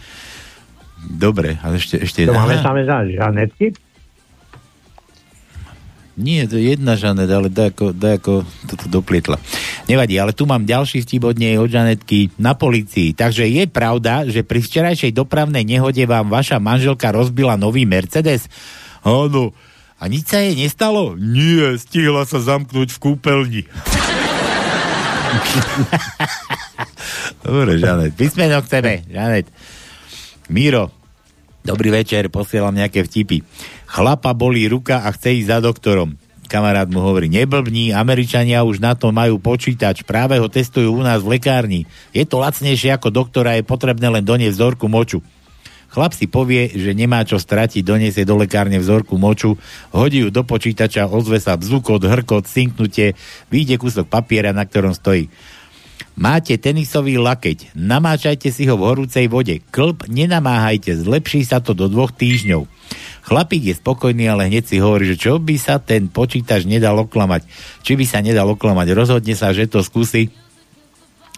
Dobre, 1.02 1.58
ale 1.58 1.82
ešte... 1.82 2.06
ešte 2.06 2.30
To 2.30 2.38
máme 2.38 2.86
za 2.86 3.02
Žanetky? 3.02 3.74
Nie, 6.12 6.44
to 6.44 6.60
je 6.60 6.76
jedna 6.76 6.92
Žanet, 6.92 7.32
ale 7.32 7.48
daj 7.48 7.72
ako, 7.72 7.96
daj 7.96 8.20
ako 8.20 8.44
to 8.68 8.74
tu 8.76 8.86
doplietla. 8.92 9.40
Nevadí, 9.88 10.20
ale 10.20 10.36
tu 10.36 10.44
mám 10.44 10.68
ďalší 10.68 11.08
vtip 11.08 11.24
od 11.24 11.40
nej, 11.40 11.56
od 11.56 11.72
Žanetky 11.72 12.36
na 12.36 12.52
policii. 12.52 13.16
Takže 13.16 13.48
je 13.48 13.64
pravda, 13.64 14.28
že 14.28 14.44
pri 14.44 14.60
včerajšej 14.60 15.16
dopravnej 15.16 15.64
nehode 15.64 16.04
vám 16.04 16.28
vaša 16.28 16.60
manželka 16.60 17.16
rozbila 17.16 17.56
nový 17.56 17.88
Mercedes? 17.88 18.44
Áno. 19.00 19.56
A 20.02 20.10
nič 20.10 20.26
sa 20.28 20.44
jej 20.44 20.52
nestalo? 20.52 21.16
Nie, 21.16 21.80
stihla 21.80 22.28
sa 22.28 22.44
zamknúť 22.44 22.92
v 22.92 22.98
kúpeľni. 22.98 23.62
Dobre, 27.46 27.80
Žanet. 27.80 28.12
Písmeno 28.18 28.60
chceme, 28.60 29.06
Žanet. 29.08 29.48
Miro, 30.52 30.92
dobrý 31.64 31.88
večer, 31.94 32.28
posielam 32.28 32.74
nejaké 32.74 33.06
vtipy. 33.06 33.40
Chlapa 33.92 34.32
bolí 34.32 34.64
ruka 34.72 35.04
a 35.04 35.12
chce 35.12 35.36
ísť 35.44 35.48
za 35.52 35.58
doktorom. 35.60 36.16
Kamarát 36.48 36.88
mu 36.88 37.04
hovorí, 37.04 37.28
neblbní, 37.28 37.92
Američania 37.92 38.64
už 38.64 38.80
na 38.80 38.96
to 38.96 39.12
majú 39.12 39.36
počítač, 39.36 40.00
práve 40.00 40.40
ho 40.40 40.48
testujú 40.48 40.96
u 40.96 41.02
nás 41.04 41.20
v 41.20 41.36
lekárni. 41.36 41.84
Je 42.16 42.24
to 42.24 42.40
lacnejšie 42.40 42.88
ako 42.88 43.12
doktora, 43.12 43.60
je 43.60 43.68
potrebné 43.68 44.08
len 44.08 44.24
doniesť 44.24 44.56
vzorku 44.56 44.88
moču. 44.88 45.20
Chlap 45.92 46.16
si 46.16 46.24
povie, 46.24 46.72
že 46.72 46.96
nemá 46.96 47.20
čo 47.28 47.36
stratiť, 47.36 47.84
doniesie 47.84 48.24
do 48.24 48.40
lekárne 48.40 48.80
vzorku 48.80 49.20
moču, 49.20 49.60
hodí 49.92 50.24
ju 50.24 50.32
do 50.32 50.40
počítača, 50.40 51.12
ozve 51.12 51.36
sa 51.36 51.52
bzukot, 51.60 52.00
hrkot, 52.00 52.48
synknutie, 52.48 53.12
vyjde 53.52 53.76
kúsok 53.76 54.08
papiera, 54.08 54.56
na 54.56 54.64
ktorom 54.64 54.96
stojí. 54.96 55.28
Máte 56.16 56.56
tenisový 56.56 57.20
lakeť, 57.20 57.76
namáčajte 57.76 58.48
si 58.52 58.64
ho 58.68 58.76
v 58.76 58.88
horúcej 58.88 59.28
vode, 59.28 59.60
klb 59.68 60.08
nenamáhajte, 60.08 60.96
zlepší 60.96 61.44
sa 61.44 61.60
to 61.60 61.76
do 61.76 61.92
dvoch 61.92 62.12
týždňov. 62.12 62.64
Chlapík 63.22 63.70
je 63.70 63.74
spokojný, 63.78 64.26
ale 64.26 64.50
hneď 64.50 64.66
si 64.66 64.82
hovorí, 64.82 65.06
že 65.06 65.16
čo 65.16 65.38
by 65.38 65.54
sa 65.54 65.78
ten 65.78 66.10
počítač 66.10 66.66
nedal 66.66 66.98
oklamať. 67.06 67.46
Či 67.86 67.94
by 67.94 68.04
sa 68.04 68.18
nedal 68.18 68.50
oklamať. 68.50 68.90
Rozhodne 68.92 69.38
sa, 69.38 69.54
že 69.54 69.70
to 69.70 69.80
skúsi. 69.86 70.34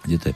Kde 0.01 0.17
to 0.17 0.25
je? 0.33 0.35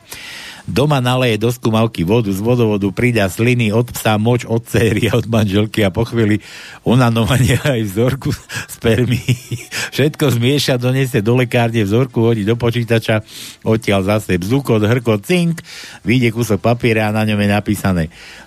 Doma 0.70 1.02
naleje 1.02 1.42
do 1.42 1.50
skúmavky 1.50 2.06
vodu, 2.06 2.30
z 2.30 2.38
vodovodu 2.46 2.86
pridá 2.94 3.26
sliny 3.26 3.74
od 3.74 3.90
psa, 3.90 4.22
moč 4.22 4.46
od 4.46 4.62
céry 4.62 5.10
od 5.10 5.26
manželky 5.26 5.82
a 5.82 5.90
po 5.90 6.06
chvíli 6.06 6.46
onanovanie 6.86 7.58
aj 7.74 7.82
vzorku 7.90 8.30
spermy. 8.70 9.18
Všetko 9.90 10.30
zmieša, 10.30 10.78
donesie 10.78 11.26
do 11.26 11.34
lekárne, 11.34 11.82
vzorku 11.82 12.22
hodí 12.22 12.46
do 12.46 12.54
počítača, 12.54 13.26
odtiaľ 13.66 14.06
zase 14.06 14.38
bzukot, 14.38 14.86
hrkot, 14.86 15.26
cink, 15.26 15.66
vyjde 16.06 16.30
kúsok 16.30 16.62
papiera 16.62 17.10
a 17.10 17.16
na 17.18 17.26
ňom 17.26 17.42
je 17.42 17.50
napísané 17.50 18.04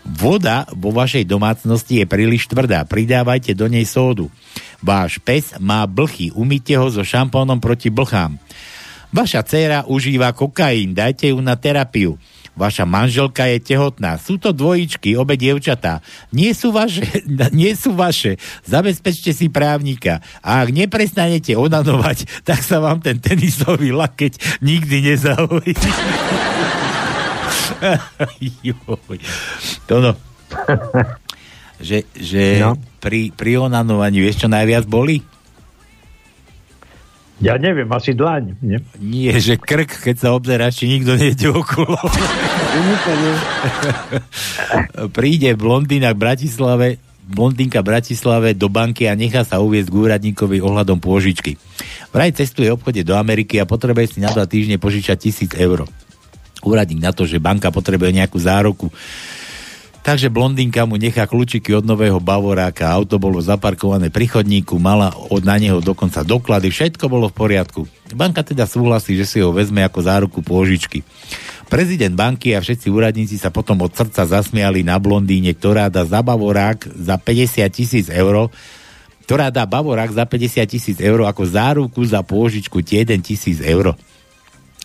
Voda 0.06 0.62
vo 0.78 0.94
vašej 0.94 1.26
domácnosti 1.26 2.02
je 2.02 2.06
príliš 2.06 2.46
tvrdá, 2.46 2.86
pridávajte 2.86 3.50
do 3.58 3.66
nej 3.66 3.82
sódu. 3.82 4.30
Váš 4.78 5.18
pes 5.18 5.58
má 5.58 5.82
blchy, 5.90 6.30
umýte 6.30 6.78
ho 6.78 6.86
so 6.86 7.02
šampónom 7.02 7.58
proti 7.58 7.90
blchám. 7.90 8.38
Vaša 9.12 9.44
dcéra 9.44 9.84
užíva 9.84 10.32
kokain, 10.32 10.96
dajte 10.96 11.28
ju 11.30 11.38
na 11.44 11.52
terapiu. 11.52 12.16
Vaša 12.52 12.84
manželka 12.84 13.48
je 13.48 13.64
tehotná. 13.64 14.20
Sú 14.20 14.36
to 14.36 14.52
dvojičky, 14.52 15.16
obe 15.16 15.40
dievčatá. 15.40 16.04
Nie 16.36 16.52
sú 16.52 16.68
vaše, 16.68 17.04
nie 17.56 17.72
sú 17.72 17.96
vaše. 17.96 18.36
Zabezpečte 18.68 19.32
si 19.32 19.48
právnika. 19.48 20.20
A 20.44 20.60
ak 20.60 20.68
neprestanete 20.72 21.56
onanovať, 21.56 22.28
tak 22.48 22.60
sa 22.60 22.80
vám 22.80 23.00
ten 23.00 23.20
tenisový 23.20 23.92
lakeť 23.92 24.60
nikdy 24.60 25.12
nezahojí. 25.12 25.72
Joj. 28.62 29.18
to 29.90 29.96
no. 29.98 30.12
že 31.82 32.06
že 32.14 32.62
No. 32.62 32.78
pri, 33.02 33.34
pri 33.34 33.58
onanovaní, 33.58 34.22
čo 34.30 34.46
najviac 34.46 34.86
boli? 34.86 35.24
Ja 37.42 37.58
neviem, 37.58 37.90
asi 37.90 38.14
dlaň. 38.14 38.54
Nie? 38.62 38.78
Nie, 39.02 39.34
že 39.42 39.58
krk, 39.58 39.98
keď 39.98 40.16
sa 40.16 40.28
obzeráš, 40.30 40.78
či 40.78 40.86
nikto 40.86 41.18
nejde 41.18 41.50
okolo. 41.50 41.98
Príde 45.10 45.50
blondína 45.58 46.14
k 46.14 46.22
Bratislave, 46.22 47.02
blondínka 47.26 47.82
v 47.82 47.90
Bratislave 47.90 48.54
do 48.54 48.70
banky 48.70 49.10
a 49.10 49.18
nechá 49.18 49.42
sa 49.42 49.58
uviezť 49.58 49.90
k 49.90 49.98
úradníkovi 50.06 50.62
ohľadom 50.62 51.02
pôžičky. 51.02 51.58
Vraj 52.14 52.30
cestuje 52.30 52.70
v 52.70 52.78
obchode 52.78 53.02
do 53.02 53.18
Ameriky 53.18 53.58
a 53.58 53.66
potrebuje 53.66 54.14
si 54.14 54.18
na 54.22 54.30
dva 54.30 54.46
týždne 54.46 54.78
požičať 54.78 55.18
tisíc 55.18 55.50
eur. 55.58 55.82
Úradník 56.62 57.02
na 57.02 57.10
to, 57.10 57.26
že 57.26 57.42
banka 57.42 57.74
potrebuje 57.74 58.22
nejakú 58.22 58.38
záruku. 58.38 58.86
Takže 60.02 60.34
blondínka 60.34 60.82
mu 60.82 60.98
nechá 60.98 61.30
kľúčiky 61.30 61.78
od 61.78 61.86
nového 61.86 62.18
Bavoráka, 62.18 62.90
auto 62.90 63.22
bolo 63.22 63.38
zaparkované 63.38 64.10
pri 64.10 64.26
chodníku, 64.26 64.74
mala 64.82 65.14
od 65.30 65.46
na 65.46 65.54
neho 65.62 65.78
dokonca 65.78 66.26
doklady, 66.26 66.74
všetko 66.74 67.06
bolo 67.06 67.30
v 67.30 67.38
poriadku. 67.38 67.86
Banka 68.10 68.42
teda 68.42 68.66
súhlasí, 68.66 69.14
že 69.14 69.30
si 69.30 69.38
ho 69.38 69.54
vezme 69.54 69.78
ako 69.86 70.02
záruku 70.02 70.42
pôžičky. 70.42 71.06
Prezident 71.70 72.18
banky 72.18 72.50
a 72.50 72.58
všetci 72.58 72.90
úradníci 72.90 73.38
sa 73.38 73.54
potom 73.54 73.78
od 73.78 73.94
srdca 73.94 74.26
zasmiali 74.26 74.82
na 74.82 74.98
blondíne, 74.98 75.54
ktorá 75.54 75.86
dá 75.86 76.02
za 76.02 76.18
Bavorák 76.18 76.90
za 76.98 77.14
50 77.14 77.62
tisíc 77.70 78.10
eur, 78.10 78.50
ktorá 79.22 79.54
dá 79.54 79.70
Bavorák 79.70 80.10
za 80.10 80.26
50 80.26 80.66
tisíc 80.66 80.98
eur 80.98 81.22
ako 81.30 81.46
záruku 81.46 82.02
za 82.02 82.26
pôžičku 82.26 82.82
tie 82.82 83.06
1 83.06 83.22
tisíc 83.22 83.62
eur. 83.62 83.94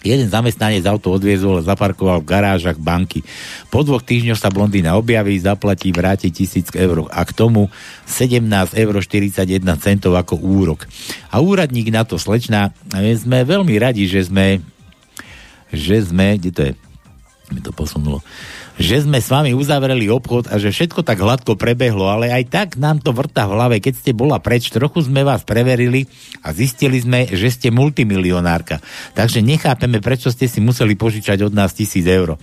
Jeden 0.07 0.31
zamestnanec 0.31 0.87
auto 0.87 1.11
odviezol 1.11 1.59
a 1.59 1.67
zaparkoval 1.67 2.23
v 2.23 2.29
garážach 2.31 2.79
banky. 2.79 3.27
Po 3.67 3.83
dvoch 3.83 4.01
týždňoch 4.01 4.39
sa 4.39 4.47
blondína 4.47 4.95
objaví, 4.95 5.35
zaplatí, 5.35 5.91
vráti 5.91 6.31
tisíc 6.31 6.71
eur 6.71 7.11
a 7.11 7.21
k 7.27 7.35
tomu 7.35 7.67
17 8.07 8.47
eur 8.71 8.95
41 9.03 9.43
centov 9.83 10.15
ako 10.15 10.39
úrok. 10.39 10.87
A 11.27 11.43
úradník 11.43 11.91
na 11.91 12.07
to 12.07 12.15
slečná, 12.15 12.71
sme 12.95 13.43
veľmi 13.43 13.75
radi, 13.75 14.07
že 14.07 14.31
sme 14.31 14.63
že 15.67 15.99
sme, 15.99 16.39
kde 16.39 16.51
to 16.55 16.61
je? 16.63 16.86
Mi 17.47 17.63
to 17.63 17.71
posunulo. 17.71 18.19
Že 18.75 19.07
sme 19.07 19.23
s 19.23 19.31
vami 19.31 19.55
uzavreli 19.55 20.11
obchod 20.11 20.51
a 20.51 20.59
že 20.59 20.75
všetko 20.75 20.99
tak 20.99 21.23
hladko 21.23 21.55
prebehlo, 21.55 22.03
ale 22.11 22.27
aj 22.27 22.43
tak 22.51 22.67
nám 22.75 22.99
to 22.99 23.15
vrta 23.15 23.47
v 23.47 23.55
hlave. 23.55 23.75
Keď 23.79 23.93
ste 24.03 24.11
bola 24.11 24.35
preč, 24.43 24.67
trochu 24.67 25.07
sme 25.07 25.23
vás 25.23 25.47
preverili 25.47 26.11
a 26.43 26.51
zistili 26.51 26.99
sme, 26.99 27.23
že 27.23 27.47
ste 27.47 27.71
multimilionárka. 27.71 28.83
Takže 29.15 29.39
nechápeme, 29.39 30.03
prečo 30.03 30.27
ste 30.27 30.51
si 30.51 30.59
museli 30.59 30.99
požičať 30.99 31.47
od 31.47 31.55
nás 31.55 31.71
tisíc 31.71 32.03
eur. 32.03 32.35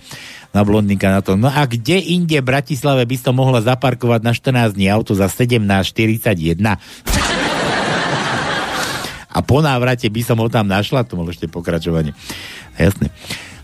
Na 0.57 0.65
blondinka 0.65 1.13
na 1.13 1.21
to. 1.21 1.37
No 1.37 1.53
a 1.53 1.69
kde 1.69 2.01
inde 2.01 2.41
v 2.41 2.49
Bratislave 2.49 3.05
by 3.05 3.17
som 3.21 3.37
mohla 3.37 3.61
zaparkovať 3.61 4.25
na 4.25 4.33
14 4.33 4.73
dní 4.73 4.89
auto 4.89 5.13
za 5.13 5.29
17,41? 5.29 6.65
a 9.35 9.39
po 9.45 9.61
návrate 9.61 10.09
by 10.09 10.21
som 10.25 10.41
ho 10.41 10.49
tam 10.49 10.65
našla, 10.65 11.05
to 11.05 11.13
bolo 11.13 11.29
ešte 11.29 11.45
pokračovanie. 11.45 12.17
Jasne. 12.79 13.13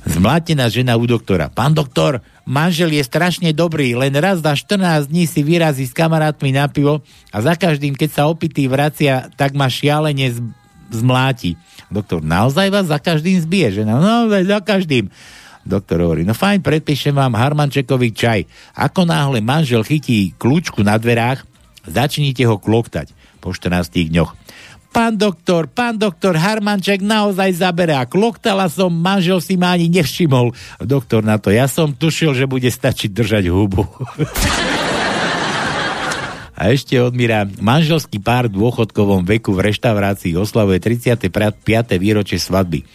Zmlátená 0.02 0.66
žena 0.66 0.98
u 0.98 1.06
doktora. 1.06 1.54
Pán 1.54 1.78
doktor, 1.78 2.26
manžel 2.42 2.90
je 2.90 3.06
strašne 3.06 3.54
dobrý, 3.54 3.94
len 3.94 4.10
raz 4.18 4.42
za 4.42 4.58
14 4.58 5.06
dní 5.06 5.30
si 5.30 5.46
vyrazí 5.46 5.86
s 5.86 5.94
kamarátmi 5.94 6.50
na 6.50 6.66
pivo 6.66 7.06
a 7.30 7.38
za 7.38 7.54
každým, 7.54 7.94
keď 7.94 8.10
sa 8.10 8.24
opitý 8.26 8.66
vracia, 8.66 9.30
tak 9.38 9.54
ma 9.54 9.70
šialene 9.70 10.34
z- 10.34 10.42
zmláti. 10.90 11.54
Doktor, 11.94 12.26
naozaj 12.26 12.74
vás 12.74 12.90
za 12.90 12.98
každým 12.98 13.38
zbije? 13.46 13.84
Žena, 13.84 14.02
naozaj 14.02 14.44
za 14.50 14.60
každým. 14.66 15.06
Doktor 15.62 16.02
hovorí, 16.02 16.26
no 16.26 16.34
fajn, 16.34 16.66
predpíšem 16.66 17.14
vám 17.14 17.38
harmančekový 17.38 18.10
čaj. 18.18 18.50
Ako 18.74 19.06
náhle 19.06 19.46
manžel 19.46 19.86
chytí 19.86 20.34
kľúčku 20.34 20.82
na 20.82 20.98
dverách, 20.98 21.46
začnite 21.86 22.42
ho 22.50 22.58
kloktať 22.58 23.14
po 23.38 23.54
14 23.54 24.10
dňoch. 24.10 24.34
Pán 24.92 25.16
doktor, 25.16 25.72
pán 25.72 25.96
doktor, 25.96 26.36
Harmanček 26.36 27.00
naozaj 27.00 27.64
zaberá. 27.64 28.04
Kloktala 28.04 28.68
som, 28.68 28.92
manžel 28.92 29.40
si 29.40 29.56
ma 29.56 29.72
ani 29.72 29.88
nevšimol. 29.88 30.52
Doktor 30.84 31.24
na 31.24 31.40
to, 31.40 31.48
ja 31.48 31.72
som 31.72 31.96
tušil, 31.96 32.36
že 32.36 32.44
bude 32.44 32.68
stačiť 32.68 33.08
držať 33.08 33.48
hubu. 33.48 33.88
A 36.62 36.70
ešte 36.70 36.94
odmíra, 37.02 37.50
manželský 37.58 38.22
pár 38.22 38.46
v 38.46 38.62
dôchodkovom 38.62 39.26
veku 39.26 39.50
v 39.50 39.74
reštaurácii 39.74 40.38
oslavuje 40.38 40.78
35. 40.78 41.34
výročie 41.98 42.38
svadby. 42.38 42.86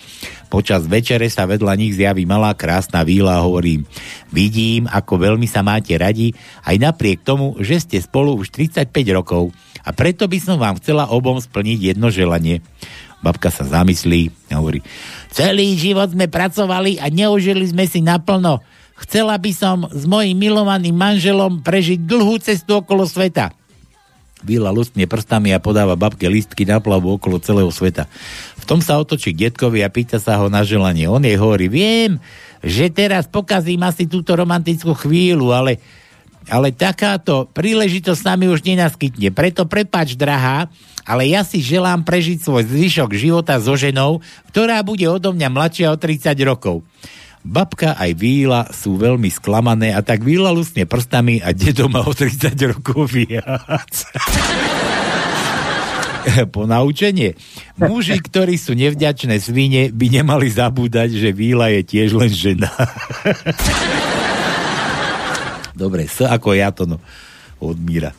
Počas 0.47 0.87
večere 0.87 1.27
sa 1.27 1.51
vedľa 1.51 1.75
nich 1.75 1.99
zjaví 1.99 2.23
malá 2.31 2.55
krásna 2.55 3.03
víla 3.03 3.35
a 3.35 3.43
hovorím, 3.43 3.83
vidím, 4.31 4.87
ako 4.87 5.19
veľmi 5.19 5.51
sa 5.51 5.67
máte 5.67 5.99
radi, 5.99 6.31
aj 6.63 6.79
napriek 6.79 7.27
tomu, 7.27 7.59
že 7.59 7.83
ste 7.83 7.99
spolu 7.99 8.39
už 8.39 8.55
35 8.55 8.87
rokov 9.11 9.51
a 9.87 9.95
preto 9.95 10.27
by 10.27 10.39
som 10.43 10.59
vám 10.59 10.83
chcela 10.83 11.07
obom 11.15 11.39
splniť 11.39 11.95
jedno 11.95 12.11
želanie. 12.11 12.59
Babka 13.23 13.55
sa 13.55 13.63
zamyslí 13.63 14.35
a 14.51 14.59
hovorí, 14.59 14.83
celý 15.31 15.79
život 15.79 16.11
sme 16.11 16.27
pracovali 16.27 16.99
a 16.99 17.07
neužili 17.07 17.65
sme 17.71 17.87
si 17.87 18.03
naplno. 18.03 18.61
Chcela 18.97 19.39
by 19.39 19.53
som 19.55 19.87
s 19.89 20.05
mojim 20.05 20.35
milovaným 20.35 20.97
manželom 20.97 21.63
prežiť 21.63 22.03
dlhú 22.03 22.43
cestu 22.43 22.83
okolo 22.83 23.07
sveta. 23.07 23.55
Víla 24.45 24.69
lustne 24.69 25.09
prstami 25.09 25.53
a 25.57 25.63
podáva 25.63 25.97
babke 25.97 26.29
listky 26.29 26.69
na 26.69 26.77
plavu 26.77 27.17
okolo 27.17 27.41
celého 27.41 27.73
sveta. 27.73 28.05
V 28.61 28.65
tom 28.69 28.85
sa 28.85 29.01
otočí 29.01 29.33
k 29.33 29.49
detkovi 29.49 29.81
a 29.81 29.89
pýta 29.89 30.21
sa 30.21 30.37
ho 30.37 30.53
na 30.53 30.61
želanie. 30.61 31.09
On 31.09 31.23
jej 31.25 31.41
hovorí, 31.41 31.73
viem, 31.73 32.21
že 32.61 32.93
teraz 32.93 33.25
pokazím 33.27 33.85
asi 33.85 34.05
túto 34.05 34.37
romantickú 34.37 34.93
chvíľu, 34.93 35.57
ale, 35.57 35.81
ale 36.47 36.71
takáto 36.71 37.51
príležitosť 37.51 38.21
sa 38.23 38.35
mi 38.39 38.47
už 38.47 38.63
nenaskytne. 38.63 39.35
Preto 39.35 39.67
prepač, 39.67 40.15
drahá, 40.15 40.71
ale 41.07 41.31
ja 41.31 41.47
si 41.47 41.63
želám 41.63 42.03
prežiť 42.03 42.43
svoj 42.43 42.67
zvyšok 42.67 43.11
života 43.15 43.59
so 43.63 43.79
ženou, 43.79 44.23
ktorá 44.51 44.83
bude 44.83 45.07
odo 45.07 45.31
mňa 45.35 45.49
mladšia 45.51 45.87
o 45.95 45.97
30 45.99 46.35
rokov. 46.47 46.83
Babka 47.47 47.95
aj 47.95 48.11
Víla 48.19 48.67
sú 48.75 48.99
veľmi 48.99 49.31
sklamané 49.31 49.95
a 49.95 50.03
tak 50.03 50.27
Víla 50.27 50.51
lusne 50.51 50.83
prstami 50.83 51.39
a 51.39 51.55
dedo 51.55 51.87
má 51.87 52.03
o 52.03 52.11
30 52.11 52.59
rokov 52.75 53.15
viac. 53.15 53.95
po 56.55 56.67
naučenie. 56.67 57.39
Muži, 57.79 58.19
ktorí 58.19 58.59
sú 58.59 58.75
nevďačné 58.75 59.39
svine, 59.39 59.95
by 59.95 60.07
nemali 60.11 60.51
zabúdať, 60.51 61.15
že 61.15 61.31
Víla 61.31 61.71
je 61.71 61.87
tiež 61.87 62.19
len 62.19 62.35
žena. 62.35 62.71
Dobre, 65.77 66.09
S 66.09 66.25
ako 66.25 66.57
ja 66.57 66.73
to 66.73 66.89
no, 66.89 66.97
od 67.61 67.77
Míra. 67.77 68.17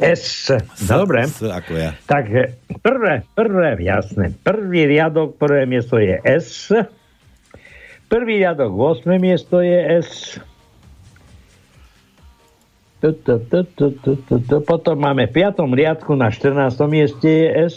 S. 0.00 0.52
Dobre. 0.80 1.28
S 1.28 1.44
ako 1.44 1.72
ja. 1.76 1.92
Takže 2.08 2.56
prvé, 2.80 3.24
prvé, 3.36 3.76
jasné. 3.84 4.32
Prvý 4.40 4.88
riadok, 4.88 5.36
prvé 5.36 5.68
miesto 5.68 6.00
je 6.00 6.16
S. 6.24 6.72
Prvý 8.06 8.38
riadok, 8.40 8.70
8. 9.02 9.18
miesto 9.18 9.60
je 9.60 10.00
S. 10.00 10.40
Potom 14.64 14.96
máme 14.96 15.26
v 15.28 15.32
5. 15.32 15.58
riadku 15.74 16.14
na 16.16 16.30
14. 16.32 16.76
mieste 16.88 17.28
je 17.28 17.48
S. 17.66 17.76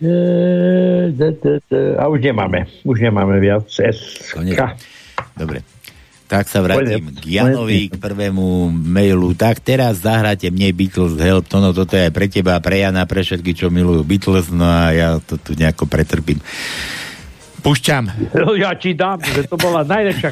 E. 0.00 0.14
A 1.96 2.04
už 2.08 2.20
nemáme. 2.20 2.68
Už 2.84 3.00
nemáme 3.00 3.40
viac 3.40 3.68
S. 3.68 4.32
Dobre. 5.36 5.64
Tak 6.30 6.46
sa 6.46 6.62
vrátim 6.62 7.10
k 7.10 7.42
Janovi, 7.42 7.90
k 7.90 7.98
prvému 7.98 8.70
mailu. 8.70 9.34
Tak 9.34 9.58
teraz 9.58 9.98
zahráte 10.06 10.46
mne 10.46 10.70
Beatles 10.70 11.18
Help. 11.18 11.50
To 11.50 11.58
no, 11.58 11.74
toto 11.74 11.98
je 11.98 12.14
pre 12.14 12.30
teba, 12.30 12.54
pre 12.62 12.86
Jana, 12.86 13.02
pre 13.02 13.26
všetky, 13.26 13.50
čo 13.50 13.66
milujú 13.66 14.06
Beatles. 14.06 14.46
No 14.54 14.62
a 14.62 14.94
ja 14.94 15.08
to 15.18 15.42
tu 15.42 15.58
nejako 15.58 15.90
pretrpím. 15.90 16.38
Púšťam. 17.66 18.30
Ja 18.62 18.78
ti 18.78 18.94
dám, 18.94 19.18
že 19.26 19.42
to 19.50 19.58
bola 19.58 19.82
najlepšia. 19.82 20.30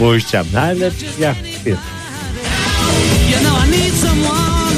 Púšťam. 0.00 0.48
Najlepšia. 0.48 1.36
You 3.28 3.38
know 3.44 3.60
I 3.60 3.66
need 3.68 3.92
someone. 3.92 4.76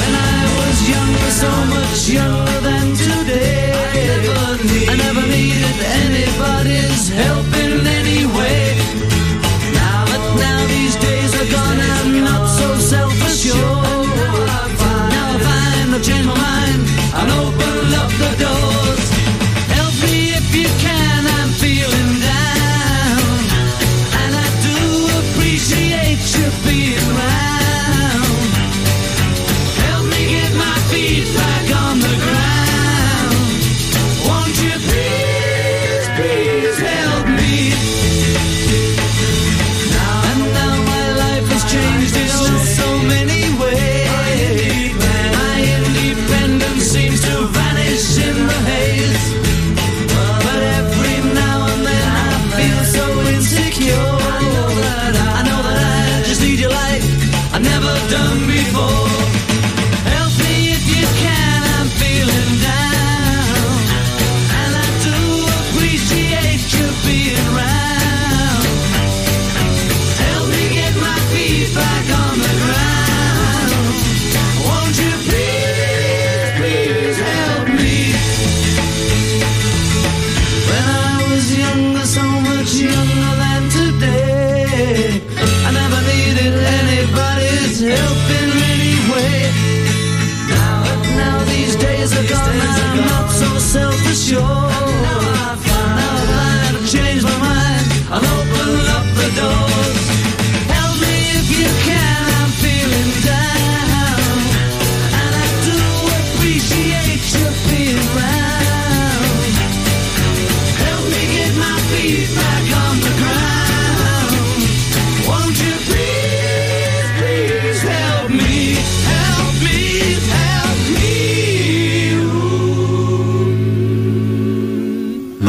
When 0.00 0.12
I 0.16 0.40
was 0.56 0.78
younger, 0.88 1.30
so 1.36 1.52
much 1.68 2.00
younger 2.08 2.58
than 2.64 3.01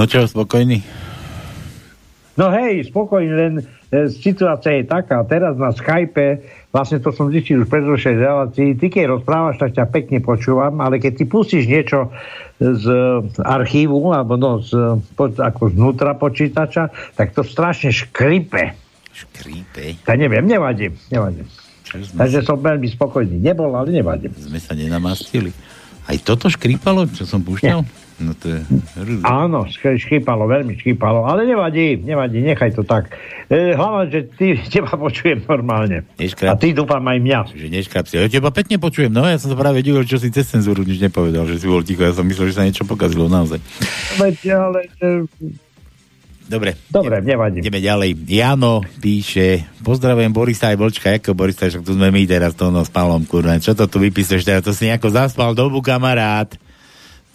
No 0.03 0.11
čo, 0.11 0.27
spokojný? 0.27 0.83
No 2.35 2.51
hej, 2.51 2.91
spokojne, 2.91 3.31
len 3.31 3.53
e, 3.87 4.11
situácia 4.11 4.83
je 4.83 4.83
taká, 4.83 5.23
teraz 5.23 5.55
na 5.55 5.71
Skype, 5.71 6.43
vlastne 6.75 6.99
to 6.99 7.15
som 7.15 7.31
zistil 7.31 7.63
už 7.63 7.71
predrošej 7.71 8.19
relácii, 8.19 8.75
ty 8.75 8.91
keď 8.91 9.15
rozprávaš, 9.15 9.63
tak 9.63 9.79
ťa 9.79 9.87
pekne 9.87 10.19
počúvam, 10.19 10.75
ale 10.83 10.99
keď 10.99 11.23
ty 11.23 11.23
pustíš 11.23 11.71
niečo 11.71 12.11
z 12.59 12.85
archívu, 13.47 14.11
alebo 14.11 14.35
no, 14.35 14.59
z, 14.59 14.99
po, 15.15 15.31
ako 15.31 15.71
znútra 15.71 16.19
počítača, 16.19 16.91
tak 17.15 17.31
to 17.31 17.47
strašne 17.47 17.95
škripe. 17.95 18.75
Škrípe. 19.15 20.03
Tak 20.03 20.19
neviem, 20.19 20.43
nevadí, 20.43 20.91
nevadí. 21.15 21.47
Takže 21.95 22.43
som 22.43 22.59
veľmi 22.59 22.91
spokojný. 22.91 23.39
Nebol, 23.39 23.71
ale 23.71 24.03
nevadí. 24.03 24.27
Sme 24.35 24.59
sa 24.59 24.75
nenamastili. 24.75 25.55
Aj 26.11 26.17
toto 26.19 26.51
škrípalo, 26.51 27.07
čo 27.07 27.23
som 27.23 27.39
púšťal? 27.39 28.02
No 28.21 28.37
to 28.37 28.45
je 28.53 28.59
hrúza. 28.99 29.23
Áno, 29.25 29.65
škýpalo, 29.73 30.45
veľmi 30.45 30.77
škýpalo, 30.77 31.25
ale 31.25 31.49
nevadí, 31.49 31.97
nevadí, 31.97 32.45
nechaj 32.45 32.77
to 32.77 32.85
tak. 32.85 33.09
E, 33.49 33.73
hlavne, 33.73 34.09
že 34.13 34.19
ty, 34.37 34.53
teba 34.73 34.93
počujem 34.93 35.41
normálne. 35.49 36.05
Neškrap. 36.21 36.53
A 36.53 36.59
ty 36.59 36.77
dúfam 36.77 37.01
aj 37.01 37.19
mňa. 37.19 37.39
Že 37.57 37.67
neškrap 37.73 38.05
si. 38.05 38.21
Ja 38.21 38.29
teba 38.29 38.53
pekne 38.53 38.77
počujem, 38.77 39.09
no 39.09 39.25
ja 39.25 39.41
som 39.41 39.49
to 39.49 39.57
práve 39.57 39.81
divil, 39.81 40.05
čo 40.05 40.21
si 40.21 40.29
cez 40.29 40.45
cenzúru 40.45 40.85
nič 40.85 41.01
nepovedal, 41.01 41.49
že 41.49 41.57
si 41.57 41.65
bol 41.65 41.81
ticho, 41.81 42.05
ja 42.05 42.13
som 42.13 42.25
myslel, 42.29 42.53
že 42.53 42.57
sa 42.57 42.65
niečo 42.65 42.85
pokazilo 42.85 43.25
naozaj. 43.25 43.57
Veď, 44.21 44.37
ale... 44.53 44.79
E, 45.01 45.25
Dobre. 46.43 46.75
Dobre, 46.91 47.23
nevadí. 47.23 47.63
Ideme 47.63 47.79
ďalej. 47.79 48.19
Jano 48.27 48.83
píše, 48.99 49.63
pozdravujem 49.79 50.35
Borisa 50.35 50.75
aj 50.75 50.77
Vlčka, 50.77 51.15
ako 51.15 51.31
Borisa, 51.39 51.71
však 51.71 51.87
tu 51.87 51.95
sme 51.95 52.11
my 52.11 52.27
teraz 52.27 52.51
to 52.53 52.67
no 52.67 52.83
s 52.83 52.91
Pavlom, 52.91 53.23
kurva. 53.23 53.55
Čo 53.63 53.71
to 53.79 53.87
tu 53.87 54.03
vypíseš 54.03 54.43
teraz? 54.43 54.61
To 54.67 54.75
si 54.75 54.91
nejako 54.91 55.07
zaspal 55.07 55.55
dobu, 55.55 55.79
kamarát. 55.79 56.51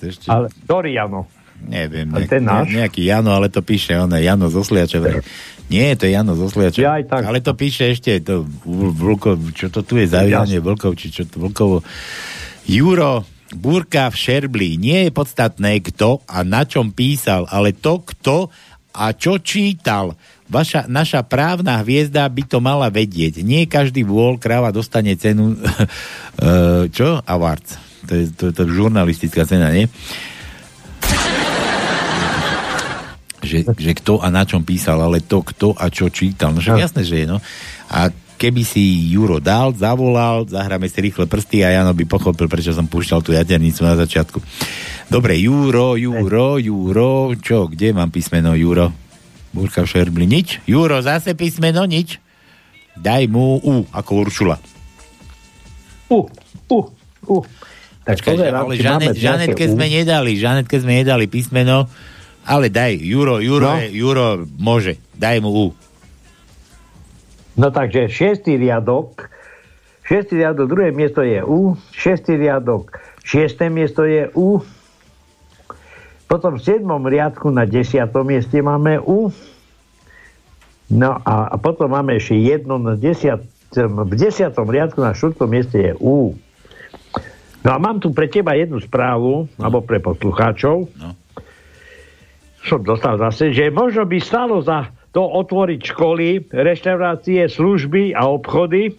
Ešte... 0.03 0.27
ale, 0.31 0.47
ktorý 0.67 0.91
Jano? 0.95 1.27
Neviem, 1.59 2.15
Ale 2.15 2.23
nejak, 2.23 2.31
ten 2.31 2.43
náš? 2.47 2.71
ne, 2.71 2.87
nejaký 2.87 3.03
Jano, 3.03 3.35
ale 3.35 3.51
to 3.51 3.67
píše 3.67 3.99
on, 3.99 4.15
Jano 4.15 4.47
z 4.47 4.57
Osliačovej. 4.63 5.27
Nie, 5.67 5.99
to 5.99 6.07
je 6.07 6.15
Jano 6.15 6.39
z 6.39 6.43
Osliačovej. 6.47 6.87
Ja 6.87 7.03
tak. 7.03 7.27
Ale 7.27 7.43
to 7.43 7.59
píše 7.59 7.91
ešte 7.91 8.23
to 8.23 8.47
Vl- 8.63 8.95
Vlkov, 8.95 9.43
čo 9.59 9.67
to 9.67 9.83
tu 9.83 9.99
je 9.99 10.07
zaujanie 10.07 10.63
Vlkov, 10.63 10.95
či 10.95 11.11
čo 11.11 11.27
to 11.27 11.43
Vlkovo. 11.43 11.83
Juro, 12.63 13.27
Búrka 13.49 14.13
v 14.13 14.17
Šerbli. 14.17 14.77
Nie 14.77 15.09
je 15.09 15.13
podstatné, 15.13 15.81
kto 15.81 16.21
a 16.29 16.45
na 16.45 16.69
čom 16.69 16.93
písal, 16.93 17.49
ale 17.49 17.73
to, 17.73 18.05
kto 18.05 18.53
a 18.93 19.11
čo 19.17 19.41
čítal. 19.41 20.15
Vaša, 20.49 20.89
naša 20.89 21.25
právna 21.25 21.81
hviezda 21.81 22.25
by 22.29 22.43
to 22.45 22.59
mala 22.61 22.89
vedieť. 22.89 23.41
Nie 23.45 23.69
každý 23.69 24.05
vôľ 24.05 24.41
kráva 24.41 24.73
dostane 24.73 25.13
cenu 25.17 25.57
uh, 25.57 26.85
čo? 26.97 27.21
Awards. 27.25 27.88
To 28.09 28.13
je, 28.17 28.25
to, 28.33 28.45
to 28.57 28.61
je 28.65 28.73
žurnalistická 28.73 29.45
cena, 29.45 29.69
nie? 29.69 29.85
Že, 33.45 33.77
že 33.77 33.93
kto 33.97 34.21
a 34.25 34.33
na 34.33 34.49
čom 34.49 34.65
písal, 34.65 35.01
ale 35.01 35.21
to 35.21 35.45
kto 35.45 35.77
a 35.77 35.93
čo 35.93 36.09
čítal. 36.09 36.57
No 36.57 36.65
však 36.65 36.81
jasné, 36.81 37.05
že 37.05 37.25
je, 37.25 37.27
no. 37.29 37.39
A 37.93 38.09
keby 38.39 38.63
si 38.63 39.13
Juro 39.13 39.43
dal, 39.43 39.75
zavolal, 39.75 40.47
zahráme 40.47 40.87
si 40.87 41.03
rýchle 41.03 41.27
prsty 41.27 41.67
a 41.67 41.75
Jano 41.75 41.93
by 41.93 42.05
pochopil, 42.07 42.47
prečo 42.47 42.71
som 42.71 42.87
púšťal 42.87 43.21
tú 43.21 43.35
jadernicu 43.35 43.83
na 43.83 43.99
začiatku. 43.99 44.39
Dobre, 45.11 45.37
Juro, 45.41 45.99
Juro, 45.99 46.57
Juro, 46.57 47.35
čo, 47.41 47.67
kde 47.67 47.97
mám 47.97 48.15
písmeno 48.15 48.55
Juro? 48.55 48.95
Burka 49.51 49.83
v 49.83 49.91
šerbli, 49.91 50.25
nič? 50.29 50.61
Juro, 50.69 51.01
zase 51.01 51.35
písmeno, 51.35 51.83
nič? 51.89 52.21
Daj 52.95 53.27
mu 53.27 53.59
U, 53.59 53.89
ako 53.91 54.11
Uršula. 54.23 54.57
U, 56.13 56.29
U, 56.69 56.79
U. 57.27 57.37
Tak 58.09 58.25
Počkaj, 58.25 58.41
ale 58.41 58.81
Žanet, 58.81 59.21
Žanetke 59.21 59.69
U. 59.69 59.73
sme 59.77 59.93
nedali, 59.93 60.33
Žanetke 60.41 60.81
sme 60.81 61.05
nedali 61.05 61.29
písmeno, 61.29 61.93
ale 62.49 62.73
daj, 62.73 62.97
Juro, 63.05 63.37
Juro, 63.45 63.77
no? 63.77 63.85
Juro 63.85 64.49
môže, 64.57 64.97
daj 65.13 65.45
mu 65.45 65.53
U. 65.53 65.67
No 67.61 67.69
takže 67.69 68.09
šiestý 68.09 68.57
riadok, 68.57 69.29
šiestý 70.09 70.41
riadok, 70.41 70.73
druhé 70.73 70.89
miesto 70.89 71.21
je 71.21 71.45
U, 71.45 71.77
šiestý 71.93 72.41
riadok, 72.41 72.97
šiesté 73.29 73.69
miesto 73.69 74.09
je 74.09 74.33
U, 74.33 74.65
potom 76.25 76.57
v 76.57 76.65
siedmom 76.65 77.05
riadku 77.05 77.53
na 77.53 77.69
desiatom 77.69 78.25
mieste 78.25 78.65
máme 78.65 79.05
U, 79.05 79.29
no 80.89 81.11
a, 81.29 81.53
a 81.53 81.57
potom 81.61 81.93
máme 81.93 82.17
ešte 82.17 82.41
jedno 82.41 82.81
na 82.81 82.97
desiatom, 82.97 84.09
v 84.09 84.17
desiatom 84.17 84.65
riadku 84.65 85.05
na 85.05 85.13
štvrtom 85.13 85.49
mieste 85.53 85.77
je 85.77 85.93
U. 86.01 86.33
No 87.67 87.69
a 87.75 87.77
mám 87.83 87.99
tu 87.99 88.15
pre 88.15 88.31
teba 88.31 88.55
jednu 88.55 88.79
správu, 88.79 89.51
alebo 89.59 89.83
pre 89.83 89.99
poslucháčov. 89.99 90.89
No. 90.95 91.11
Som 92.63 92.83
dostal 92.87 93.19
zase, 93.19 93.51
že 93.51 93.71
možno 93.71 94.07
by 94.07 94.19
stalo 94.23 94.63
za 94.63 94.93
to 95.11 95.25
otvoriť 95.25 95.81
školy, 95.95 96.53
reštaurácie, 96.53 97.49
služby 97.49 98.13
a 98.15 98.29
obchody 98.29 98.95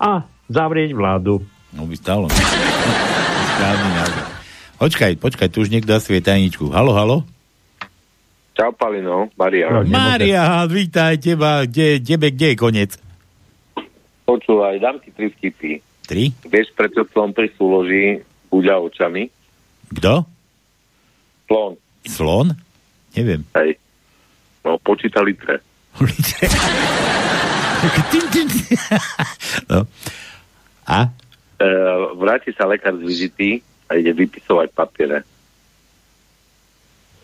a 0.00 0.26
zavrieť 0.50 0.90
vládu. 0.96 1.44
No 1.74 1.86
by 1.86 1.94
stalo. 1.98 2.26
Počkaj, 4.78 5.12
počkaj, 5.22 5.48
tu 5.54 5.62
už 5.62 5.70
niekto 5.70 5.94
asi 5.94 6.18
vie 6.18 6.22
tajničku. 6.22 6.74
Halo, 6.74 6.92
halo? 6.94 7.16
Čau, 8.54 8.70
Palino, 8.74 9.30
Maria. 9.34 9.66
No, 9.70 9.82
Mária, 9.86 10.62
vítaj 10.70 11.18
teba, 11.18 11.66
kde, 11.66 11.98
tebe, 11.98 12.30
kde 12.30 12.54
je 12.54 12.56
koniec? 12.58 12.90
Počúvaj, 14.26 14.78
dám 14.78 15.02
ti 15.02 15.10
tri 15.10 15.30
vtipy. 15.34 15.82
Tri? 16.04 16.32
Vieš, 16.44 16.76
prečo 16.76 17.08
slon 17.08 17.32
pri 17.32 17.48
súloži 17.56 18.20
buďa 18.52 18.76
očami? 18.76 19.28
Kto? 19.96 20.28
Slon. 21.48 21.72
Slon? 22.04 22.48
Neviem. 23.16 23.44
Hej. 23.56 23.80
No, 24.64 24.76
počíta 24.80 25.24
litre. 25.24 25.60
no. 29.70 29.86
A? 30.84 30.98
E, 31.60 31.68
vráti 32.16 32.50
sa 32.56 32.68
lekár 32.68 32.96
z 33.00 33.04
vizity 33.04 33.50
a 33.88 33.96
ide 33.96 34.12
vypisovať 34.12 34.68
papiere. 34.72 35.24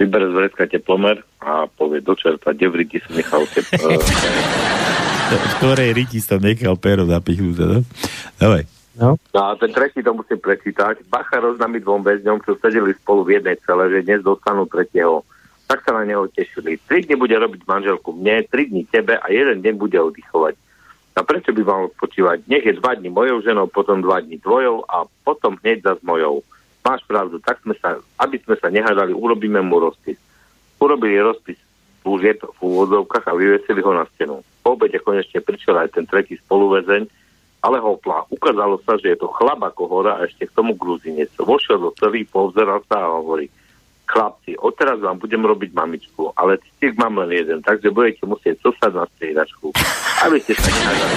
Vybere 0.00 0.32
z 0.32 0.34
vrecka 0.36 0.64
teplomer 0.64 1.20
a 1.44 1.68
povie 1.68 2.00
do 2.00 2.16
čerta, 2.16 2.56
riti 2.56 3.04
som 3.04 3.12
nechal 3.16 3.44
tep, 3.52 3.68
e, 3.76 4.00
V 5.30 5.52
ktorej 5.62 5.94
riti 5.94 6.18
som 6.18 6.42
nechal 6.42 6.74
pero 6.74 7.06
napichnúť, 7.06 7.56
no? 7.62 7.86
Dobre. 8.34 8.66
No. 8.98 9.14
No 9.30 9.40
a 9.46 9.54
ten 9.54 9.70
tretí 9.70 10.02
to 10.02 10.10
musím 10.10 10.42
prečítať. 10.42 11.06
Bacha 11.06 11.38
oznámi 11.38 11.78
dvom 11.78 12.02
väzňom, 12.02 12.42
čo 12.42 12.58
sedeli 12.58 12.90
spolu 12.98 13.22
v 13.22 13.38
jednej 13.38 13.56
cele, 13.62 13.86
že 13.94 14.02
dnes 14.04 14.26
dostanú 14.26 14.66
tretieho. 14.66 15.22
Tak 15.70 15.86
sa 15.86 15.94
na 15.94 16.02
neho 16.02 16.26
tešili. 16.26 16.82
Tri 16.82 17.06
dni 17.06 17.14
bude 17.14 17.38
robiť 17.38 17.62
manželku 17.62 18.10
mne, 18.10 18.42
tri 18.50 18.66
dni 18.66 18.82
tebe 18.90 19.14
a 19.14 19.26
jeden 19.30 19.62
deň 19.62 19.74
bude 19.78 19.94
oddychovať. 19.94 20.58
A 21.14 21.22
prečo 21.22 21.54
by 21.54 21.62
mal 21.62 21.80
odpočívať? 21.94 22.50
Nech 22.50 22.66
je 22.66 22.74
dva 22.74 22.98
dni 22.98 23.14
mojou 23.14 23.38
ženou, 23.38 23.70
potom 23.70 24.02
dva 24.02 24.18
dni 24.18 24.42
tvojou 24.42 24.82
a 24.90 25.06
potom 25.22 25.54
hneď 25.62 25.86
za 25.86 25.94
mojou. 26.02 26.42
Máš 26.82 27.06
pravdu, 27.06 27.38
tak 27.38 27.62
sme 27.62 27.78
sa, 27.78 28.02
aby 28.18 28.42
sme 28.42 28.58
sa 28.58 28.66
nehádali, 28.66 29.14
urobíme 29.14 29.62
mu 29.62 29.78
rozpis. 29.78 30.18
Urobili 30.82 31.22
rozpis, 31.22 31.60
už 32.02 32.20
je 32.24 32.34
to 32.34 32.50
v 32.56 32.58
úvodzovkách 32.66 33.30
a 33.30 33.36
vyvesili 33.38 33.78
ho 33.84 33.92
na 33.94 34.08
stenu. 34.16 34.42
Po 34.60 34.76
obede 34.76 35.00
konečne 35.00 35.40
prišiel 35.40 35.76
aj 35.80 35.96
ten 35.96 36.04
tretí 36.04 36.36
spoluväzeň, 36.46 37.02
ale 37.60 37.76
hopla. 37.80 38.24
Ukázalo 38.32 38.80
sa, 38.84 38.96
že 38.96 39.12
je 39.12 39.18
to 39.20 39.28
chlap 39.36 39.60
ako 39.60 39.84
hora 39.88 40.16
a 40.20 40.24
ešte 40.24 40.48
k 40.48 40.56
tomu 40.56 40.76
gruzinec. 40.76 41.28
Vošiel 41.36 41.80
do 41.80 41.92
celý, 41.96 42.24
povzeral 42.24 42.80
sa 42.88 43.04
a 43.04 43.12
hovorí, 43.20 43.48
chlapci, 44.10 44.58
odteraz 44.58 44.98
vám 44.98 45.22
budem 45.22 45.38
robiť 45.46 45.70
mamičku, 45.70 46.34
ale 46.34 46.58
cítik 46.58 46.98
mám 46.98 47.14
len 47.22 47.30
jeden, 47.30 47.62
takže 47.62 47.94
budete 47.94 48.26
musieť 48.26 48.58
sosať 48.58 48.90
na 48.90 49.06
striedačku. 49.14 49.70
Aby 50.26 50.42
ste 50.42 50.58
sa 50.58 50.66
nehádali, 50.66 51.16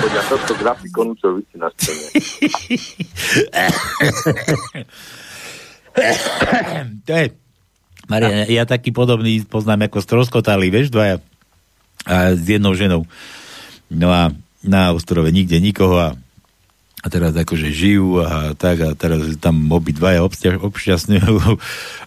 podľa 0.00 0.22
tohto 0.32 0.52
grafikonu, 0.56 1.12
čo 1.20 1.36
vidíte 1.36 1.58
na 1.60 1.68
scéne. 1.76 2.06
to 7.06 7.12
je... 7.12 7.26
Maria, 8.04 8.44
ja 8.52 8.68
taký 8.68 8.92
podobný 8.92 9.48
poznám 9.48 9.88
ako 9.88 10.04
stroskotali, 10.04 10.68
vieš, 10.68 10.92
dvaja 10.92 11.24
a 12.02 12.34
s 12.34 12.44
jednou 12.44 12.74
ženou. 12.74 13.06
No 13.88 14.10
a 14.10 14.34
na 14.64 14.92
ostrove 14.92 15.28
nikde 15.28 15.60
nikoho 15.60 15.96
a, 16.00 16.08
a 17.04 17.06
teraz 17.12 17.36
akože 17.36 17.68
žijú 17.68 18.24
a 18.24 18.56
tak 18.56 18.80
a 18.80 18.90
teraz 18.96 19.36
tam 19.36 19.68
obidvaja 19.68 20.24
obšťa- 20.24 20.64
obšťastňujú 20.64 21.36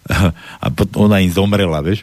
a 0.63 0.67
potom 0.73 1.07
ona 1.07 1.21
im 1.21 1.29
zomrela, 1.29 1.85
vieš. 1.85 2.01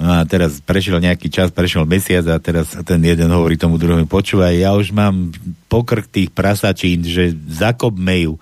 No 0.00 0.20
a 0.20 0.24
teraz 0.24 0.56
prešiel 0.64 1.04
nejaký 1.04 1.28
čas, 1.28 1.52
prešiel 1.52 1.84
mesiac 1.84 2.24
a 2.32 2.40
teraz 2.40 2.72
ten 2.72 3.00
jeden 3.04 3.28
hovorí 3.28 3.60
tomu 3.60 3.76
druhému, 3.76 4.08
počúvaj, 4.08 4.56
ja 4.56 4.72
už 4.72 4.96
mám 4.96 5.36
pokrk 5.68 6.08
tých 6.08 6.32
prasačín, 6.32 7.04
že 7.04 7.36
zakopme 7.52 8.24
ju 8.24 8.40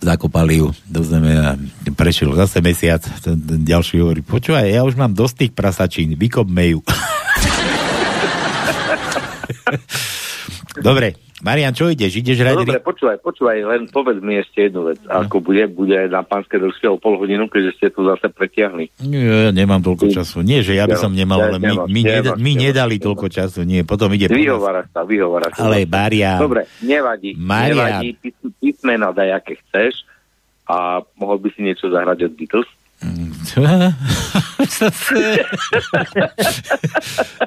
zakopali 0.00 0.56
ju 0.60 0.72
do 0.86 1.02
zeme 1.02 1.40
a 1.40 1.56
prešiel 1.94 2.34
zase 2.36 2.60
mesiac. 2.60 3.02
Ten, 3.22 3.40
ten 3.40 3.64
ďalší 3.64 4.00
hovorí, 4.00 4.22
počúvaj, 4.22 4.68
ja 4.68 4.84
už 4.84 4.94
mám 4.98 5.14
dosť 5.16 5.36
tých 5.46 5.52
prasačín, 5.56 6.16
vykopme 6.18 6.66
ju. 6.76 6.82
Dobre, 10.80 11.16
Marian, 11.44 11.76
čo 11.76 11.92
ideš? 11.92 12.16
Ideš 12.16 12.40
hrať? 12.40 12.56
No 12.56 12.64
dobre, 12.64 12.80
počúvaj, 12.80 13.16
počúvaj, 13.20 13.56
len 13.60 13.82
povedz 13.92 14.24
mi 14.24 14.40
ešte 14.40 14.72
jednu 14.72 14.88
vec. 14.88 15.00
Ako 15.04 15.44
bude, 15.44 15.68
bude 15.68 16.08
na 16.08 16.24
pánske 16.24 16.56
dlhšie 16.56 16.88
o 16.88 16.96
pol 16.96 17.20
hodinu, 17.20 17.44
keďže 17.52 17.70
ste 17.76 17.86
tu 17.92 18.08
zase 18.08 18.32
pretiahli. 18.32 18.88
Nie, 19.04 19.20
ja 19.20 19.50
nemám 19.52 19.84
toľko 19.84 20.08
času. 20.08 20.40
Nie, 20.40 20.64
že 20.64 20.72
ja 20.72 20.88
by 20.88 20.96
som 20.96 21.12
nemal, 21.12 21.44
ale 21.44 21.60
my, 21.60 21.84
my, 21.84 22.00
neda, 22.00 22.32
my 22.40 22.52
nedali 22.56 22.96
toľko 22.96 23.28
času. 23.28 23.68
Nie, 23.68 23.84
potom 23.84 24.08
ide... 24.16 24.32
Vyhováraš 24.32 24.88
sa, 24.96 25.04
vyhováraš 25.04 25.52
sa. 25.52 25.68
Ale 25.68 25.84
Mária... 25.84 26.40
Dobre, 26.40 26.64
nevadí. 26.80 27.36
Marian. 27.36 28.00
Nevadí, 28.00 28.10
pís- 28.16 28.52
písmena 28.56 29.12
daj, 29.12 29.36
aké 29.36 29.60
chceš. 29.60 30.08
A 30.66 31.04
mohol 31.20 31.36
by 31.44 31.52
si 31.52 31.60
niečo 31.62 31.92
zahrať 31.92 32.26
od 32.26 32.32
Beatles? 32.32 32.68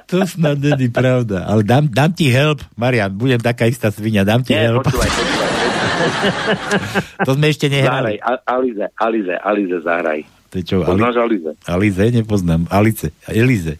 to 0.05 0.27
snad 0.27 0.57
není 0.59 0.89
pravda. 0.89 1.45
Ale 1.45 1.63
dám, 1.63 1.87
dám 1.87 2.13
ti 2.13 2.29
help, 2.29 2.61
Marian, 2.73 3.11
budem 3.11 3.39
taká 3.39 3.65
istá 3.65 3.89
svinia, 3.89 4.23
dám 4.23 4.43
ti 4.43 4.53
Nie, 4.53 4.69
help. 4.69 4.85
počúvaj, 4.85 5.09
počúvaj. 5.09 5.49
To 7.21 7.31
sme 7.35 7.45
ešte 7.47 7.67
Zahraj, 7.67 7.75
nehrali. 7.75 8.13
A- 8.19 8.41
Alize, 8.47 8.85
Alize, 8.95 9.35
Alize, 9.37 9.77
zahraj. 9.81 10.19
To 10.49 10.55
je 10.55 10.63
čo, 10.65 10.75
Poznáš 10.81 11.15
Alize? 11.17 11.51
Alize, 11.65 12.03
nepoznám. 12.11 12.65
Alice, 12.69 13.13
Elize. 13.27 13.77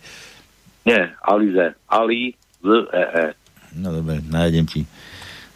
Nie, 0.86 1.13
Alize. 1.19 1.73
Ali, 1.86 2.34
z, 2.61 2.69
e, 2.93 3.01
e. 3.01 3.25
No 3.73 3.93
dobre, 3.93 4.21
nájdem 4.25 4.65
ti. 4.65 4.86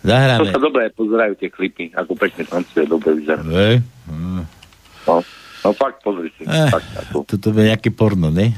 To 0.04 0.10
Zahráme. 0.10 0.52
sa 0.52 0.60
dobre 0.60 0.92
pozerajú 0.92 1.34
tie 1.38 1.48
klipy, 1.48 1.88
ako 1.96 2.12
pekne 2.14 2.44
tancuje, 2.44 2.84
dobre 2.84 3.16
vyzerá. 3.16 3.40
No, 3.40 5.24
no 5.64 5.72
fakt, 5.72 6.04
pozri 6.04 6.30
si. 6.36 6.44
Eh, 6.44 6.70
ako. 6.70 7.24
toto 7.26 7.50
je 7.50 7.68
nejaké 7.68 7.90
porno, 7.90 8.28
ne? 8.28 8.52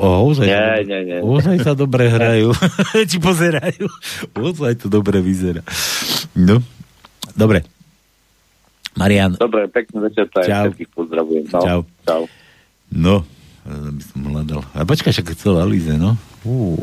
O, 0.00 0.24
ozaj, 0.24 0.48
Nie, 0.48 0.80
nie, 0.80 1.00
nie. 1.04 1.18
ozaj 1.20 1.60
sa 1.60 1.72
dobre 1.76 2.08
hrajú. 2.08 2.56
Či 3.10 3.20
pozerajú. 3.20 3.84
Ozaj 4.32 4.80
to 4.80 4.86
dobre 4.88 5.20
vyzerá. 5.20 5.60
No, 6.32 6.64
dobre. 7.34 7.68
Marian, 8.96 9.36
Dobre, 9.36 9.68
pekný 9.68 10.02
večer, 10.02 10.26
tak 10.28 10.44
Čau. 10.44 10.64
všetkých 10.68 10.90
pozdravujem. 10.90 11.44
No, 11.46 11.60
Čau. 11.62 11.80
Čau. 12.02 12.22
no, 12.90 13.14
to 13.62 13.90
by 13.92 14.02
som 14.02 14.20
hľadal. 14.26 14.60
A 14.72 14.82
počkaj, 14.82 15.12
však 15.12 15.30
chcel 15.32 15.54
Alize, 15.56 15.94
no? 15.94 16.18
Ú, 16.42 16.74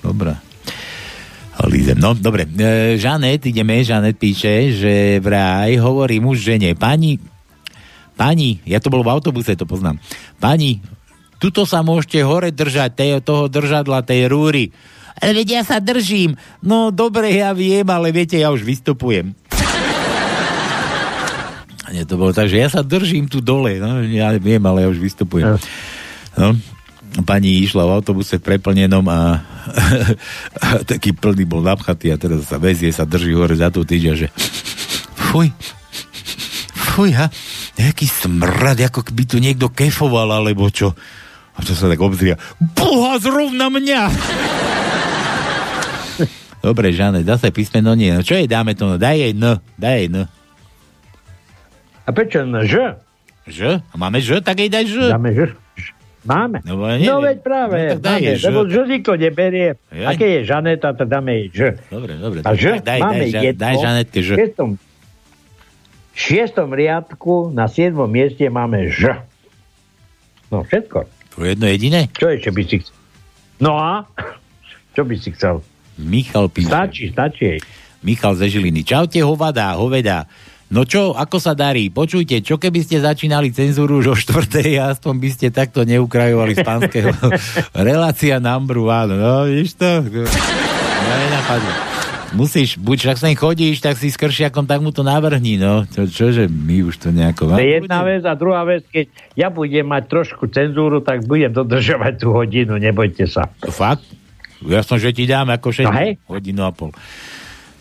dobrá. 0.00 0.42
Alize, 1.54 1.92
no, 1.94 2.16
dobre. 2.16 2.48
E, 2.48 2.96
Žanet, 2.96 3.46
ideme, 3.46 3.84
Žanet 3.84 4.16
píše, 4.16 4.72
že 4.74 4.94
vraj 5.20 5.76
hovorí 5.78 6.18
muž 6.18 6.42
žene, 6.42 6.72
pani, 6.74 7.20
pani, 8.14 8.60
ja 8.68 8.78
to 8.78 8.92
bol 8.92 9.04
v 9.04 9.12
autobuse, 9.12 9.56
to 9.56 9.66
poznám, 9.66 9.98
pani, 10.38 10.82
tuto 11.42 11.66
sa 11.66 11.82
môžete 11.82 12.22
hore 12.22 12.54
držať, 12.54 12.90
tej, 12.94 13.10
toho 13.24 13.50
držadla, 13.50 14.06
tej 14.06 14.30
rúry. 14.30 14.70
Ale 15.18 15.42
veď 15.42 15.60
ja 15.60 15.62
sa 15.66 15.76
držím. 15.82 16.38
No 16.62 16.94
dobre, 16.94 17.34
ja 17.34 17.50
viem, 17.52 17.84
ale 17.90 18.14
viete, 18.14 18.38
ja 18.38 18.54
už 18.54 18.62
vystupujem. 18.62 19.34
Nie, 21.92 22.08
to 22.08 22.16
bolo 22.16 22.32
tak, 22.32 22.48
že 22.48 22.56
ja 22.56 22.72
sa 22.72 22.80
držím 22.80 23.28
tu 23.28 23.44
dole. 23.44 23.76
No, 23.76 24.00
ja 24.00 24.32
viem, 24.40 24.62
ale 24.64 24.86
ja 24.86 24.88
už 24.88 24.96
vystupujem. 24.96 25.60
No, 26.32 26.56
pani 27.20 27.60
išla 27.60 27.84
v 27.84 27.94
autobuse 28.00 28.40
preplnenom 28.40 29.04
a, 29.12 29.44
a 30.56 30.66
taký 30.90 31.12
plný 31.12 31.44
bol 31.44 31.60
napchatý 31.60 32.08
a 32.08 32.16
teraz 32.16 32.48
sa 32.48 32.56
vezie, 32.56 32.88
sa 32.88 33.04
drží 33.04 33.36
hore 33.36 33.52
za 33.52 33.68
tú 33.68 33.84
týžia, 33.84 34.16
že 34.16 34.32
fuj, 35.28 35.52
fuj, 36.96 37.12
ha, 37.12 37.28
nejaký 37.76 38.06
smrad, 38.06 38.78
ako 38.80 39.04
by 39.10 39.24
tu 39.24 39.36
niekto 39.40 39.68
kefoval, 39.68 40.28
alebo 40.32 40.68
čo. 40.68 40.92
A 41.52 41.60
to 41.60 41.76
sa 41.76 41.88
tak 41.88 42.00
obzria. 42.00 42.40
Boha, 42.76 43.20
zrovna 43.20 43.68
mňa! 43.68 44.02
Dobre, 46.62 46.94
Žane, 46.94 47.26
zase 47.26 47.50
písmeno 47.50 47.92
nie. 47.98 48.14
No 48.14 48.22
čo 48.22 48.38
jej 48.38 48.46
dáme 48.46 48.78
to? 48.78 48.86
No, 48.86 48.94
daj 48.94 49.18
jej 49.18 49.32
N, 49.34 49.58
daj 49.74 49.94
jej 49.98 50.06
N. 50.14 50.16
A 52.06 52.10
prečo 52.14 52.46
N? 52.46 52.54
Ž? 52.62 52.96
Ž? 53.50 53.82
A 53.82 53.94
máme 53.98 54.22
Ž? 54.22 54.38
Tak 54.38 54.62
jej 54.62 54.70
daj 54.70 54.86
Ž. 54.86 55.10
Dáme 55.10 55.34
Ž? 55.34 55.50
Máme. 56.22 56.62
No, 56.62 56.78
no 56.78 57.18
veď 57.18 57.42
práve, 57.42 57.98
no, 57.98 57.98
tak 57.98 58.22
daj 58.22 58.38
Ž. 58.38 58.46
lebo 58.46 58.70
Žoziko 58.70 59.18
neberie. 59.18 59.74
Ja. 59.90 60.14
Aké 60.14 60.38
je 60.38 60.46
Žaneta, 60.46 60.94
to 60.94 61.02
dáme 61.02 61.34
jej 61.34 61.46
Ž. 61.50 61.58
Dobre, 61.90 62.14
dobre. 62.14 62.46
A 62.46 62.54
Ž? 62.54 62.78
tak 62.78 62.86
daj, 62.86 62.98
máme 63.02 63.24
daj, 63.26 63.42
jedno. 63.42 63.58
daj 63.58 63.74
Žanetke 63.82 64.20
Ž. 64.22 64.28
V 64.30 64.38
šiestom, 64.38 64.68
v 66.12 66.16
šiestom 66.16 66.76
riadku 66.76 67.48
na 67.50 67.66
siedmom 67.66 68.08
mieste 68.08 68.44
máme 68.52 68.92
Ž. 68.92 69.24
No 70.52 70.64
všetko. 70.68 71.08
To 71.08 71.36
je 71.40 71.56
jedno 71.56 71.66
jediné? 71.72 72.00
Čo 72.12 72.28
ešte 72.28 72.52
by 72.52 72.62
si 72.68 72.76
chcel? 72.84 72.96
No 73.56 73.80
a? 73.80 74.04
Čo 74.94 75.08
by 75.08 75.14
si 75.16 75.32
chcel? 75.32 75.64
Michal 75.96 76.52
píše. 76.52 76.68
Stačí, 76.68 77.04
stačí. 77.08 77.50
Michal 78.04 78.36
ze 78.36 78.50
Žiliny. 78.50 78.84
Čaute, 78.84 79.22
hovada, 79.24 79.78
hoveda. 79.78 80.28
No 80.72 80.88
čo, 80.88 81.12
ako 81.12 81.36
sa 81.36 81.52
darí? 81.52 81.92
Počujte, 81.92 82.40
čo 82.40 82.56
keby 82.56 82.80
ste 82.80 83.04
začínali 83.04 83.52
cenzúru 83.52 84.00
už 84.00 84.06
o 84.08 84.16
štvrtej, 84.16 84.80
aspoň 84.80 85.14
by 85.20 85.28
ste 85.28 85.46
takto 85.52 85.84
neukrajovali 85.84 86.56
z 86.56 86.64
pánskeho 86.64 87.12
relácia 87.88 88.40
number 88.40 88.80
one. 88.80 89.12
No, 89.12 89.44
víš 89.44 89.76
to? 89.76 90.00
No, 90.00 91.12
nenapadlo. 91.12 91.91
Musíš, 92.32 92.80
buď 92.80 92.96
však 92.96 93.16
sem 93.20 93.34
chodíš, 93.36 93.84
tak 93.84 94.00
si 94.00 94.08
s 94.08 94.16
kršiakom, 94.16 94.64
tak 94.64 94.80
mu 94.80 94.88
to 94.88 95.04
navrhni, 95.04 95.60
no. 95.60 95.84
Čo, 95.84 96.08
čože 96.08 96.48
my 96.48 96.80
už 96.88 96.96
to 96.96 97.08
nejako... 97.12 97.52
To 97.52 97.60
je 97.60 97.76
jedna 97.84 98.00
vec 98.08 98.24
a 98.24 98.32
druhá 98.32 98.64
vec, 98.64 98.88
keď 98.88 99.12
ja 99.36 99.52
budem 99.52 99.84
mať 99.84 100.08
trošku 100.08 100.48
cenzúru, 100.48 101.04
tak 101.04 101.28
budem 101.28 101.52
dodržovať 101.52 102.24
tú 102.24 102.32
hodinu, 102.32 102.80
nebojte 102.80 103.28
sa. 103.28 103.52
To 103.60 103.68
fakt? 103.68 104.08
Ja 104.64 104.80
som, 104.80 104.96
že 104.96 105.12
ti 105.12 105.28
dám 105.28 105.52
ako 105.52 105.68
všetko. 105.74 105.92
No 105.92 106.00
hej. 106.00 106.12
Hodinu 106.24 106.62
a 106.64 106.72
pol. 106.72 106.94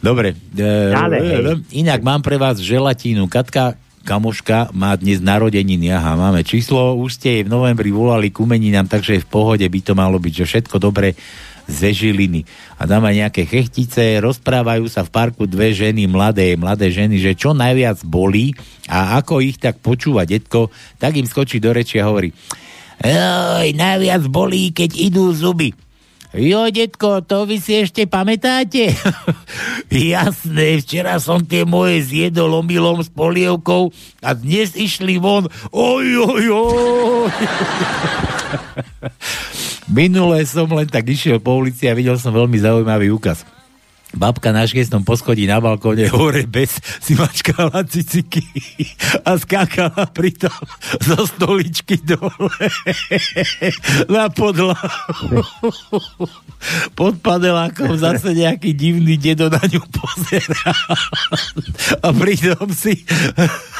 Dobre. 0.01 0.33
E, 0.57 0.91
Ale 0.91 1.15
hej. 1.21 1.43
inak 1.77 2.01
mám 2.01 2.25
pre 2.25 2.35
vás 2.35 2.57
želatínu. 2.57 3.29
Katka 3.29 3.77
kamoška 4.01 4.73
má 4.73 4.97
dnes 4.97 5.21
narodeniny. 5.21 5.93
Aha, 5.93 6.17
máme 6.17 6.41
číslo. 6.41 6.97
Už 6.97 7.21
ste 7.21 7.39
jej 7.39 7.43
v 7.45 7.53
novembri 7.53 7.93
volali 7.93 8.33
k 8.33 8.41
umeninám, 8.41 8.89
takže 8.89 9.21
v 9.21 9.27
pohode 9.29 9.65
by 9.65 9.79
to 9.85 9.93
malo 9.93 10.17
byť, 10.17 10.33
že 10.41 10.45
všetko 10.49 10.75
dobre 10.81 11.13
ze 11.67 11.91
Žiliny. 11.93 12.45
A 12.77 12.87
tam 12.89 13.05
aj 13.05 13.27
nejaké 13.27 13.43
chechtice, 13.45 14.21
rozprávajú 14.21 14.89
sa 14.89 15.05
v 15.05 15.13
parku 15.13 15.45
dve 15.45 15.73
ženy, 15.75 16.09
mladé, 16.09 16.57
mladé 16.57 16.89
ženy, 16.89 17.21
že 17.21 17.37
čo 17.37 17.51
najviac 17.53 18.01
bolí 18.05 18.53
a 18.89 19.17
ako 19.21 19.41
ich 19.43 19.61
tak 19.61 19.81
počúva 19.81 20.25
detko, 20.25 20.73
tak 20.97 21.17
im 21.17 21.27
skočí 21.27 21.61
do 21.61 21.73
reči 21.73 22.01
a 22.01 22.09
hovorí 22.09 22.33
Oj, 23.01 23.73
najviac 23.73 24.29
bolí, 24.29 24.69
keď 24.69 24.93
idú 24.93 25.33
zuby. 25.33 25.73
Jo, 26.31 26.71
detko, 26.71 27.19
to 27.19 27.43
vy 27.43 27.59
si 27.59 27.83
ešte 27.83 28.07
pamätáte? 28.07 28.95
Jasné, 29.91 30.79
včera 30.79 31.19
som 31.19 31.43
tie 31.43 31.67
moje 31.67 32.07
zjedol 32.07 32.63
omylom 32.63 33.03
s 33.03 33.11
polievkou 33.11 33.91
a 34.23 34.31
dnes 34.31 34.71
išli 34.79 35.19
von. 35.19 35.51
Oj, 35.75 36.07
oj, 36.23 36.45
oj. 36.55 37.27
Minule 39.91 40.47
som 40.47 40.71
len 40.71 40.87
tak 40.87 41.11
išiel 41.11 41.43
po 41.43 41.59
ulici 41.59 41.91
a 41.91 41.97
videl 41.99 42.15
som 42.15 42.31
veľmi 42.31 42.55
zaujímavý 42.63 43.11
úkaz. 43.11 43.43
Babka 44.11 44.51
na 44.51 44.67
škesnom 44.67 45.07
poschodí 45.07 45.47
na 45.47 45.63
balkóne 45.63 46.07
hore 46.11 46.43
bez 46.43 46.83
si 46.99 47.15
mačkala 47.15 47.83
ciciky 47.87 48.43
a 49.23 49.39
skákala 49.39 50.07
pritom 50.11 50.51
zo 50.99 51.23
stoličky 51.25 51.95
dole 52.01 52.67
na 54.11 54.27
podlahu. 54.27 55.41
Pod 56.93 57.17
panelákom 57.23 57.97
zase 57.97 58.35
nejaký 58.35 58.75
divný 58.75 59.17
dedo 59.17 59.47
na 59.49 59.63
ňu 59.63 59.81
pozerá 59.89 60.73
a 62.05 62.07
pritom 62.13 62.69
si 62.69 63.01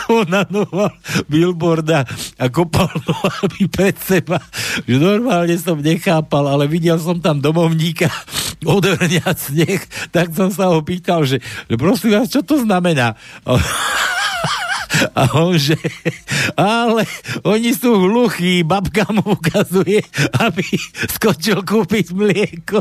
onanoval 0.10 0.96
billboarda 1.30 2.08
a 2.42 2.46
kopal 2.50 2.90
nohami 3.06 3.70
pred 3.70 3.96
seba. 4.00 4.42
Že 4.88 4.98
normálne 4.98 5.56
som 5.60 5.78
nechápal, 5.78 6.50
ale 6.50 6.66
videl 6.66 6.98
som 6.98 7.20
tam 7.22 7.38
domovníka 7.44 8.10
odhrňať 8.62 9.38
sneh, 9.38 9.82
tak 10.14 10.21
som 10.30 10.54
sa 10.54 10.70
ho 10.70 10.86
pýtal, 10.86 11.26
že, 11.26 11.42
že 11.42 11.76
prosím 11.82 12.14
vás, 12.22 12.30
čo 12.30 12.46
to 12.46 12.62
znamená? 12.62 13.18
A 15.18 15.26
on, 15.34 15.58
že 15.58 15.74
ale 16.54 17.10
oni 17.42 17.74
sú 17.74 18.06
hluchí, 18.06 18.62
babka 18.62 19.10
mu 19.10 19.34
ukazuje, 19.34 20.04
aby 20.38 20.62
skočil 21.10 21.66
kúpiť 21.66 22.14
mlieko. 22.14 22.78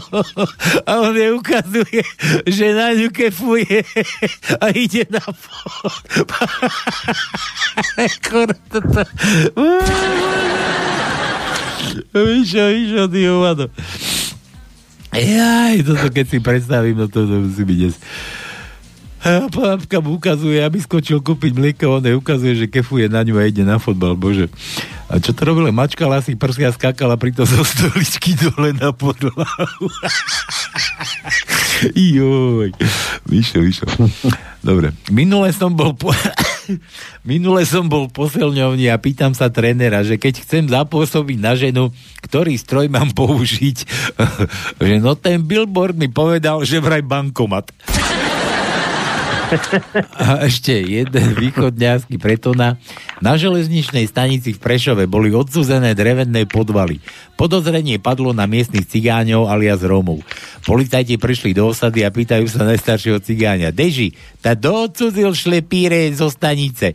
A 0.84 1.00
on 1.00 1.16
jej 1.16 1.32
ukazuje, 1.32 2.04
že 2.44 2.76
na 2.76 2.92
ňu 2.92 3.08
kefuje 3.08 3.80
a 4.60 4.66
ide 4.74 5.08
na 5.08 5.24
víšo, 12.14 13.08
ty 13.08 13.26
hovado. 13.26 13.70
Jaj, 15.10 15.82
toto 15.82 16.06
keď 16.14 16.26
si 16.30 16.38
predstavím, 16.38 16.94
no 17.02 17.06
to, 17.10 17.26
to 17.26 17.36
musí 17.42 17.66
byť 17.66 17.78
dnes. 17.82 17.96
A 19.20 19.52
babka 19.52 20.00
mu 20.00 20.16
ukazuje, 20.16 20.56
aby 20.64 20.80
skočil 20.80 21.20
kúpiť 21.20 21.52
mlieko, 21.52 22.00
on 22.00 22.04
jej 22.08 22.16
ukazuje, 22.16 22.56
že 22.56 22.72
kefuje 22.72 23.04
na 23.12 23.20
ňu 23.20 23.36
a 23.36 23.44
ide 23.44 23.68
na 23.68 23.76
fotbal, 23.76 24.16
bože. 24.16 24.48
A 25.12 25.20
čo 25.20 25.36
to 25.36 25.44
robila? 25.44 25.68
Mačkala 25.68 26.24
si 26.24 26.40
prsia, 26.40 26.72
skákala 26.72 27.20
pritom 27.20 27.44
zo 27.44 27.60
stoličky 27.60 28.32
dole 28.32 28.72
na 28.72 28.96
podlahu. 28.96 29.84
Joj. 31.96 32.72
Vyšlo, 33.28 33.60
vyšlo. 33.60 33.88
Dobre. 34.60 34.92
Minule 35.12 35.52
som 35.52 35.72
bol 35.72 35.92
po... 35.96 36.12
Minule 37.28 37.64
som 37.68 37.88
bol 37.88 38.08
posilňovni 38.08 38.88
a 38.88 38.96
pýtam 39.00 39.36
sa 39.36 39.52
trénera, 39.52 40.00
že 40.00 40.16
keď 40.16 40.44
chcem 40.44 40.64
zapôsobiť 40.68 41.38
na 41.40 41.52
ženu, 41.56 41.92
ktorý 42.24 42.56
stroj 42.56 42.88
mám 42.88 43.12
použiť, 43.12 43.76
že 44.86 44.96
no 45.00 45.12
ten 45.16 45.44
billboard 45.44 45.96
mi 45.96 46.08
povedal, 46.08 46.64
že 46.64 46.80
vraj 46.80 47.04
bankomat. 47.04 47.68
A 50.24 50.46
ešte 50.46 50.72
jeden 50.72 51.34
východňarský 51.34 52.16
pretona. 52.16 52.78
Na 53.18 53.34
železničnej 53.34 54.06
stanici 54.06 54.54
v 54.54 54.62
Prešove 54.62 55.04
boli 55.10 55.34
odsúzené 55.34 55.92
drevené 55.92 56.46
podvaly. 56.46 57.02
Podozrenie 57.34 57.98
padlo 57.98 58.30
na 58.30 58.46
miestnych 58.46 58.86
cigáňov 58.86 59.50
alias 59.50 59.82
Rómov. 59.82 60.22
Policajti 60.62 61.18
prišli 61.18 61.56
do 61.56 61.72
osady 61.72 62.06
a 62.06 62.12
pýtajú 62.12 62.46
sa 62.46 62.62
najstaršieho 62.66 63.18
cigáňa. 63.20 63.74
Deži, 63.74 64.14
tá 64.38 64.54
do 64.54 64.88
šlepíre 65.34 66.10
zo 66.14 66.30
stanice. 66.30 66.94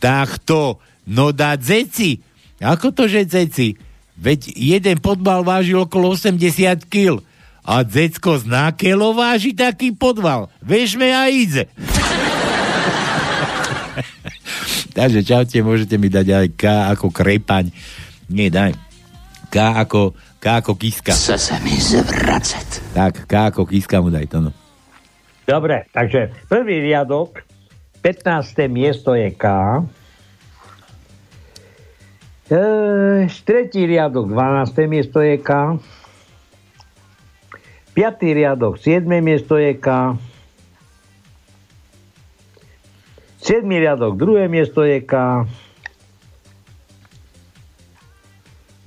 Tak 0.00 0.40
to, 0.46 0.80
no 1.10 1.34
dá 1.34 1.56
zeci. 1.60 2.20
Ako 2.60 2.92
to, 2.92 3.08
že 3.08 3.28
zeci? 3.28 3.76
Veď 4.20 4.52
jeden 4.52 5.00
podval 5.00 5.40
vážil 5.40 5.80
okolo 5.80 6.12
80 6.12 6.84
kg. 6.92 7.24
A 7.64 7.84
decko 7.84 8.40
z 8.40 8.48
nákelo 8.48 9.12
váži 9.12 9.52
taký 9.52 9.92
podval. 9.92 10.48
Vežme 10.64 11.12
a 11.12 11.28
ide. 11.28 11.68
Takže 14.96 15.22
čaute, 15.22 15.62
môžete 15.62 15.94
mi 16.00 16.10
dať 16.10 16.26
aj 16.28 16.46
K 16.58 16.64
ako 16.90 17.14
krepaň. 17.14 17.70
Nie, 18.30 18.50
daj. 18.50 18.74
K 19.50 19.56
ako, 19.82 20.14
K 20.38 20.44
ako 20.62 20.74
kiska. 20.78 21.12
Chce 21.14 21.38
se 21.38 21.56
mi 21.62 21.74
zvracet. 21.78 22.82
Tak, 22.94 23.26
K 23.26 23.32
ako 23.50 23.66
kiska 23.66 24.00
mu 24.02 24.10
daj 24.10 24.26
to, 24.30 24.40
no. 24.40 24.50
Dobre, 25.46 25.90
takže 25.90 26.30
prvý 26.46 26.78
riadok, 26.78 27.42
15. 28.02 28.70
miesto 28.70 29.18
je 29.18 29.34
K. 29.34 29.44
E, 32.50 32.62
tretí 33.42 33.82
riadok, 33.82 34.30
12. 34.30 34.86
miesto 34.86 35.18
je 35.18 35.42
K. 35.42 35.50
Piatý 38.00 38.32
riadok, 38.32 38.80
7. 38.80 39.04
miesto 39.20 39.60
je 39.60 39.76
K. 39.76 40.16
7. 43.44 43.60
riadok, 43.68 44.16
druhé 44.16 44.48
miesto 44.48 44.80
je 44.88 45.04
K. 45.04 45.44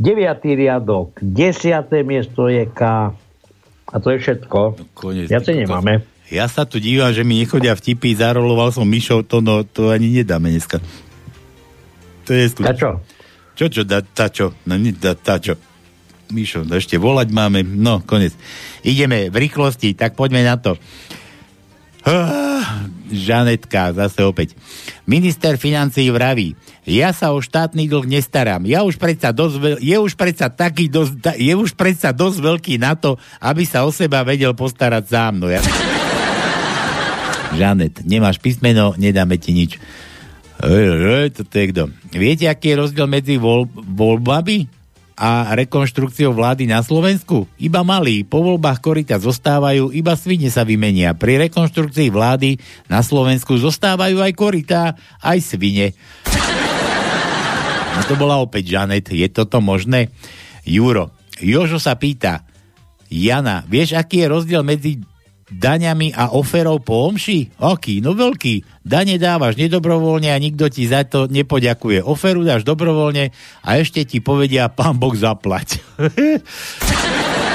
Deviatý 0.02 0.58
riadok, 0.58 1.14
desiaté 1.22 2.02
miesto 2.02 2.50
je 2.50 2.66
K. 2.66 3.14
A 3.86 3.96
to 4.02 4.10
je 4.10 4.18
všetko. 4.18 4.82
No, 4.82 4.86
Konec. 4.98 5.30
Viacej 5.30 5.62
nemáme. 5.62 6.02
Ja 6.34 6.50
sa 6.50 6.66
tu 6.66 6.82
dívam, 6.82 7.14
že 7.14 7.22
mi 7.22 7.38
nechodia 7.38 7.78
vtipy, 7.78 8.18
zaroloval 8.18 8.74
som 8.74 8.90
myšou, 8.90 9.22
to, 9.30 9.46
no, 9.46 9.62
to 9.62 9.94
ani 9.94 10.10
nedáme 10.10 10.50
dneska. 10.50 10.82
To 12.26 12.34
je. 12.34 12.50
A 12.66 12.74
čo? 12.74 12.98
Čo, 13.54 13.66
čo, 13.70 13.82
da, 13.86 14.02
tá 14.02 14.34
čo? 14.34 14.58
No, 14.66 14.74
nie, 14.74 14.90
da, 14.90 15.14
tá 15.14 15.38
čo? 15.38 15.54
Mišo, 16.34 16.66
ešte 16.66 16.98
volať 16.98 17.30
máme. 17.30 17.62
No, 17.62 18.02
konec. 18.02 18.34
Ideme 18.82 19.30
v 19.30 19.38
rýchlosti, 19.38 19.94
tak 19.94 20.18
poďme 20.18 20.42
na 20.42 20.58
to. 20.58 20.74
Žanetka, 23.14 23.94
zase 23.96 24.26
opäť. 24.26 24.58
Minister 25.06 25.56
financí 25.56 26.10
vraví, 26.10 26.58
ja 26.84 27.16
sa 27.16 27.32
o 27.32 27.40
štátny 27.40 27.88
dlh 27.88 28.10
nestarám. 28.10 28.68
Ja 28.68 28.84
už 28.84 29.00
predsa 29.00 29.32
dosť, 29.32 29.80
je 29.80 29.96
už 29.96 30.20
predsa 30.20 30.52
taký 30.52 30.92
dosť, 30.92 31.40
je 31.40 31.54
už 31.56 31.78
predsa 31.80 32.12
dosť 32.12 32.44
veľký 32.44 32.76
na 32.82 33.00
to, 33.00 33.16
aby 33.40 33.64
sa 33.64 33.88
o 33.88 33.92
seba 33.94 34.26
vedel 34.28 34.52
postarať 34.52 35.04
sám. 35.08 35.40
No 35.40 35.48
ja... 35.48 35.64
Žanet, 37.54 38.02
nemáš 38.04 38.42
písmeno, 38.42 38.98
nedáme 38.98 39.38
ti 39.38 39.54
nič. 39.54 39.78
Ej, 40.60 40.88
ej, 40.90 41.28
toto 41.38 41.54
je 41.54 41.66
kto? 41.70 41.84
Viete, 42.18 42.50
aký 42.50 42.74
je 42.74 42.82
rozdiel 42.82 43.08
medzi 43.08 43.38
voľ, 43.38 43.70
voľbami 43.70 44.83
a 45.24 45.56
rekonštrukciou 45.56 46.36
vlády 46.36 46.68
na 46.68 46.84
Slovensku? 46.84 47.48
Iba 47.56 47.80
malý. 47.88 48.28
Po 48.28 48.44
voľbách 48.44 48.84
korita 48.84 49.16
zostávajú, 49.16 49.96
iba 49.96 50.20
svine 50.20 50.52
sa 50.52 50.68
vymenia. 50.68 51.16
Pri 51.16 51.40
rekonštrukcii 51.48 52.12
vlády 52.12 52.60
na 52.92 53.00
Slovensku 53.00 53.56
zostávajú 53.56 54.20
aj 54.20 54.34
korita, 54.36 55.00
aj 55.24 55.40
svine. 55.40 55.96
No 57.96 58.02
to 58.04 58.20
bola 58.20 58.44
opäť 58.44 58.76
Žanet. 58.76 59.16
Je 59.16 59.32
toto 59.32 59.64
možné? 59.64 60.12
Juro. 60.68 61.16
Jožo 61.40 61.80
sa 61.80 61.96
pýta. 61.96 62.44
Jana, 63.08 63.64
vieš, 63.64 63.96
aký 63.96 64.28
je 64.28 64.28
rozdiel 64.28 64.62
medzi 64.66 65.00
daňami 65.60 66.18
a 66.18 66.34
oferou 66.34 66.82
po 66.82 67.10
omši? 67.10 67.54
Aký? 67.62 68.02
No 68.02 68.18
veľký. 68.18 68.84
Dane 68.84 69.16
dávaš 69.22 69.56
nedobrovoľne 69.56 70.34
a 70.34 70.38
nikto 70.42 70.68
ti 70.68 70.90
za 70.90 71.06
to 71.08 71.30
nepoďakuje. 71.32 72.04
Oferu 72.04 72.44
dáš 72.44 72.66
dobrovoľne 72.68 73.32
a 73.64 73.70
ešte 73.80 74.04
ti 74.04 74.20
povedia, 74.20 74.68
pán 74.68 74.98
Boh 74.98 75.14
zaplať. 75.16 75.80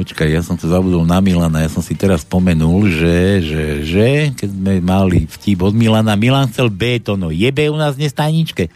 Počkaj, 0.00 0.32
ja 0.32 0.40
som 0.40 0.56
to 0.56 0.64
zabudol 0.64 1.04
na 1.04 1.20
Milana, 1.20 1.60
ja 1.60 1.68
som 1.68 1.84
si 1.84 1.92
teraz 1.92 2.24
spomenul, 2.24 2.88
že, 2.88 3.44
že, 3.44 3.64
že, 3.84 4.08
keď 4.32 4.48
sme 4.48 4.74
mali 4.80 5.28
vtip 5.28 5.60
od 5.60 5.76
Milana, 5.76 6.16
Milan 6.16 6.48
chcel 6.48 6.72
B, 6.72 6.96
to 7.04 7.20
no, 7.20 7.28
je 7.28 7.44
B 7.52 7.68
u 7.68 7.76
nás 7.76 8.00
dnes 8.00 8.16
tajničke? 8.16 8.72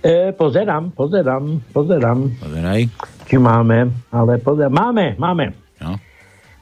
E, 0.00 0.32
pozerám, 0.32 0.90
pozerám, 0.96 1.60
pozerám. 1.76 2.18
Pozeraj. 2.40 2.88
Či 3.28 3.36
máme, 3.36 3.92
ale 4.08 4.40
pozerám. 4.40 4.72
Máme, 4.72 5.12
máme. 5.20 5.52
No. 5.76 6.00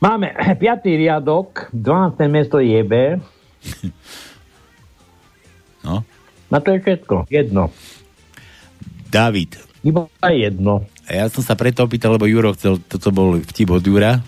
Máme 0.03 0.34
5. 0.59 0.82
riadok, 0.99 1.70
12. 1.70 2.18
miesto 2.26 2.59
je 2.59 2.80
B. 2.82 2.95
No. 5.78 6.05
Na 6.53 6.61
to 6.61 6.74
je 6.74 6.84
všetko. 6.84 7.30
Jedno. 7.32 7.72
David. 9.09 9.57
Iba 9.80 10.05
jedno. 10.28 10.84
A 11.09 11.16
ja 11.16 11.24
som 11.32 11.41
sa 11.41 11.57
preto 11.57 11.80
opýtal, 11.86 12.12
lebo 12.12 12.28
Juro 12.28 12.53
chcel, 12.53 12.76
toto 12.82 13.09
bol 13.09 13.41
vtip 13.41 13.72
od 13.72 13.80
Jura, 13.80 14.20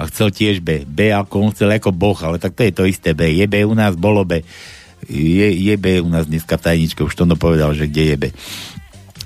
a 0.00 0.08
chcel 0.08 0.32
tiež 0.32 0.64
B. 0.64 0.88
B 0.88 1.12
ako 1.12 1.34
on 1.44 1.52
chcel 1.52 1.76
ako 1.76 1.92
boh, 1.92 2.16
ale 2.24 2.40
tak 2.40 2.56
to 2.56 2.64
je 2.64 2.72
to 2.72 2.88
isté 2.88 3.12
B. 3.12 3.36
Je 3.36 3.44
B 3.44 3.68
u 3.68 3.76
nás, 3.76 3.92
bolo 4.00 4.24
B. 4.24 4.40
Je, 5.08 5.48
je 5.48 5.74
B 5.78 6.00
u 6.02 6.08
nás 6.10 6.26
dneska 6.26 6.58
v 6.58 6.64
tajničke, 6.66 7.00
už 7.04 7.14
to 7.14 7.24
povedal, 7.38 7.72
že 7.72 7.88
kde 7.88 8.04
je 8.12 8.16
B. 8.16 8.24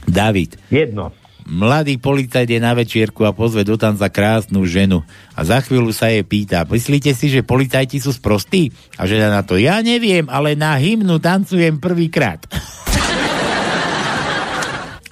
David. 0.05 0.61
Jedno. 0.69 1.11
Mladý 1.45 2.01
policajt 2.01 2.49
je 2.49 2.57
na 2.57 2.73
večierku 2.73 3.29
a 3.29 3.37
pozve 3.37 3.69
do 3.69 3.77
tanca 3.77 4.09
krásnu 4.09 4.65
ženu. 4.65 5.05
A 5.37 5.45
za 5.45 5.61
chvíľu 5.61 5.93
sa 5.93 6.09
jej 6.09 6.25
pýta, 6.25 6.65
myslíte 6.65 7.13
si, 7.13 7.29
že 7.29 7.45
policajti 7.45 8.01
sú 8.01 8.17
sprostí? 8.17 8.73
A 8.97 9.05
žena 9.05 9.29
na 9.29 9.45
to, 9.45 9.61
ja 9.61 9.85
neviem, 9.85 10.25
ale 10.33 10.57
na 10.57 10.73
hymnu 10.81 11.21
tancujem 11.21 11.77
prvýkrát. 11.77 12.41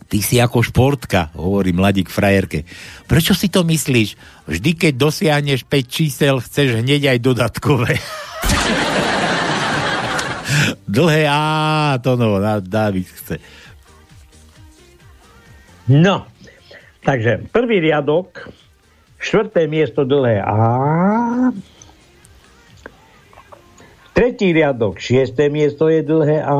Ty 0.09 0.19
si 0.25 0.41
ako 0.41 0.65
športka, 0.65 1.37
hovorí 1.37 1.77
mladík 1.77 2.09
frajerke. 2.09 2.65
Prečo 3.05 3.37
si 3.37 3.53
to 3.53 3.61
myslíš? 3.69 4.17
Vždy, 4.49 4.71
keď 4.73 4.93
dosiahneš 4.97 5.69
5 5.69 5.85
čísel, 5.85 6.41
chceš 6.41 6.81
hneď 6.81 7.13
aj 7.13 7.19
dodatkové. 7.21 8.01
Dlhé 10.89 11.27
A, 11.31 11.99
to 12.03 12.17
no, 12.17 12.39
David 12.61 13.07
chce. 13.07 13.39
No, 15.89 16.27
takže 17.03 17.51
prvý 17.51 17.83
riadok, 17.83 18.51
štvrté 19.19 19.67
miesto 19.67 20.07
dlhé 20.07 20.39
A, 20.43 20.59
tretí 24.15 24.55
riadok, 24.55 25.03
šiesté 25.03 25.51
miesto 25.51 25.91
je 25.91 26.07
dlhé 26.07 26.39
A, 26.47 26.57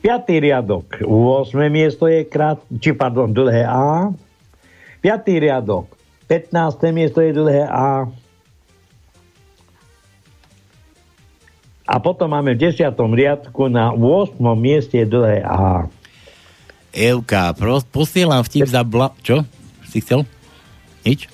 piatý 0.00 0.40
riadok, 0.40 1.04
8 1.04 1.68
miesto 1.68 2.08
je 2.08 2.24
krát, 2.24 2.60
či 2.80 2.96
pardon, 2.96 3.28
dlhé 3.28 3.68
A, 3.68 4.08
piatý 5.04 5.40
riadok, 5.40 5.92
15. 6.28 6.80
miesto 6.88 7.20
je 7.20 7.36
dlhé 7.36 7.68
A, 7.68 8.08
a 11.86 11.98
potom 11.98 12.30
máme 12.30 12.54
v 12.54 12.70
10. 12.70 12.94
riadku 12.94 13.66
na 13.66 13.90
8. 13.90 14.38
mieste 14.54 15.02
dlhé 15.02 15.42
A. 15.42 15.90
Evka, 16.92 17.56
pros, 17.56 17.82
posielam 17.88 18.44
vtip 18.44 18.68
za 18.68 18.84
bla... 18.84 19.10
Čo? 19.24 19.48
Si 19.88 20.04
chcel? 20.04 20.28
Nič? 21.02 21.26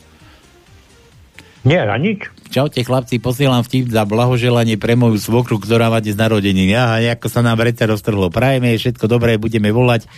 Nie, 1.66 1.84
a 1.84 1.98
nič. 1.98 2.30
Čaute 2.48 2.80
chlapci, 2.80 3.20
posielam 3.20 3.60
vtip 3.60 3.92
za 3.92 4.08
blahoželanie 4.08 4.80
pre 4.80 4.96
moju 4.96 5.20
svokru, 5.20 5.60
ktorá 5.60 5.92
má 5.92 6.00
dnes 6.00 6.16
narodeniny. 6.16 6.72
Aha, 6.72 7.02
ako 7.12 7.28
sa 7.28 7.44
nám 7.44 7.60
vrece 7.60 7.84
roztrhlo. 7.84 8.32
Prajeme 8.32 8.72
všetko 8.72 9.04
dobré, 9.10 9.36
budeme 9.36 9.68
volať 9.68 10.08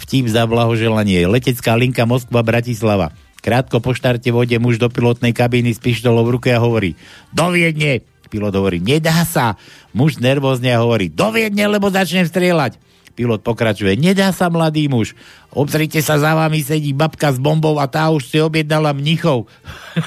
vtip 0.00 0.30
za 0.30 0.48
blahoželanie. 0.48 1.28
Letecká 1.28 1.76
linka 1.76 2.08
Moskva-Bratislava. 2.08 3.12
Krátko 3.44 3.84
po 3.84 3.92
štarte 3.92 4.32
vode 4.32 4.56
muž 4.56 4.80
do 4.80 4.88
pilotnej 4.88 5.36
kabíny 5.36 5.76
s 5.76 5.82
pištolou 5.82 6.24
v 6.24 6.40
ruke 6.40 6.48
a 6.48 6.62
hovorí 6.62 6.96
Do 7.36 7.52
Viedne! 7.52 8.13
Pilot 8.34 8.54
hovorí, 8.58 8.82
nedá 8.82 9.22
sa. 9.22 9.54
Muž 9.94 10.18
nervózne 10.18 10.74
hovorí, 10.74 11.06
do 11.06 11.30
Viedne, 11.30 11.70
lebo 11.70 11.86
začnem 11.86 12.26
strieľať. 12.26 12.82
Pilot 13.14 13.46
pokračuje, 13.46 13.94
nedá 13.94 14.34
sa, 14.34 14.50
mladý 14.50 14.90
muž. 14.90 15.14
Obzrite 15.54 16.02
sa, 16.02 16.18
za 16.18 16.34
vami 16.34 16.66
sedí 16.66 16.90
babka 16.90 17.30
s 17.30 17.38
bombou 17.38 17.78
a 17.78 17.86
tá 17.86 18.10
už 18.10 18.26
si 18.26 18.42
objednala 18.42 18.90
mnichov. 18.90 19.46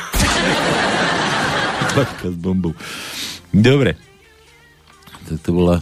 babka 1.95 2.27
s 2.27 2.35
bombou. 2.35 2.75
Dobre. 3.55 3.95
Toto 5.23 5.55
bola 5.55 5.79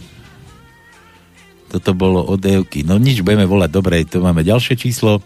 toto 1.66 1.98
bolo 1.98 2.22
od 2.22 2.38
Evky. 2.46 2.86
No 2.86 2.94
nič, 2.94 3.26
budeme 3.26 3.42
volať. 3.42 3.70
Dobre, 3.74 4.06
to 4.06 4.22
máme 4.22 4.46
ďalšie 4.46 4.78
číslo. 4.78 5.18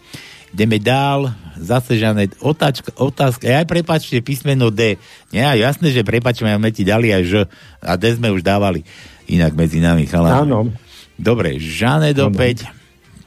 Ideme 0.49 0.81
dál. 0.81 1.29
Zase 1.61 2.01
Žanet. 2.01 2.33
Otáčka, 2.41 2.89
otázka. 2.97 3.45
Aj 3.45 3.69
prepačte 3.69 4.17
písmeno 4.25 4.73
D. 4.73 4.97
Nie, 5.29 5.45
jasné, 5.61 5.93
že 5.93 6.01
prepačme, 6.01 6.49
sme 6.49 6.73
ti 6.73 6.81
dali 6.81 7.13
aj 7.13 7.23
Ž. 7.29 7.33
A 7.85 7.93
D 8.01 8.17
sme 8.17 8.33
už 8.33 8.41
dávali. 8.41 8.81
Inak 9.29 9.53
medzi 9.53 9.77
nami, 9.77 10.09
chalán. 10.09 10.49
Áno. 10.49 10.73
Dobre, 11.21 11.61
Žanet 11.61 12.17
opäť. 12.17 12.65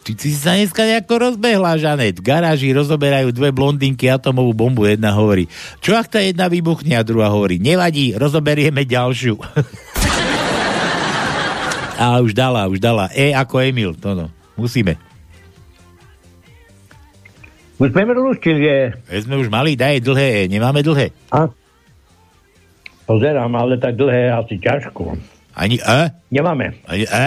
Ty, 0.04 0.12
ty 0.18 0.34
si 0.34 0.36
sa 0.36 0.58
dneska 0.58 0.84
nejako 0.84 1.30
rozbehla, 1.30 1.78
Žanet. 1.78 2.20
V 2.20 2.26
garáži 2.26 2.74
rozoberajú 2.74 3.30
dve 3.30 3.54
blondinky 3.54 4.10
atomovú 4.10 4.52
bombu. 4.52 4.84
Jedna 4.84 5.14
hovorí, 5.14 5.46
čo 5.80 5.94
ak 5.94 6.10
tá 6.12 6.20
jedna 6.20 6.50
vybuchne 6.50 6.98
a 6.98 7.06
druhá 7.06 7.30
hovorí, 7.30 7.62
nevadí, 7.62 8.18
rozoberieme 8.18 8.82
ďalšiu. 8.84 9.38
a 12.02 12.18
už 12.20 12.34
dala, 12.34 12.66
už 12.66 12.82
dala. 12.82 13.08
E 13.14 13.32
ako 13.32 13.62
Emil, 13.62 13.94
to 13.96 14.12
no. 14.12 14.26
Musíme. 14.58 15.13
Už 17.74 17.90
sme 17.90 18.06
rozlúčili, 18.06 18.58
že... 18.60 18.74
E 19.10 19.18
sme 19.20 19.34
už 19.34 19.50
mali, 19.50 19.74
daj 19.74 19.98
dlhé 19.98 20.28
E, 20.36 20.48
nemáme 20.48 20.78
dlhé. 20.80 21.10
A? 21.28 21.50
Pozerám, 23.04 23.50
ale 23.52 23.76
tak 23.76 23.94
dlhé 23.94 24.20
je 24.20 24.32
asi 24.32 24.54
ťažko. 24.56 25.18
Ani 25.52 25.76
E? 25.76 26.00
Nemáme. 26.30 26.78
Ani 26.84 27.04
E? 27.04 27.26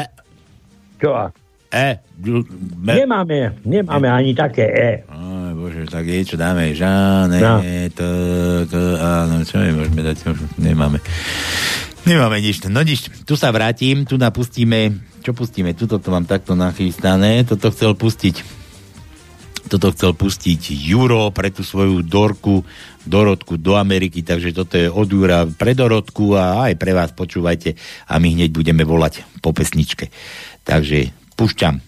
Čo? 0.97 1.11
a? 1.13 1.29
E? 1.67 1.99
Dl- 2.15 2.47
me- 2.79 2.95
Nemáme, 2.97 3.59
nemáme 3.61 4.07
ani 4.07 4.31
také 4.31 4.65
E. 4.65 4.91
Aj, 5.05 5.51
bože, 5.51 5.83
tak 5.85 6.07
je, 6.07 6.25
čo 6.25 6.35
dáme? 6.35 6.71
Žáne, 6.71 7.37
No. 7.37 7.59
to, 7.91 8.07
to, 8.65 8.79
áno, 8.97 9.43
čo 9.43 9.59
my 9.59 9.71
môžeme 9.75 10.01
dať? 10.01 10.17
Nemáme. 10.57 11.03
Nemáme 12.07 12.39
nič. 12.39 12.63
No 12.65 12.79
nič, 12.81 13.11
tu 13.21 13.35
sa 13.35 13.51
vrátim, 13.51 14.07
tu 14.07 14.15
napustíme, 14.15 14.95
čo 15.19 15.35
pustíme? 15.35 15.75
Tuto 15.75 15.99
to 15.99 16.07
mám 16.07 16.23
takto 16.23 16.55
nachystané, 16.55 17.43
toto 17.43 17.67
chcel 17.69 17.93
pustiť 17.93 18.56
Toto 19.67 19.91
chcel 19.91 20.15
pustiť 20.15 20.71
Juro 20.71 21.27
pre 21.35 21.51
tú 21.51 21.59
svoju 21.59 21.99
Dorku, 21.99 22.63
Dorotku 23.03 23.59
do 23.59 23.75
Ameriky, 23.75 24.23
takže 24.23 24.55
toto 24.55 24.79
je 24.79 24.87
od 24.87 25.07
Jura 25.11 25.43
pre 25.43 25.75
Dorotku 25.75 26.39
a 26.39 26.71
aj 26.71 26.79
pre 26.79 26.95
vás 26.95 27.11
počúvajte 27.11 27.75
a 28.07 28.15
my 28.15 28.31
hneď 28.31 28.49
budeme 28.55 28.87
volať 28.87 29.27
po 29.43 29.51
pesničke. 29.51 30.07
Takže 30.63 31.11
pušťam. 31.35 31.83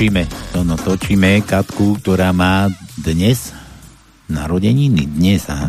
Točíme, 0.00 0.24
no, 0.56 0.64
no, 0.64 0.80
točíme 0.80 1.44
Katku, 1.44 2.00
ktorá 2.00 2.32
má 2.32 2.72
dnes 2.96 3.52
narodeniny. 4.32 5.04
Dnes, 5.04 5.44
aha. 5.44 5.68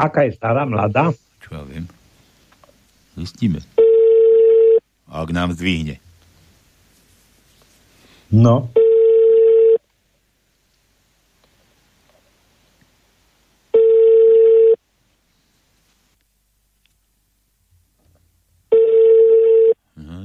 Aká 0.00 0.24
je 0.24 0.32
stará, 0.32 0.64
mladá? 0.64 1.12
Čo 1.44 1.60
ja 1.60 1.62
viem. 1.68 1.84
Zistíme. 3.20 3.60
Ak 5.04 5.28
nám 5.28 5.52
zdvihne. 5.52 6.00
No 8.32 8.72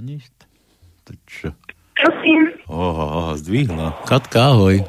nič. 0.09 0.25
To 1.05 1.13
čo? 1.29 1.49
Prosím. 1.93 2.41
Oho, 2.89 3.05
oho, 3.05 3.31
zdvihla. 3.37 3.93
Katka, 4.09 4.49
ahoj. 4.49 4.81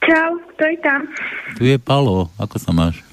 Čau, 0.00 0.30
kto 0.56 0.64
je 0.64 0.76
tam? 0.80 1.00
Tu 1.60 1.62
je 1.68 1.76
Palo. 1.76 2.32
Ako 2.40 2.56
sa 2.56 2.72
máš? 2.72 3.04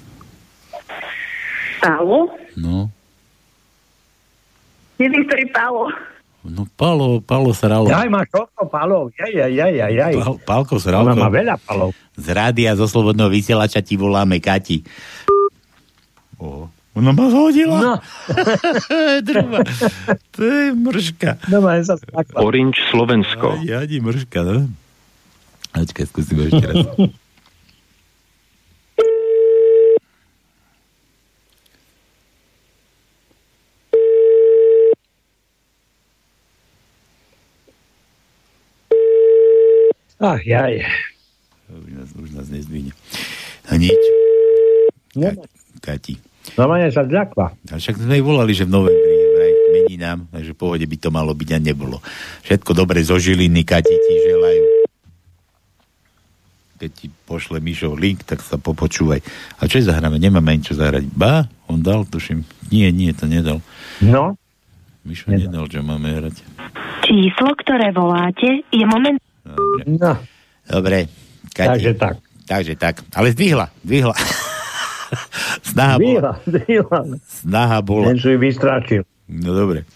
Palo? 1.84 2.32
No. 2.56 2.88
Neviem, 4.96 5.28
ktorý 5.28 5.46
Palo. 5.52 5.92
No 6.48 6.64
Palo, 6.80 7.20
Palo 7.20 7.52
Sralo. 7.52 7.92
Jaj, 7.92 8.08
máš 8.08 8.28
toľko 8.32 8.72
palov. 8.72 9.04
Jaj, 9.20 9.32
jaj, 9.32 9.52
jaj, 9.52 9.74
jaj, 9.76 9.94
jaj. 9.96 10.14
Pal, 10.20 10.36
Palko 10.44 10.76
Ona 10.80 10.84
Sralko. 10.84 11.20
má 11.20 11.28
veľa 11.32 11.56
palov. 11.60 11.92
Z 12.16 12.28
rádia 12.32 12.72
zo 12.80 12.88
Slobodného 12.88 13.28
vysielača 13.28 13.84
ti 13.84 14.00
voláme 14.00 14.40
Kati. 14.40 14.84
O, 16.40 16.68
ona 16.94 17.12
ma 17.12 17.26
zhodila. 17.30 17.78
No. 17.82 17.94
Druba. 19.28 19.66
To 20.38 20.42
je 20.46 20.74
mržka. 20.78 21.42
No, 21.50 21.62
ma 21.66 21.82
sa. 21.82 21.98
Orange 22.38 22.78
Slovensko. 22.94 23.58
Aj, 23.58 23.66
Jadi 23.66 23.98
mržka, 23.98 24.46
no. 24.46 24.70
Počkaj, 25.74 26.06
skúsim 26.06 26.38
ešte 26.38 26.66
raz. 26.70 26.86
Ach, 40.24 40.40
jaj. 40.40 40.88
Už 41.68 41.90
nás, 42.00 42.10
už 42.16 42.30
nás 42.32 42.48
nezdvihne. 42.48 42.96
A 43.68 43.76
nič. 43.76 43.98
Nemá. 45.20 45.44
Kati. 45.84 46.16
Normálne 46.60 46.92
sa 46.92 47.08
zľakla. 47.08 47.48
A 47.72 47.76
však 47.80 47.98
sme 47.98 48.20
jej 48.20 48.24
volali, 48.24 48.52
že 48.52 48.68
v 48.68 48.76
novembri 48.76 49.14
mení 49.74 49.98
nám, 49.98 50.30
takže 50.30 50.54
v 50.54 50.60
pohode 50.60 50.86
by 50.86 50.98
to 51.02 51.10
malo 51.10 51.34
byť 51.34 51.50
a 51.58 51.60
nebolo. 51.60 51.98
Všetko 52.46 52.72
dobre 52.78 53.02
zo 53.02 53.18
Žiliny, 53.18 53.66
Kati 53.66 53.90
ti 53.90 54.16
želajú. 54.30 54.64
Keď 56.78 56.92
ti 56.94 57.08
pošle 57.10 57.58
Mišov 57.64 57.96
link, 57.96 58.28
tak 58.28 58.44
sa 58.44 58.60
popočúvaj. 58.60 59.24
A 59.58 59.66
čo 59.66 59.80
je 59.80 59.88
zahráme? 59.88 60.20
Nemáme 60.20 60.54
ani 60.54 60.62
čo 60.68 60.76
zahrať. 60.76 61.08
Ba? 61.16 61.48
On 61.72 61.80
dal, 61.80 62.04
tuším. 62.06 62.44
Nie, 62.70 62.92
nie, 62.92 63.10
to 63.16 63.26
nedal. 63.26 63.64
No. 64.04 64.36
Mišo 65.08 65.32
nedal, 65.32 65.66
čo 65.72 65.80
máme 65.80 66.12
hrať. 66.12 66.44
Číslo, 67.08 67.56
ktoré 67.60 67.92
voláte, 67.96 68.68
je 68.68 68.84
moment... 68.84 69.18
Dobre. 69.44 69.84
No. 69.96 70.14
Dobre. 70.68 70.98
Kati. 71.56 71.68
Takže 71.80 71.92
tak. 71.96 72.16
Takže 72.44 72.74
tak. 72.76 72.96
Ale 73.16 73.32
zdvihla, 73.32 73.72
zdvihla. 73.88 74.16
Snaha 75.72 75.96
bola. 76.00 76.32
Dvíha. 76.44 77.00
Snaha 77.44 77.80
bola. 77.82 78.12
Len 78.12 78.20
ju 78.20 78.38
vystračil. 78.40 79.02
No 79.30 79.56
dobre. 79.56 79.88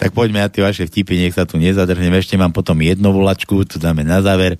Tak 0.00 0.16
poďme 0.16 0.40
na 0.40 0.48
tie 0.48 0.64
vaše 0.64 0.88
vtipy, 0.88 1.28
nech 1.28 1.36
sa 1.36 1.44
tu 1.44 1.60
nezadrhneme. 1.60 2.16
Ešte 2.16 2.40
mám 2.40 2.56
potom 2.56 2.80
jednu 2.80 3.12
volačku, 3.12 3.68
to 3.68 3.76
dáme 3.76 4.00
na 4.00 4.24
záver. 4.24 4.56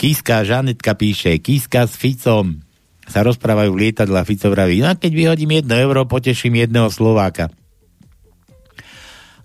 Kiska, 0.00 0.40
Žanetka 0.40 0.96
píše, 0.96 1.36
Kiska 1.36 1.84
s 1.84 1.92
Ficom 2.00 2.64
sa 3.10 3.20
rozprávajú 3.20 3.74
v 3.74 3.80
lietadle 3.84 4.16
a 4.16 4.24
Fico 4.24 4.48
vraví, 4.48 4.80
no 4.80 4.88
a 4.88 4.96
keď 4.96 5.12
vyhodím 5.12 5.60
jedno 5.60 5.74
euro, 5.74 6.06
poteším 6.06 6.62
jedného 6.62 6.88
Slováka. 6.88 7.50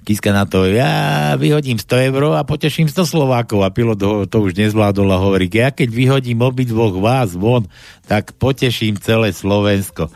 Kiska 0.05 0.29
na 0.29 0.45
to, 0.45 0.69
ja 0.69 1.33
vyhodím 1.33 1.81
100 1.81 2.13
eur 2.13 2.37
a 2.37 2.45
poteším 2.45 2.85
100 2.85 3.09
Slovákov 3.09 3.65
a 3.65 3.73
pilot 3.73 3.99
ho, 4.05 4.29
to 4.29 4.37
už 4.45 4.53
nezvládol 4.53 5.09
a 5.09 5.17
hovorí, 5.17 5.49
ja 5.49 5.73
keď 5.73 5.89
vyhodím 5.89 6.45
obidvoch 6.45 6.93
vás 7.01 7.33
von, 7.33 7.65
tak 8.05 8.37
poteším 8.37 9.01
celé 9.01 9.33
Slovensko. 9.33 10.13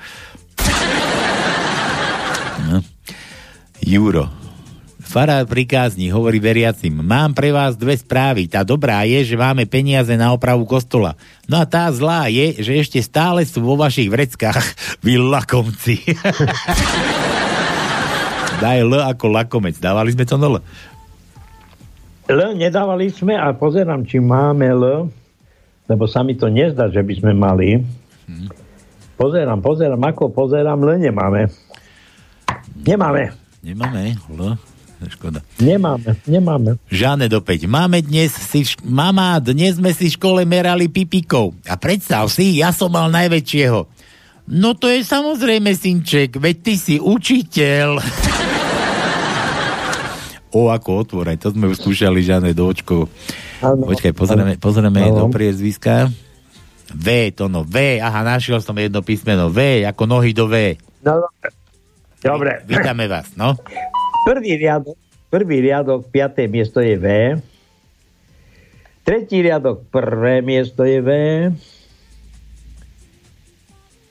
No. 2.60 2.84
Juro. 3.80 4.28
Farár 5.10 5.50
pri 5.50 5.66
kázni 5.66 6.14
hovorí 6.14 6.38
veriacim, 6.38 6.94
mám 6.94 7.34
pre 7.34 7.50
vás 7.50 7.74
dve 7.74 7.98
správy. 7.98 8.46
Tá 8.46 8.62
dobrá 8.62 9.02
je, 9.10 9.26
že 9.26 9.34
máme 9.34 9.66
peniaze 9.66 10.14
na 10.14 10.30
opravu 10.30 10.70
kostola. 10.70 11.18
No 11.50 11.58
a 11.58 11.66
tá 11.66 11.90
zlá 11.90 12.30
je, 12.30 12.62
že 12.62 12.78
ešte 12.78 13.02
stále 13.02 13.42
sú 13.42 13.66
vo 13.66 13.74
vašich 13.74 14.06
vreckách 14.06 14.62
vy 15.06 15.18
lakomci. 15.18 16.04
Daj 18.60 18.78
L 18.84 18.94
ako 19.00 19.26
lakomec. 19.32 19.80
Dávali 19.80 20.12
sme 20.12 20.28
to 20.28 20.36
na 20.36 20.48
L. 20.52 20.56
L 22.30 22.40
nedávali 22.54 23.10
sme 23.10 23.34
a 23.34 23.50
pozerám, 23.56 24.06
či 24.06 24.22
máme 24.22 24.70
L, 24.70 25.10
lebo 25.90 26.04
sa 26.06 26.22
mi 26.22 26.38
to 26.38 26.46
nezdá, 26.46 26.92
že 26.92 27.02
by 27.02 27.14
sme 27.18 27.32
mali. 27.34 27.82
Pozerám, 29.18 29.58
pozerám, 29.60 29.98
ako 29.98 30.30
pozerám, 30.30 30.78
L 30.78 31.02
nemáme. 31.02 31.50
Nemáme. 32.86 33.34
Nemáme 33.66 34.14
L. 34.30 34.56
Škoda. 35.00 35.40
Nemáme, 35.64 36.20
nemáme. 36.28 36.76
Žáne 36.92 37.32
do 37.32 37.40
5. 37.40 37.72
Máme 37.72 38.04
dnes 38.04 38.36
si, 38.36 38.68
š- 38.68 38.84
mama, 38.84 39.40
dnes 39.40 39.80
sme 39.80 39.96
si 39.96 40.12
v 40.12 40.16
škole 40.20 40.44
merali 40.44 40.92
pipikov. 40.92 41.56
A 41.64 41.80
predstav 41.80 42.28
si, 42.28 42.60
ja 42.60 42.76
som 42.76 42.92
mal 42.92 43.08
najväčšieho. 43.08 43.88
No 44.52 44.76
to 44.76 44.92
je 44.92 45.00
samozrejme, 45.00 45.72
synček, 45.72 46.36
veď 46.36 46.56
ty 46.60 46.74
si 46.76 46.96
učiteľ. 47.00 47.96
o, 50.50 50.74
ako 50.74 50.90
otvor, 51.06 51.26
aj 51.30 51.38
to 51.38 51.54
sme 51.54 51.70
už 51.70 51.78
skúšali, 51.82 52.26
Žáne, 52.26 52.52
do 52.58 52.66
očkov. 52.66 53.08
Áno. 53.62 53.86
Počkaj, 53.90 54.14
pozrieme, 54.18 54.54
pozrieme 54.58 55.02
do 55.10 55.30
priezviska. 55.30 56.10
V, 56.90 57.30
to 57.38 57.46
no, 57.46 57.62
V, 57.62 58.02
aha, 58.02 58.26
našiel 58.26 58.58
som 58.66 58.74
jedno 58.74 59.06
písmeno, 59.06 59.54
V, 59.54 59.86
ako 59.86 60.10
nohy 60.10 60.34
do 60.34 60.50
V. 60.50 60.74
No, 61.06 61.22
dobre. 62.22 62.66
Vítame 62.66 63.06
vás, 63.06 63.30
no. 63.38 63.54
Prvý 64.26 64.58
riadok, 64.58 64.98
prvý 65.30 65.62
riadok, 65.62 66.10
piaté 66.10 66.50
miesto 66.50 66.82
je 66.82 66.98
V. 66.98 67.06
Tretí 69.06 69.42
riadok, 69.46 69.86
prvé 69.94 70.42
miesto 70.42 70.82
je 70.82 71.00
V. 71.02 71.10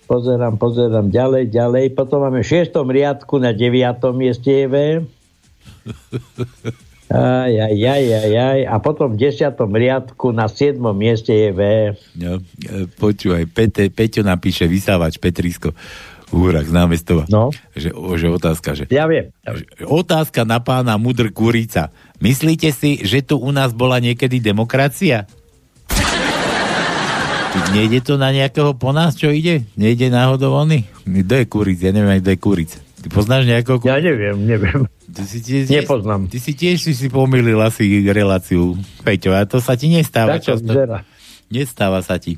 Pozerám, 0.09 0.57
pozerám 0.57 1.13
ďalej, 1.13 1.53
ďalej. 1.53 1.93
Potom 1.93 2.25
máme 2.25 2.41
v 2.41 2.49
šiestom 2.49 2.89
riadku 2.89 3.37
na 3.37 3.53
deviatom 3.53 4.17
mieste 4.17 4.49
je 4.49 4.67
V. 4.67 4.77
Aj, 7.09 7.49
aj, 7.49 7.73
aj, 7.73 8.05
aj, 8.05 8.33
aj. 8.37 8.61
A 8.69 8.75
potom 8.85 9.17
v 9.17 9.17
desiatom 9.17 9.73
riadku 9.73 10.29
na 10.37 10.45
siedmom 10.45 10.93
mieste 10.93 11.33
je 11.33 11.51
V. 11.57 11.61
No, 12.21 12.37
e, 12.37 12.85
počúvaj, 13.01 13.49
Pete, 13.49 13.89
Peťo 13.89 14.21
napíše 14.21 14.69
vysávač 14.69 15.17
Petrisko. 15.17 15.73
Húrak 16.29 16.69
z 16.69 16.77
námestova. 16.77 17.25
No. 17.33 17.49
Že, 17.73 17.97
že 18.21 18.27
otázka, 18.29 18.77
že... 18.77 18.85
Ja 18.93 19.09
viem. 19.09 19.33
Že, 19.41 19.89
otázka 19.89 20.45
na 20.45 20.61
pána 20.61 21.01
Mudr 21.01 21.33
Kurica. 21.33 21.89
Myslíte 22.21 22.69
si, 22.77 23.01
že 23.01 23.25
tu 23.25 23.41
u 23.41 23.49
nás 23.57 23.73
bola 23.73 23.97
niekedy 24.05 24.37
demokracia? 24.37 25.25
Nejde 27.73 28.05
to 28.05 28.21
na 28.21 28.31
nejakého 28.31 28.77
po 28.77 28.93
nás, 28.93 29.17
čo 29.17 29.33
ide? 29.33 29.65
Nejde 29.75 30.13
náhodou 30.13 30.53
ony? 30.61 30.85
Kto 31.09 31.35
je 31.41 31.47
Kuric? 31.49 31.79
Ja 31.81 31.97
neviem, 31.97 32.21
kto 32.21 32.37
je 32.37 32.39
Kuric. 32.39 32.71
Ty 33.09 33.17
poznáš 33.17 33.49
nejakého 33.49 33.81
Ja 33.89 34.05
neviem, 34.05 34.37
neviem. 34.45 34.85
Ty 35.09 35.25
si 35.25 35.41
tiež, 35.41 35.73
Nepoznám. 35.73 36.29
Ty 36.29 36.37
si 36.37 36.53
tiež 36.53 36.85
si, 36.85 36.93
si 36.93 37.09
pomýlil 37.09 37.57
asi 37.65 38.05
reláciu, 38.05 38.77
Peťo, 39.01 39.33
a 39.33 39.49
to 39.49 39.65
sa 39.65 39.81
ti 39.81 39.89
nestáva 39.89 40.37
Tak 40.37 40.45
to 40.45 40.47
často. 40.53 40.71
Nestáva 41.49 42.05
sa 42.05 42.21
ti. 42.21 42.37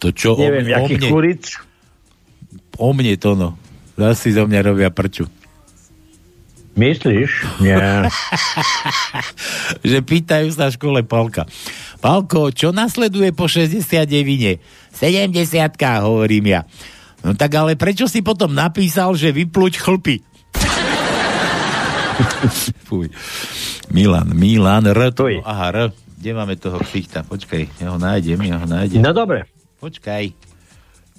To 0.00 0.08
čo 0.16 0.32
Neviem, 0.40 0.64
o, 0.64 0.68
o 0.72 0.74
jaký 0.80 0.94
mne, 0.96 1.08
kuric. 1.12 1.44
o 2.80 2.88
mne 2.96 3.20
to 3.20 3.36
no. 3.36 3.60
Zase 4.00 4.32
zo 4.32 4.48
mňa 4.48 4.60
robia 4.64 4.88
prču. 4.88 5.28
Myslíš? 6.76 7.60
Nie. 7.60 7.76
že 9.92 9.98
pýtajú 10.00 10.48
sa 10.52 10.68
v 10.68 10.76
škole 10.76 11.00
Palka. 11.04 11.48
Palko, 12.00 12.52
čo 12.52 12.72
nasleduje 12.72 13.32
po 13.32 13.48
69? 13.48 14.60
70 14.92 16.04
hovorím 16.04 16.44
ja. 16.52 16.60
No 17.24 17.32
tak 17.32 17.52
ale 17.56 17.78
prečo 17.78 18.10
si 18.10 18.20
potom 18.20 18.52
napísal, 18.52 19.16
že 19.16 19.32
vypluť 19.32 19.72
chlpy? 19.80 20.16
Fuj. 22.88 23.08
Milan, 23.92 24.34
Milan, 24.34 24.84
R. 24.90 25.12
To, 25.14 25.30
aha, 25.30 25.66
R. 25.72 25.78
Kde 26.16 26.30
máme 26.32 26.56
toho 26.56 26.80
ksichta? 26.80 27.22
Počkaj, 27.22 27.78
ja 27.78 27.92
ho 27.92 27.98
nájdem, 28.00 28.40
ja 28.42 28.56
ho 28.58 28.66
nájdem. 28.66 29.04
No 29.04 29.12
dobre. 29.12 29.44
Počkaj. 29.78 30.32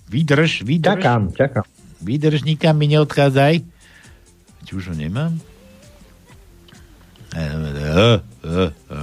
Vydrž, 0.09 0.65
vydrž. 0.65 0.97
Čakám, 0.97 1.31
čakám. 1.31 1.63
Vydrž, 2.01 2.43
nikam 2.43 2.75
mi 2.77 2.87
neodchádzaj. 2.91 3.53
Či 4.67 4.71
už 4.75 4.91
ho 4.91 4.95
nemám? 4.97 5.37
E, 7.35 7.43
e, 7.43 7.53
e, 8.43 8.65
e. 8.71 8.99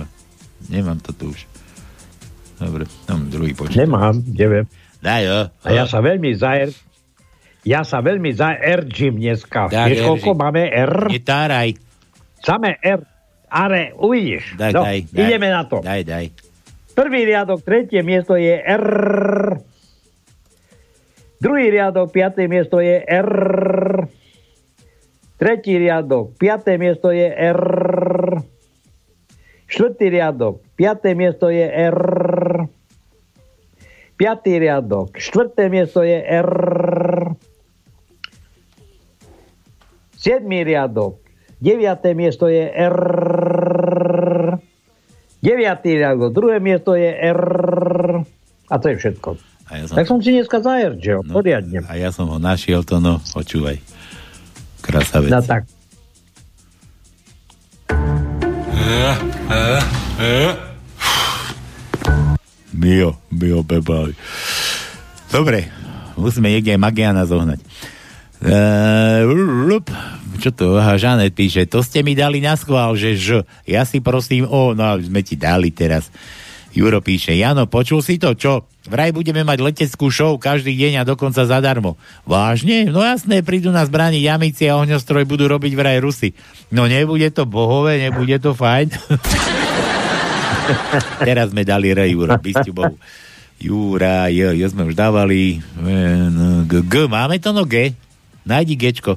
Nemám 0.69 0.99
to 1.01 1.13
tu 1.13 1.31
už. 1.31 1.47
Dobre, 2.61 2.85
mám 3.09 3.29
druhý 3.31 3.53
počet. 3.55 3.85
Nemám, 3.85 4.23
neviem. 4.25 4.65
Jo. 5.05 5.53
A 5.63 5.69
ja 5.69 5.85
sa 5.85 6.01
veľmi 6.01 6.33
zaer... 6.33 6.73
Ja 7.65 7.81
sa 7.81 8.05
veľmi 8.05 8.29
zaerčím 8.29 9.17
dneska. 9.17 9.73
Tak, 9.73 9.89
Vieš, 9.89 10.05
koľko 10.05 10.31
máme 10.37 10.69
R? 10.69 11.09
Netáraj. 11.09 11.73
Samé 12.45 12.77
R. 12.81 13.01
Ale 13.49 13.97
uvidíš. 13.97 14.61
Daj, 14.61 14.73
no, 14.77 14.83
daj, 14.85 14.99
daj. 15.09 15.21
ideme 15.25 15.49
na 15.49 15.63
to. 15.65 15.81
Daj, 15.81 16.03
daj. 16.05 16.27
Prvý 16.93 17.25
riadok, 17.25 17.65
tretie 17.65 18.05
miesto 18.05 18.37
je 18.37 18.53
R. 18.53 18.87
Druhý 21.41 21.67
riadok, 21.73 22.09
piaté 22.13 22.49
miesto 22.49 22.81
je 22.81 23.01
R. 23.01 23.31
Tretí 25.35 25.75
riadok, 25.77 26.39
piaté 26.39 26.79
miesto 26.79 27.11
je 27.11 27.27
R. 27.27 27.61
Štvrtý 29.67 30.07
riadok, 30.09 30.63
piaté 30.79 31.19
miesto 31.19 31.51
je 31.51 31.67
R. 31.67 32.01
Piatý 34.15 34.63
riadok, 34.63 35.19
štvrté 35.19 35.67
miesto 35.67 36.07
je 36.07 36.23
R. 36.23 36.51
Siedmý 40.15 40.63
riadok, 40.63 41.19
deviaté 41.59 42.15
miesto 42.15 42.47
je 42.47 42.71
R. 42.71 42.97
Deviatý 45.43 45.99
riadok, 45.99 46.31
druhé 46.31 46.63
miesto 46.63 46.95
je 46.95 47.11
R. 47.11 47.43
A 48.71 48.75
to 48.81 48.87
je 48.89 48.97
všetko. 49.03 49.37
A 49.69 49.83
ja 49.83 49.85
som, 49.91 49.95
Tak 49.99 50.07
som 50.07 50.19
si 50.23 50.31
dneska 50.31 50.63
zajerčil, 50.63 51.27
no, 51.27 51.35
poriadne. 51.35 51.83
a 51.85 51.93
ja 51.99 52.15
som 52.15 52.31
ho 52.31 52.39
našiel, 52.39 52.87
to 52.87 53.03
no, 53.03 53.19
počúvaj. 53.35 53.83
Krasavec. 54.81 55.33
No 55.33 55.41
tak. 55.43 55.65
Mio, 62.75 63.15
Mio 63.31 63.63
Bebali. 63.63 64.19
Dobre, 65.31 65.71
musíme 66.19 66.51
niekde 66.51 66.75
aj 66.75 66.81
Magiana 66.83 67.23
zohnať. 67.23 67.63
Uh, 68.45 69.81
čo 70.43 70.51
to? 70.53 70.77
Žanet 70.77 71.33
píše, 71.33 71.65
to 71.65 71.81
ste 71.81 72.05
mi 72.05 72.13
dali 72.13 72.43
na 72.43 72.59
schvál, 72.59 72.93
že 72.99 73.17
ž. 73.17 73.47
Ja 73.65 73.89
si 73.89 74.05
prosím, 74.05 74.45
o, 74.45 74.77
no 74.77 75.01
sme 75.01 75.25
ti 75.25 75.39
dali 75.39 75.73
teraz. 75.73 76.13
Juro 76.75 76.99
píše, 76.99 77.39
Jano, 77.39 77.71
počul 77.71 78.03
si 78.03 78.19
to, 78.19 78.35
čo? 78.35 78.67
Vraj 78.91 79.15
budeme 79.15 79.47
mať 79.47 79.63
leteckú 79.63 80.11
show 80.11 80.35
každý 80.37 80.75
deň 80.75 81.01
a 81.01 81.09
dokonca 81.09 81.47
zadarmo. 81.47 81.95
Vážne? 82.27 82.91
No 82.91 83.01
jasné, 83.01 83.41
prídu 83.47 83.71
nás 83.71 83.87
brániť 83.87 84.23
jamici 84.27 84.67
a 84.67 84.77
ohňostroj 84.83 85.25
budú 85.25 85.47
robiť 85.47 85.73
vraj 85.73 86.03
Rusy. 86.03 86.35
No 86.75 86.91
nebude 86.91 87.31
to 87.31 87.47
bohové, 87.47 88.03
nebude 88.03 88.37
to 88.43 88.53
fajn. 88.53 88.91
Teraz 91.29 91.53
sme 91.53 91.63
dali 91.63 91.93
re, 91.93 92.09
Juro, 92.11 92.35
bysťu 92.37 92.73
Bohu. 92.73 92.97
Júra, 93.61 94.29
jo, 94.29 94.51
jo 94.53 94.67
sme 94.69 94.85
už 94.89 94.99
dávali. 94.99 95.63
No, 95.77 96.67
G, 96.67 96.83
G, 96.85 96.95
máme 97.07 97.39
to 97.39 97.55
no 97.55 97.65
G? 97.65 97.95
Najdi 98.45 98.77
Gčko. 98.77 99.17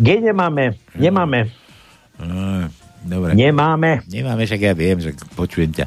G 0.00 0.08
nemáme, 0.18 0.78
nemáme. 0.96 1.52
Dobre. 3.04 3.36
Nemáme. 3.36 4.00
Nemáme, 4.08 4.42
však 4.48 4.60
ja 4.64 4.72
viem, 4.72 4.98
že 4.98 5.12
počujem 5.36 5.70
ťa. 5.76 5.86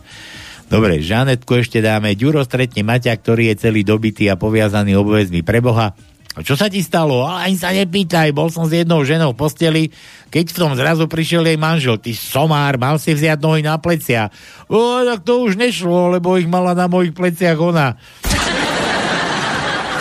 Dobre, 0.67 0.99
Žanetku 0.99 1.63
ešte 1.63 1.79
dáme. 1.79 2.13
Ďuro 2.13 2.43
stretne 2.43 2.83
Maťa, 2.83 3.15
ktorý 3.17 3.55
je 3.55 3.55
celý 3.67 3.87
dobitý 3.87 4.27
a 4.27 4.35
poviazaný 4.35 4.99
obvezmi 4.99 5.41
pre 5.41 5.63
Boha. 5.63 5.95
Čo 6.41 6.53
sa 6.53 6.69
ti 6.69 6.85
stalo? 6.85 7.25
A 7.25 7.45
ani 7.45 7.57
sa 7.57 7.73
nepýtaj, 7.73 8.29
bol 8.29 8.53
som 8.53 8.69
s 8.69 8.73
jednou 8.73 9.01
ženou 9.01 9.33
v 9.33 9.39
posteli, 9.41 9.83
keď 10.29 10.45
v 10.53 10.59
tom 10.59 10.71
zrazu 10.77 11.09
prišiel 11.09 11.45
jej 11.45 11.57
manžel. 11.57 11.97
Ty 11.97 12.13
somár, 12.13 12.77
mal 12.77 13.01
si 13.01 13.13
vziať 13.13 13.41
nohy 13.41 13.65
na 13.65 13.81
plecia. 13.81 14.29
O, 14.69 15.01
tak 15.01 15.25
to 15.25 15.41
už 15.41 15.57
nešlo, 15.57 16.13
lebo 16.13 16.37
ich 16.37 16.45
mala 16.45 16.77
na 16.77 16.85
mojich 16.85 17.17
pleciach 17.17 17.57
ona. 17.57 17.97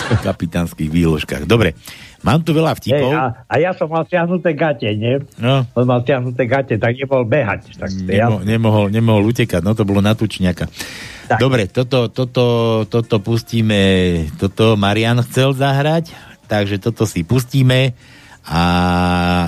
V 0.06 0.22
kapitánskych 0.22 0.86
výložkách. 0.86 1.50
Dobre, 1.50 1.74
mám 2.22 2.38
tu 2.38 2.54
veľa 2.54 2.78
vtipov. 2.78 3.10
a, 3.10 3.42
a 3.50 3.54
ja 3.58 3.74
som 3.74 3.90
mal 3.90 4.06
stiahnuté 4.06 4.54
gate, 4.54 4.94
nie? 4.94 5.18
No. 5.42 5.66
On 5.74 5.82
mal 5.82 6.06
stiahnuté 6.06 6.46
gate, 6.46 6.78
tak 6.78 6.94
nebol 6.94 7.26
behať. 7.26 7.74
Tak 7.74 7.90
Nemo, 8.06 8.38
nemohol, 8.46 8.86
nemohol 8.86 9.34
utekať, 9.34 9.66
no 9.66 9.74
to 9.74 9.82
bolo 9.82 9.98
na 9.98 10.14
tučňaka. 10.14 10.70
Tak. 11.26 11.42
Dobre, 11.42 11.66
toto, 11.66 12.06
toto, 12.06 12.44
toto 12.86 13.18
pustíme, 13.18 14.30
toto 14.38 14.78
Marian 14.78 15.18
chcel 15.26 15.58
zahrať, 15.58 16.14
takže 16.46 16.78
toto 16.78 17.04
si 17.04 17.22
pustíme 17.22 17.92
a 18.46 18.60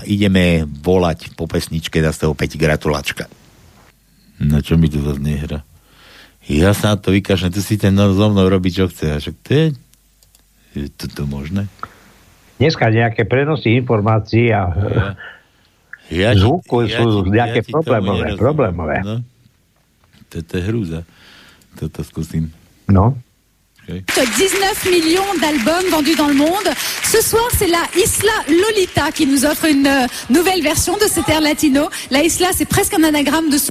ideme 0.04 0.66
volať 0.66 1.32
po 1.32 1.46
pesničke 1.46 1.98
zase 1.98 2.26
opäť 2.26 2.58
gratulačka. 2.58 3.30
Na 4.38 4.58
čo 4.58 4.74
mi 4.74 4.86
to 4.86 4.98
zase 4.98 5.18
nehra? 5.18 5.62
Ja 6.48 6.72
sa 6.72 6.94
na 6.94 6.96
to 6.96 7.10
vykašľam, 7.10 7.50
tu 7.50 7.60
si 7.60 7.76
ten 7.76 7.92
no, 7.92 8.10
so 8.10 8.26
mnou 8.26 8.48
robí, 8.48 8.70
čo 8.70 8.86
chce. 8.86 9.06
A 9.10 9.18
však 9.18 9.36
to 9.42 9.50
je, 9.50 9.64
je 10.74 10.86
toto 10.90 11.24
možné? 11.24 11.68
Dneska 12.56 12.90
nejaké 12.90 13.22
prenosy 13.22 13.76
informácií 13.76 14.50
a 14.50 14.66
Ja, 16.08 16.32
zvuku 16.32 16.88
sú 16.88 17.22
ti- 17.22 17.36
nejaké 17.36 17.60
tomu 17.62 17.84
problémové. 17.84 18.24
nerozumiem. 18.24 18.40
problémové. 18.40 18.96
No. 19.04 19.16
Toto 20.26 20.52
je 20.56 20.62
hrúza. 20.64 21.00
Toto 21.76 22.00
skúsim. 22.02 22.48
No. 22.88 23.12
19 23.88 24.90
millions 24.90 25.22
d'albums 25.40 25.90
vendus 25.90 26.14
dans 26.14 26.28
le 26.28 26.34
monde. 26.34 26.68
Ce 27.10 27.22
soir, 27.22 27.48
c'est 27.58 27.66
la 27.66 27.82
Isla 27.96 28.32
Lolita 28.48 29.10
qui 29.12 29.26
nous 29.26 29.44
offre 29.44 29.64
une 29.64 29.86
euh, 29.86 30.06
nouvelle 30.30 30.62
version 30.62 30.96
de 30.96 31.06
cet 31.06 31.28
air 31.28 31.40
latino. 31.40 31.88
La 32.10 32.22
Isla, 32.22 32.48
c'est 32.56 32.68
presque 32.68 32.94
un 32.94 33.04
anagramme 33.04 33.50
de 33.50 33.58
son. 33.58 33.70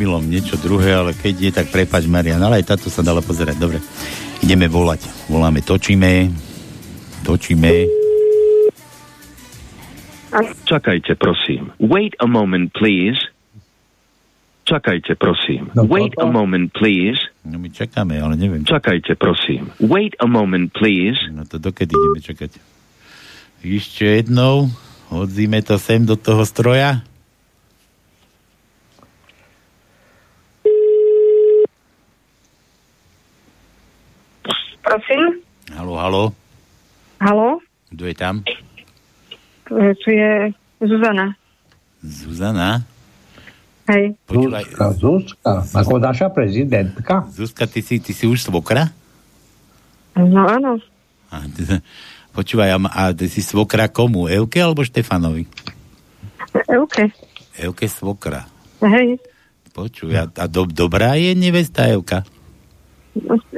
Omylom 0.00 0.32
niečo 0.32 0.56
druhé, 0.56 0.96
ale 0.96 1.12
keď 1.12 1.34
je, 1.36 1.50
tak 1.52 1.68
prepač 1.68 2.08
Marian, 2.08 2.40
ale 2.40 2.64
aj 2.64 2.72
táto 2.72 2.88
sa 2.88 3.04
dala 3.04 3.20
pozerať. 3.20 3.60
Dobre, 3.60 3.84
ideme 4.40 4.64
volať. 4.64 5.28
Voláme, 5.28 5.60
točíme, 5.60 6.32
točíme. 7.20 7.68
Čakajte, 10.64 11.20
prosím. 11.20 11.76
Wait 11.76 12.16
a 12.16 12.24
moment, 12.24 12.72
please. 12.72 13.20
Čakajte, 14.64 15.20
prosím. 15.20 15.68
No 15.76 15.84
Wait 15.84 16.16
a 16.16 16.24
moment, 16.24 16.72
please. 16.72 17.20
No 17.44 17.60
my 17.60 17.68
čakáme, 17.68 18.16
ale 18.16 18.40
neviem. 18.40 18.64
Čakajte, 18.64 19.20
prosím. 19.20 19.68
Wait 19.84 20.16
a 20.16 20.24
moment, 20.24 20.72
please. 20.72 21.20
No 21.28 21.44
to 21.44 21.60
dokedy 21.60 21.92
ideme 21.92 22.24
čakať? 22.24 22.56
Ešte 23.60 24.24
jednou, 24.24 24.72
hodzíme 25.12 25.60
to 25.60 25.76
sem 25.76 26.08
do 26.08 26.16
toho 26.16 26.48
stroja. 26.48 27.04
Prosím? 34.80 35.44
Halo, 35.70 35.94
halo, 35.94 36.22
Halo? 37.18 37.60
kto 37.90 38.02
je 38.04 38.14
tam? 38.14 38.34
E, 39.68 39.94
Tu 39.96 40.08
je 40.10 40.30
Zuzana. 40.80 41.36
Zuzana? 42.00 42.82
Hej. 43.86 44.14
Počúvaj. 44.24 44.64
Zuzka, 44.64 44.86
Zuzka, 44.94 45.52
ako 45.74 45.94
naša 45.98 46.28
prezidentka. 46.28 47.26
Zuzka, 47.28 47.66
ty 47.66 47.80
si, 47.80 47.98
ty 47.98 48.10
si 48.10 48.24
už 48.24 48.40
svokra? 48.40 48.88
No 50.16 50.42
áno. 50.42 50.78
A, 51.28 51.44
ty- 51.44 51.66
počúvaj, 52.36 52.70
a, 52.70 52.78
a 52.80 53.02
ty 53.10 53.26
si 53.26 53.42
svokra 53.42 53.86
komu? 53.86 54.26
Euke 54.26 54.58
alebo 54.58 54.80
Štefanovi? 54.80 55.44
Euke. 56.66 57.10
Euke 57.56 57.86
svokra. 57.86 58.46
Hej. 58.80 59.20
Počuj, 59.70 60.10
a, 60.12 60.26
a 60.26 60.44
do, 60.46 60.64
dobrá 60.64 61.14
je 61.14 61.30
nevesta 61.32 61.86
Euka? 61.86 62.24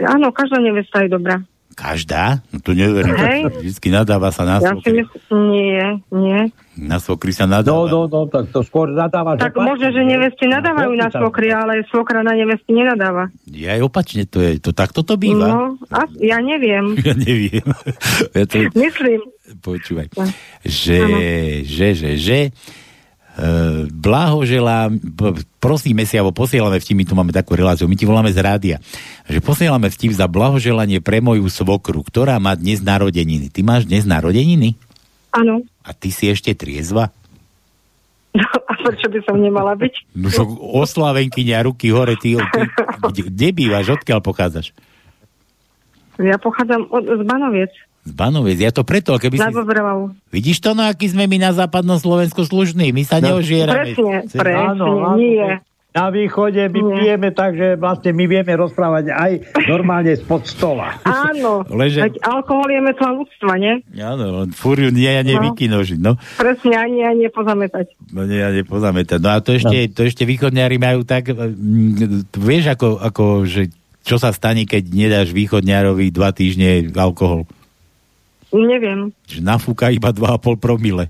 Áno, 0.03 0.33
každá 0.33 0.59
nevesta 0.59 1.05
je 1.05 1.13
dobrá. 1.13 1.43
Každá? 1.73 2.45
No 2.53 2.61
to 2.61 2.77
neverím. 2.77 3.17
Hej. 3.17 3.41
Vždycky 3.65 3.89
nadáva 3.89 4.29
sa 4.29 4.45
na 4.45 4.61
Ja 4.61 4.77
si 4.77 4.85
svokry. 4.85 4.93
myslím, 5.09 5.41
nie, 5.49 5.85
nie. 6.13 6.41
Na 6.77 7.01
svokry 7.01 7.33
sa 7.33 7.49
nadáva. 7.49 7.89
No, 7.89 8.05
no, 8.05 8.13
no, 8.13 8.21
tak 8.29 8.53
to 8.53 8.61
skôr 8.61 8.93
nadáva, 8.93 9.41
Tak 9.41 9.57
možno, 9.57 9.89
že 9.89 10.05
nevesti 10.05 10.53
nadávajú 10.53 10.93
na 10.93 11.09
svokry, 11.09 11.49
ale 11.49 11.85
svokra 11.89 12.21
na 12.21 12.37
nevesti 12.37 12.77
nenadáva. 12.77 13.33
Ja 13.49 13.77
aj 13.77 13.89
opačne 13.89 14.29
to 14.29 14.45
je. 14.45 14.61
To 14.61 14.77
takto 14.77 15.01
to 15.01 15.17
býva. 15.17 15.49
No, 15.49 15.61
a, 15.89 16.05
ja 16.21 16.41
neviem. 16.45 16.93
Ja 17.09 17.17
neviem. 17.17 17.65
ja 18.37 18.45
to, 18.45 18.69
Myslím. 18.77 19.21
počúvaj. 19.65 20.13
Že, 20.65 20.99
že, 21.65 21.89
že, 21.97 22.11
že, 22.21 22.39
Uh, 22.53 22.82
blahoželám, 23.89 25.01
b- 25.01 25.41
prosíme 25.57 26.05
si, 26.05 26.21
alebo 26.21 26.37
posielame 26.37 26.77
vtip, 26.77 26.97
my 26.97 27.05
tu 27.09 27.15
máme 27.17 27.33
takú 27.33 27.57
reláciu, 27.57 27.89
my 27.89 27.97
ti 27.97 28.05
voláme 28.05 28.29
z 28.29 28.39
rádia, 28.45 28.77
že 29.25 29.41
posielame 29.41 29.89
vtip 29.89 30.13
za 30.13 30.29
blahoželanie 30.29 31.01
pre 31.01 31.25
moju 31.25 31.49
svokru, 31.49 32.05
ktorá 32.05 32.37
má 32.37 32.53
dnes 32.53 32.85
narodeniny. 32.85 33.49
Ty 33.49 33.65
máš 33.65 33.89
dnes 33.89 34.05
narodeniny? 34.05 34.77
Áno. 35.33 35.65
A 35.81 35.97
ty 35.97 36.13
si 36.13 36.29
ešte 36.29 36.53
triezva? 36.53 37.09
A 38.37 38.73
prečo 38.85 39.09
by 39.09 39.21
som 39.25 39.41
nemala 39.41 39.77
byť? 39.77 39.95
No 40.23 40.29
so 40.29 40.45
oslavenkyňa, 40.85 41.65
ruky 41.65 41.89
hore, 41.89 42.21
ty, 42.21 42.37
ty 42.37 42.61
kde, 43.09 43.23
kde 43.33 43.49
bývaš, 43.57 43.97
odkiaľ 43.97 44.21
pochádzaš? 44.21 44.77
Ja 46.21 46.37
pochádzam 46.37 46.93
od, 46.93 47.05
z 47.09 47.23
Banoviec. 47.25 47.73
Banoviec, 48.03 48.59
ja 48.59 48.75
to 48.75 48.83
preto, 48.83 49.15
keby 49.15 49.39
si... 49.39 49.47
Vidíš 50.35 50.59
to, 50.59 50.75
no 50.75 50.83
aký 50.83 51.07
sme 51.07 51.31
my 51.31 51.39
na 51.39 51.55
západnom 51.55 51.95
Slovensku 51.97 52.43
slušní, 52.43 52.91
my 52.91 53.03
sa 53.07 53.23
No, 53.23 53.39
neožierame. 53.39 53.95
Presne, 53.95 54.17
presne, 54.27 54.91
nie. 55.15 55.47
Na 55.93 56.09
východe 56.09 56.73
my 56.73 56.81
Nie. 56.81 56.93
pijeme 56.97 57.29
tak, 57.37 57.53
že 57.53 57.77
vlastne 57.77 58.17
my 58.17 58.25
vieme 58.25 58.49
rozprávať 58.57 59.13
aj 59.13 59.33
normálne 59.69 60.17
spod 60.17 60.49
stola. 60.49 60.97
Áno, 61.05 61.69
Leže- 61.69 62.01
veď 62.01 62.17
alkohol 62.25 62.65
je 62.73 62.81
metla 62.81 63.11
ľudstva, 63.13 63.53
nie? 63.61 63.75
Áno, 64.01 64.49
fúriu 64.57 64.89
nie 64.89 65.13
a 65.13 65.21
nevykinožiť, 65.21 66.01
no. 66.01 66.17
Presne, 66.41 66.81
ani 66.81 67.05
ani 67.05 67.29
nepozametať. 67.29 67.93
No 68.09 68.25
nie, 68.25 68.41
ja 68.41 68.49
nepozamätať. 68.51 69.19
No 69.21 69.37
a 69.37 69.45
to 69.45 69.53
ešte, 69.53 69.93
to 69.93 70.09
ešte 70.09 70.25
východňári 70.25 70.81
majú 70.81 71.05
tak, 71.05 71.29
mm, 71.29 72.25
vieš 72.35 72.73
ako, 72.73 72.97
ako, 72.97 73.25
že 73.45 73.69
čo 74.01 74.17
sa 74.17 74.33
stane, 74.33 74.65
keď 74.65 74.89
nedáš 74.89 75.29
východňárovi 75.37 76.09
dva 76.09 76.33
týždne 76.33 76.89
alkohol? 76.97 77.45
Neviem. 78.53 79.11
Nafúka 79.41 79.89
iba 79.89 80.13
2,5 80.13 80.61
promile. 80.61 81.09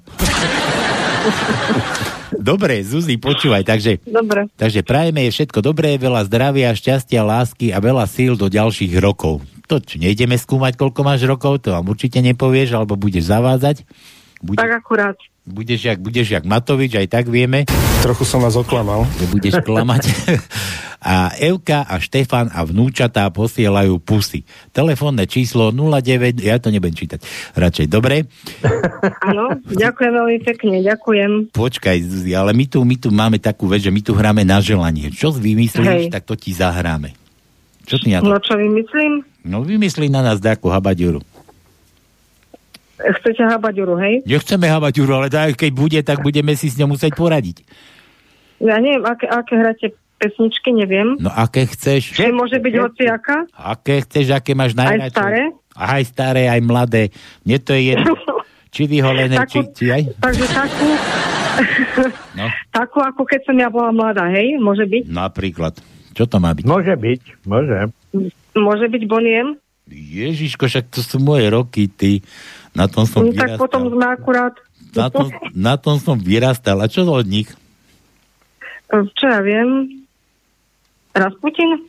Dobre, 2.33 2.83
Zuzi, 2.83 3.21
počúvaj, 3.21 3.63
takže, 3.63 4.03
Dobre. 4.03 4.51
takže 4.59 4.83
prajeme 4.83 5.29
je 5.29 5.35
všetko 5.37 5.63
dobré, 5.63 5.95
veľa 5.95 6.27
zdravia, 6.27 6.75
šťastia, 6.75 7.23
lásky 7.23 7.71
a 7.71 7.79
veľa 7.79 8.09
síl 8.11 8.35
do 8.35 8.51
ďalších 8.51 8.99
rokov. 8.99 9.45
To, 9.71 9.79
či 9.79 10.03
nejdeme 10.03 10.35
skúmať, 10.35 10.75
koľko 10.75 11.01
máš 11.07 11.23
rokov, 11.23 11.63
to 11.63 11.71
vám 11.71 11.87
určite 11.87 12.19
nepovieš, 12.19 12.75
alebo 12.75 12.99
budeš 12.99 13.31
zavádzať. 13.31 13.87
Bude, 14.43 14.59
Tak 14.59 14.83
akurát. 14.83 15.15
Budeš, 15.47 15.81
jak, 15.91 15.99
budeš 15.99 16.39
jak 16.39 16.45
Matovič, 16.47 16.95
aj 16.95 17.09
tak 17.11 17.27
vieme. 17.27 17.67
Trochu 18.03 18.23
som 18.27 18.43
vás 18.43 18.55
oklamal. 18.55 19.07
Že 19.19 19.27
budeš 19.31 19.55
klamať. 19.63 20.03
a 21.03 21.35
Evka 21.35 21.83
a 21.83 21.99
Štefan 21.99 22.47
a 22.55 22.63
vnúčatá 22.63 23.27
posielajú 23.35 23.99
pusy. 23.99 24.47
Telefónne 24.71 25.27
číslo 25.27 25.75
09, 25.75 26.39
ja 26.39 26.63
to 26.63 26.71
nebudem 26.71 26.95
čítať, 26.95 27.21
radšej. 27.59 27.87
Dobre? 27.91 28.31
Áno, 29.27 29.59
ďakujem 29.67 30.13
veľmi 30.15 30.39
pekne, 30.47 30.79
ďakujem. 30.87 31.31
Počkaj, 31.51 31.97
Zuzi, 32.07 32.33
ale 32.39 32.55
my 32.55 32.65
tu, 32.71 32.87
my 32.87 32.97
tu 32.97 33.11
máme 33.11 33.43
takú 33.43 33.67
vec, 33.67 33.83
že 33.83 33.91
my 33.91 34.03
tu 34.03 34.15
hráme 34.15 34.47
na 34.47 34.63
želanie. 34.63 35.11
Čo 35.11 35.35
vymyslíš, 35.35 36.07
Hej. 36.09 36.15
tak 36.15 36.23
to 36.23 36.39
ti 36.39 36.55
zahráme. 36.55 37.19
Čo 37.83 37.99
ty 37.99 38.15
na 38.15 38.23
to? 38.23 38.31
No 38.31 38.39
čo 38.39 38.55
vymyslím? 38.55 39.27
No 39.43 39.67
vymyslí 39.67 40.07
na 40.07 40.23
nás 40.23 40.39
nejakú 40.39 40.71
habaďuru. 40.71 41.19
Chcete 42.95 43.43
habaďuru, 43.43 43.95
hej? 43.99 44.15
Nechceme 44.23 44.67
habaďuru, 44.67 45.13
ale 45.15 45.29
daj, 45.29 45.55
keď 45.55 45.71
bude, 45.71 45.99
tak 46.01 46.21
budeme 46.21 46.53
si 46.53 46.67
s 46.67 46.77
ňou 46.77 46.93
musieť 46.93 47.13
poradiť. 47.13 47.65
Ja 48.59 48.79
neviem, 48.79 49.03
aké, 49.03 49.27
aké 49.27 49.55
hráte 49.55 49.87
pesničky, 50.17 50.71
neviem. 50.71 51.19
No 51.19 51.29
aké 51.29 51.67
chceš? 51.67 52.15
Či 52.15 52.31
môže 52.31 52.57
byť 52.57 52.75
hociaká? 52.77 53.37
Aké 53.51 54.03
chceš, 54.03 54.31
aké 54.31 54.53
máš 54.53 54.73
Aj 54.73 54.87
najradšej? 54.87 55.11
staré? 55.13 55.43
Aj 55.73 56.03
staré, 56.05 56.43
aj 56.47 56.61
mladé. 56.61 57.11
Mne 57.43 57.59
to 57.59 57.73
je 57.73 57.83
jedno. 57.91 58.13
Či 58.73 58.89
vyholené, 58.89 59.37
či, 59.45 59.61
Takú- 59.61 59.73
či 59.75 59.85
aj... 59.87 60.03
Takže 60.17 60.47
takú, 60.49 60.87
No. 62.41 62.49
takú, 62.73 62.99
ako 63.01 63.23
keď 63.23 63.41
som 63.45 63.53
ja 63.55 63.69
bola 63.69 63.93
mladá, 63.93 64.25
hej? 64.31 64.57
Môže 64.57 64.89
byť? 64.89 65.13
Napríklad. 65.13 65.77
Čo 66.13 66.25
to 66.25 66.41
má 66.41 66.53
byť? 66.53 66.65
Môže 66.65 66.95
byť, 66.95 67.21
môže. 67.45 67.93
Môže 68.55 68.87
byť 68.87 69.03
Boniem? 69.05 69.61
Ježiško, 69.85 70.65
však 70.65 70.89
to 70.89 71.01
sú 71.01 71.19
moje 71.19 71.45
roky, 71.49 71.85
ty. 71.87 72.25
Na 72.73 72.89
tom 72.89 73.05
som 73.05 73.25
No, 73.25 73.33
tak 73.33 73.57
vyrastal. 73.57 73.61
potom 73.61 73.83
sme 73.89 74.07
akurát... 74.07 74.55
Na 74.93 75.09
tom, 75.09 75.27
na 75.53 75.75
tom 75.77 75.97
som 75.97 76.17
vyrastal. 76.17 76.77
A 76.77 76.89
čo 76.89 77.05
od 77.05 77.25
nich? 77.25 77.49
Čo 78.91 79.25
ja 79.25 79.41
viem? 79.41 80.05
Rasputin? 81.13 81.89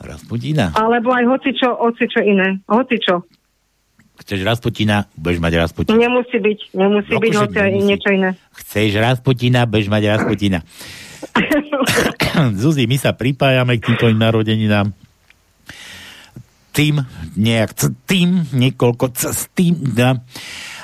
Rasputina. 0.00 0.72
Alebo 0.72 1.12
aj 1.12 1.24
hocičo, 1.24 1.76
hocičo 1.76 2.20
iné. 2.20 2.60
Hocičo. 2.64 3.24
Chceš 4.14 4.40
Rasputina? 4.46 5.04
Budeš 5.12 5.40
mať 5.42 5.52
Rasputina. 5.58 5.96
Nemusí 5.98 6.38
byť, 6.38 6.58
nemusí 6.72 7.10
No, 7.10 7.20
byť 7.20 7.32
hoci 7.34 7.58
aj 7.58 7.70
niečo 7.74 8.08
iné. 8.14 8.30
Chceš 8.54 8.90
Rasputina? 8.96 9.66
Budeš 9.66 9.88
mať 9.90 10.02
Rasputina. 10.08 10.58
Zuzi, 12.60 12.86
my 12.86 12.96
sa 12.96 13.12
pripájame 13.12 13.76
k 13.76 13.92
týmto 13.92 14.06
narodeninám. 14.08 14.94
Tým, 16.74 16.98
nejak 17.32 17.70
c- 17.72 17.94
tým, 18.02 18.50
niekoľko 18.50 19.04
c- 19.12 19.30
s 19.30 19.46
tým, 19.48 19.78
da. 19.88 20.18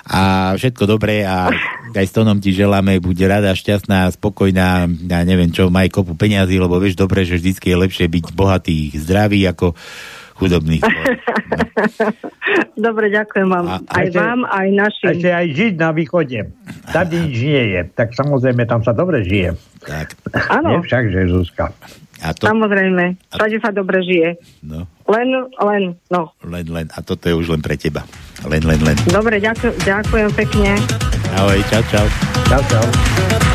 a 0.03 0.21
všetko 0.55 0.87
dobré 0.87 1.23
a 1.23 1.51
aj 1.91 2.05
s 2.05 2.13
Tonom 2.13 2.39
ti 2.39 2.51
želáme, 2.51 2.99
buď 2.99 3.17
rada, 3.29 3.51
šťastná, 3.53 4.07
spokojná, 4.13 4.87
ja 4.87 5.21
neviem 5.21 5.49
čo, 5.49 5.67
maj 5.67 5.87
kopu 5.89 6.15
peňazí, 6.15 6.57
lebo 6.57 6.79
vieš 6.79 6.95
dobre, 6.95 7.23
že 7.23 7.37
vždycky 7.37 7.69
je 7.69 7.81
lepšie 7.81 8.07
byť 8.09 8.27
bohatý, 8.31 8.95
zdravý 8.97 9.43
ako 9.45 9.75
chudobný. 10.37 10.79
Dobre, 12.73 13.11
ďakujem 13.11 13.45
vám. 13.47 13.67
A- 13.69 13.81
aj 13.85 14.07
ešte- 14.09 14.17
vám, 14.17 14.41
aj 14.43 14.69
našim. 14.73 15.09
Ešte 15.13 15.29
aj 15.29 15.47
žiť 15.53 15.75
na 15.77 15.91
východe. 15.93 16.39
Tam 16.89 17.05
kde 17.05 17.19
nič 17.21 17.39
nie 17.39 17.63
je. 17.69 17.81
Tak 17.91 18.09
samozrejme, 18.13 18.63
tam 18.65 18.81
sa 18.81 18.93
dobre 18.93 19.21
žije. 19.21 19.53
Tak. 19.81 20.17
Áno. 20.49 20.81
Však, 20.81 21.05
že 21.09 21.29
Zuzka. 21.29 21.77
A 22.21 22.37
to... 22.37 22.45
Samozrejme, 22.45 23.17
všade 23.33 23.57
sa 23.65 23.71
dobre 23.73 24.05
žije. 24.05 24.37
No. 24.61 24.85
Len, 25.09 25.29
len, 25.57 25.83
no. 26.13 26.37
Len, 26.45 26.67
len. 26.69 26.87
A 26.93 27.01
toto 27.01 27.27
je 27.27 27.35
už 27.35 27.49
len 27.51 27.65
pre 27.65 27.81
teba. 27.81 28.05
Len, 28.45 28.61
len, 28.61 28.81
len. 28.85 28.97
Dobre, 29.09 29.41
ďakujem, 29.41 29.75
ďakujem 29.83 30.31
pekne. 30.37 30.77
Ahoj, 31.35 31.59
čau, 31.73 31.83
čau. 31.89 32.07
Čau, 32.47 32.63
čau. 32.69 33.50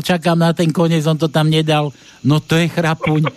Schvál 0.00 0.16
čakám 0.16 0.38
na 0.38 0.50
ten 0.52 0.72
koniec, 0.72 1.04
on 1.04 1.14
to 1.14 1.28
tam 1.28 1.46
nedal. 1.46 1.92
No 2.22 2.40
to 2.40 2.56
je 2.56 2.66
chrapuň. 2.66 3.22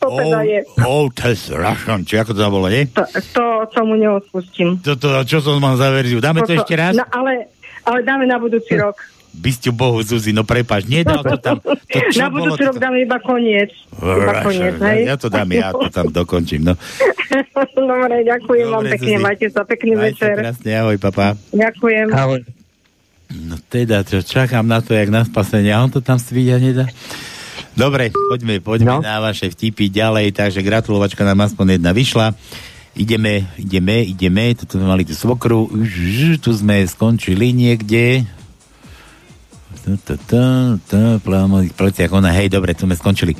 To 0.00 0.08
teda 0.10 0.42
je. 0.42 0.60
Oh, 0.80 1.06
test 1.06 1.52
Russian, 1.52 2.02
či 2.02 2.16
ako 2.16 2.32
to 2.32 2.40
tam 2.40 2.50
bolo, 2.50 2.66
nie? 2.66 2.88
To, 2.88 3.04
to, 3.06 3.44
to 3.68 3.80
mu 3.84 3.94
neodpustím. 3.94 4.80
Toto, 4.80 5.12
čo 5.22 5.38
som 5.38 5.60
mal 5.60 5.76
za 5.76 5.92
verziu? 5.92 6.18
Dáme 6.18 6.40
to 6.40 6.50
Toto- 6.50 6.56
ešte 6.58 6.74
raz? 6.74 6.96
No, 6.96 7.04
ale, 7.06 7.52
ale 7.84 8.00
dáme 8.02 8.24
na 8.24 8.34
budúci 8.34 8.74
rok. 8.74 8.96
By 9.36 9.50
ste 9.52 9.70
Bohu, 9.70 10.00
Zuzi, 10.00 10.32
no 10.32 10.42
prepač, 10.42 10.88
nedal 10.88 11.22
to 11.22 11.36
tam. 11.36 11.60
To 11.60 11.76
čo 12.10 12.18
na 12.18 12.26
budúci 12.26 12.64
rok 12.64 12.80
dáme 12.80 12.98
iba 12.98 13.20
koniec. 13.20 13.70
Iba 13.94 14.42
koniec, 14.42 14.74
Ja, 14.74 14.88
hej? 14.88 15.00
ja 15.04 15.14
to 15.14 15.28
dám, 15.28 15.48
ja 15.52 15.70
to 15.70 15.86
tam 15.86 16.08
dokončím. 16.08 16.64
No. 16.64 16.74
Dobre, 17.70 18.24
ďakujem 18.24 18.66
vám 18.66 18.82
Dobre, 18.82 18.92
pekne, 18.96 19.14
Zuzi. 19.14 19.22
majte 19.22 19.46
sa, 19.46 19.62
pekný 19.62 19.92
Maj 19.92 20.00
sa 20.00 20.06
večer. 20.08 20.34
krásne, 20.34 20.70
ahoj, 20.74 20.96
papa. 20.98 21.26
Ďakujem. 21.52 22.06
No 23.30 23.54
teda, 23.58 24.02
čo, 24.02 24.22
čakám 24.26 24.66
na 24.66 24.82
to, 24.82 24.90
jak 24.94 25.06
na 25.06 25.22
spasenie. 25.22 25.70
A 25.70 25.82
on 25.82 25.90
to 25.90 26.02
tam 26.02 26.18
svíja 26.18 26.58
nedá. 26.58 26.90
Dobre, 27.78 28.10
poďme, 28.10 28.58
poďme 28.58 28.98
no. 28.98 29.06
na 29.06 29.22
vaše 29.22 29.46
vtipy 29.46 29.88
ďalej, 29.88 30.34
takže 30.34 30.60
gratulovačka 30.66 31.22
nám 31.22 31.46
aspoň 31.46 31.78
jedna 31.78 31.94
vyšla. 31.94 32.34
Ideme, 32.98 33.46
ideme, 33.54 34.02
ideme, 34.02 34.58
tu 34.58 34.66
sme 34.66 34.90
mali 34.90 35.06
tú 35.06 35.14
svokru, 35.14 35.70
tu 36.42 36.50
sme 36.50 36.82
skončili 36.82 37.54
niekde. 37.54 38.26
Tu, 39.86 39.94
plámových 41.22 41.72
pleciach, 41.78 42.10
ona, 42.10 42.34
hej, 42.34 42.50
dobre, 42.50 42.74
tu 42.74 42.84
sme 42.84 42.98
skončili. 42.98 43.38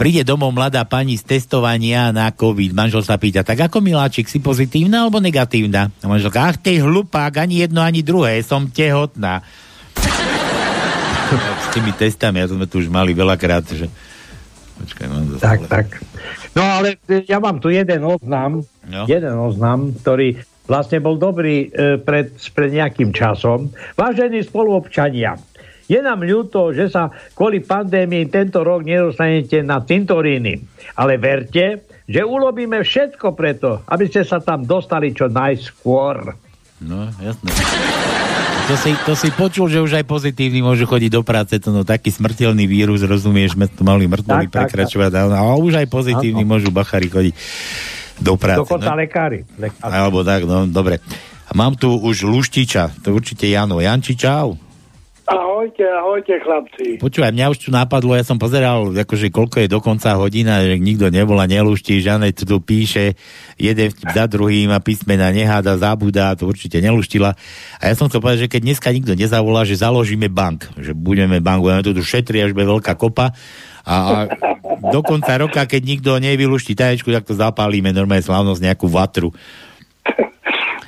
Príde 0.00 0.24
domov 0.24 0.56
mladá 0.56 0.80
pani 0.88 1.20
z 1.20 1.28
testovania 1.28 2.08
na 2.08 2.32
COVID. 2.32 2.72
Manžel 2.72 3.04
sa 3.04 3.20
pýta, 3.20 3.44
tak 3.44 3.60
ako 3.68 3.84
miláčik, 3.84 4.32
si 4.32 4.40
pozitívna 4.40 5.04
alebo 5.04 5.20
negatívna? 5.20 5.92
A 6.00 6.08
manželka, 6.08 6.40
ach, 6.40 6.56
ty 6.56 6.80
hlupák, 6.80 7.36
ani 7.36 7.60
jedno, 7.60 7.84
ani 7.84 8.00
druhé, 8.00 8.40
som 8.40 8.64
tehotná. 8.64 9.44
s 11.64 11.66
tými 11.76 11.92
testami, 11.92 12.40
a 12.40 12.48
to 12.48 12.56
sme 12.56 12.64
tu 12.64 12.80
už 12.80 12.88
mali 12.88 13.12
veľakrát, 13.12 13.60
že... 13.76 13.92
Počkaj, 14.80 15.04
mám 15.04 15.24
to 15.28 15.34
Tak, 15.36 15.60
tak. 15.68 15.86
No 16.56 16.64
ale 16.64 16.96
e, 17.04 17.28
ja 17.28 17.36
mám 17.36 17.60
tu 17.60 17.68
jeden 17.68 18.00
oznam, 18.00 18.64
No. 18.88 19.04
jeden 19.04 19.36
oznam, 19.36 19.92
ktorý 20.00 20.40
vlastne 20.64 21.04
bol 21.04 21.20
dobrý 21.20 21.68
e, 21.68 22.00
pred, 22.00 22.32
pred 22.56 22.72
nejakým 22.72 23.12
časom. 23.12 23.68
Vážení 24.00 24.40
spoluobčania, 24.48 25.36
je 25.90 25.98
nám 25.98 26.22
ľúto, 26.22 26.70
že 26.70 26.86
sa 26.86 27.10
kvôli 27.34 27.58
pandémii 27.66 28.30
tento 28.30 28.62
rok 28.62 28.86
nedostanete 28.86 29.66
na 29.66 29.82
cintoríny. 29.82 30.62
Ale 30.94 31.18
verte, 31.18 31.82
že 32.06 32.22
urobíme 32.22 32.78
všetko 32.78 33.34
preto, 33.34 33.82
aby 33.90 34.06
ste 34.06 34.22
sa 34.22 34.38
tam 34.38 34.62
dostali 34.62 35.10
čo 35.10 35.26
najskôr. 35.26 36.38
No, 36.78 37.10
jasné. 37.18 37.50
To 38.70 38.78
si, 38.78 38.94
to 39.02 39.18
si 39.18 39.28
počul, 39.34 39.66
že 39.66 39.82
už 39.82 39.98
aj 39.98 40.06
pozitívni 40.06 40.62
môžu 40.62 40.86
chodiť 40.86 41.10
do 41.10 41.26
práce, 41.26 41.58
to 41.58 41.74
no 41.74 41.82
taký 41.82 42.14
smrteľný 42.14 42.70
vírus, 42.70 43.02
rozumieš, 43.02 43.58
sme 43.58 43.66
tu 43.66 43.82
mali 43.82 44.06
mŕtvoli 44.06 44.46
Tak, 44.46 44.54
tak, 44.54 44.62
prekračovať, 44.70 45.10
ale 45.10 45.58
už 45.58 45.82
aj 45.82 45.90
pozitívni 45.90 46.46
Áno. 46.46 46.54
môžu 46.54 46.70
bachari 46.70 47.10
chodiť 47.10 47.34
do 48.22 48.38
práce. 48.38 48.62
Dokonca 48.62 48.94
no. 48.94 49.02
lekári. 49.02 49.42
lekári. 49.58 49.90
Alebo 49.90 50.22
tak, 50.22 50.46
no, 50.46 50.70
dobre. 50.70 51.02
A 51.50 51.52
mám 51.58 51.74
tu 51.74 51.90
už 51.90 52.30
Luštiča, 52.30 53.02
to 53.02 53.10
určite 53.10 53.42
Jano. 53.50 53.82
Janči, 53.82 54.14
čau. 54.14 54.69
Ahojte, 55.30 55.86
ahojte 55.86 56.42
chlapci. 56.42 56.98
Počúvaj, 56.98 57.30
mňa 57.30 57.54
už 57.54 57.58
tu 57.62 57.70
napadlo, 57.70 58.18
ja 58.18 58.26
som 58.26 58.34
pozeral, 58.34 58.90
akože 58.90 59.30
koľko 59.30 59.62
je 59.62 59.68
dokonca 59.70 60.18
hodina, 60.18 60.58
že 60.66 60.74
nikto 60.74 61.06
nebola, 61.06 61.46
neluští, 61.46 62.02
Žanet 62.02 62.42
tu 62.42 62.58
píše, 62.58 63.14
jeden 63.54 63.94
za 63.94 64.26
druhým 64.26 64.74
a 64.74 64.82
písmena 64.82 65.30
neháda, 65.30 65.78
zabúda, 65.78 66.34
to 66.34 66.50
určite 66.50 66.82
neluštila. 66.82 67.38
A 67.78 67.82
ja 67.86 67.94
som 67.94 68.10
chcel 68.10 68.18
povedať, 68.18 68.50
že 68.50 68.50
keď 68.50 68.60
dneska 68.74 68.90
nikto 68.90 69.14
nezavolá, 69.14 69.62
že 69.62 69.78
založíme 69.78 70.26
bank, 70.26 70.66
že 70.74 70.98
budeme 70.98 71.38
bank, 71.38 71.62
budeme 71.62 71.86
tu 71.86 71.94
šetri, 72.02 72.42
až 72.42 72.50
bude 72.50 72.66
veľká 72.66 72.98
kopa 72.98 73.30
a, 73.86 73.94
a 73.94 74.14
do 74.82 75.00
konca 75.06 75.38
roka, 75.38 75.62
keď 75.62 75.82
nikto 75.86 76.10
nevyluští 76.18 76.74
taječku, 76.74 77.06
tak 77.14 77.22
to 77.22 77.38
zapálime 77.38 77.94
normálne 77.94 78.26
slávnosť 78.26 78.66
nejakú 78.66 78.90
vatru 78.90 79.30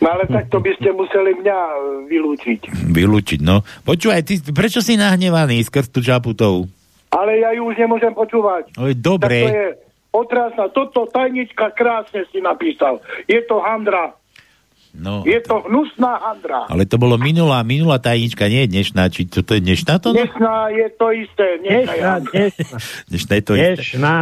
No 0.02 0.10
ale 0.10 0.26
tak 0.26 0.50
to 0.50 0.58
by 0.58 0.74
ste 0.74 0.90
museli 0.90 1.30
mňa 1.36 1.58
e, 1.62 1.74
vylúčiť. 2.10 2.60
vylúčiť. 2.90 3.40
No. 3.40 3.62
Počúvaj, 3.80 4.20
ty, 4.20 4.42
prečo 4.50 4.82
si 4.82 4.98
nahnevaný 4.98 5.62
skrz 5.62 5.88
tú 5.88 6.02
čaputovú? 6.02 6.66
Ale 7.08 7.38
ja 7.38 7.54
ju 7.54 7.62
už 7.64 7.78
nemôžem 7.78 8.10
počúvať. 8.10 8.74
Oj, 8.74 8.92
Tak 8.92 8.98
to 8.98 9.06
dobre. 9.06 9.36
je 9.38 9.64
otrasná. 10.10 10.66
Toto 10.68 11.06
tajnička 11.06 11.70
krásne 11.70 12.26
si 12.28 12.42
napísal. 12.42 12.98
Je 13.24 13.38
to 13.42 13.62
handra. 13.62 14.18
No, 14.92 15.24
Je 15.24 15.40
to 15.40 15.64
hnusná 15.64 16.20
handra. 16.20 16.68
ale 16.68 16.84
to 16.84 17.00
bolo 17.00 17.16
minulá, 17.16 17.64
minulá 17.64 17.96
tajnička, 17.96 18.44
nie 18.44 18.68
je 18.68 18.72
dnešná. 18.76 19.08
Či 19.08 19.24
to, 19.24 19.40
to 19.40 19.56
je 19.56 19.62
dnešná 19.62 19.96
to? 19.96 20.12
Dnešná 20.12 20.68
je 20.68 20.86
to 20.92 21.06
isté. 21.16 21.46
Dnešná, 21.62 21.92
je 21.94 22.02
handra. 22.02 22.36
Dnešná 23.08 23.32
je 23.32 23.44
to 23.44 23.52
isté. 23.54 23.72
Dnešná. 23.72 24.16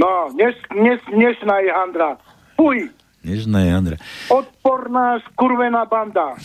No, 0.00 0.10
dnes, 0.32 0.54
dnes, 0.72 0.98
dnešná 1.04 1.54
je 1.60 1.70
handra. 1.74 2.10
Fuj, 2.56 2.88
Dnešná 3.20 3.60
je 3.60 3.70
Andra. 3.74 3.96
odporná 4.32 5.20
skurvená 5.20 5.84
banda. 5.84 6.40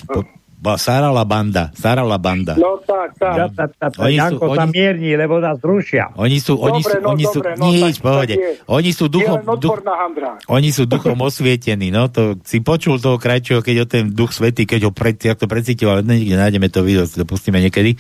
Ba, 0.66 0.82
Sarala 0.82 1.22
banda, 1.30 1.70
Sarala 1.78 2.18
banda. 2.18 2.58
No 2.58 2.82
tak, 2.82 3.14
tak. 3.22 3.94
Oni 4.02 4.18
sú- 4.18 4.34
Janko 4.34 4.46
sa 4.58 4.66
oni- 4.66 4.74
mierni, 4.74 5.12
lebo 5.14 5.38
nás 5.38 5.62
rušia. 5.62 6.10
Oni 6.18 6.42
sú, 6.42 6.58
oni 6.58 6.82
sú, 6.82 6.90
Dobre, 6.90 7.06
no 7.06 7.10
oni 7.14 7.26
sú, 7.30 7.40
dobre, 7.40 7.54
no 7.62 7.66
nič, 7.70 7.96
tak- 7.96 8.02
pohode. 8.02 8.34
tak. 8.34 8.66
Oni 8.66 8.90
sú 8.90 9.06
duchom, 9.06 9.40
duch, 9.62 9.78
oni 10.50 10.70
sú 10.74 10.90
duchom 10.90 11.18
osvietení, 11.22 11.94
no 11.94 12.10
to 12.10 12.42
si 12.42 12.66
počul 12.66 12.98
toho 12.98 13.22
krajčieho, 13.22 13.62
keď 13.62 13.76
o 13.78 13.86
ten 13.86 14.10
duch 14.10 14.34
svetý, 14.34 14.66
keď 14.66 14.90
ho 14.90 14.92
pred, 14.92 15.14
jak 15.22 15.38
to 15.38 15.46
precítil, 15.46 15.94
ale 15.94 16.02
niekde 16.02 16.34
nájdeme 16.34 16.66
to 16.74 16.82
video, 16.82 17.06
si 17.06 17.14
to 17.14 17.30
pustíme 17.30 17.62
niekedy. 17.62 17.94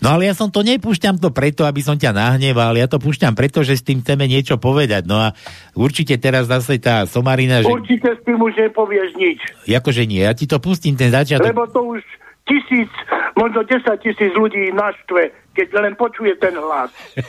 No 0.00 0.16
ale 0.16 0.32
ja 0.32 0.34
som 0.34 0.48
to 0.48 0.64
nepúšťam 0.64 1.20
to 1.20 1.28
preto, 1.28 1.68
aby 1.68 1.84
som 1.84 2.00
ťa 2.00 2.16
nahneval, 2.16 2.72
ja 2.72 2.88
to 2.88 2.96
púšťam 2.96 3.36
preto, 3.36 3.60
že 3.60 3.76
s 3.76 3.84
tým 3.84 4.00
chceme 4.00 4.24
niečo 4.24 4.56
povedať. 4.56 5.04
No 5.04 5.20
a 5.20 5.36
určite 5.76 6.16
teraz 6.16 6.48
zase 6.48 6.80
tá 6.80 7.04
somarina, 7.04 7.60
že 7.60 7.68
Určite 7.68 8.16
s 8.16 8.20
tým 8.24 8.40
už 8.40 8.56
nepovieš 8.56 9.08
nič. 9.20 9.38
akože 9.68 10.08
nie, 10.08 10.24
ja 10.24 10.32
ti 10.32 10.48
to 10.48 10.56
pustím 10.56 10.96
ten 10.96 11.12
začiatok. 11.12 11.52
Lebo 11.52 11.66
to 11.68 11.82
už 11.84 11.97
tisíc, 12.44 12.88
možno 13.34 13.60
10 13.60 13.76
tisíc 14.00 14.32
ľudí 14.32 14.72
naštve, 14.72 15.28
keď 15.52 15.68
len 15.76 15.92
počuje 15.94 16.32
ten 16.34 16.54
hlas. 16.54 16.88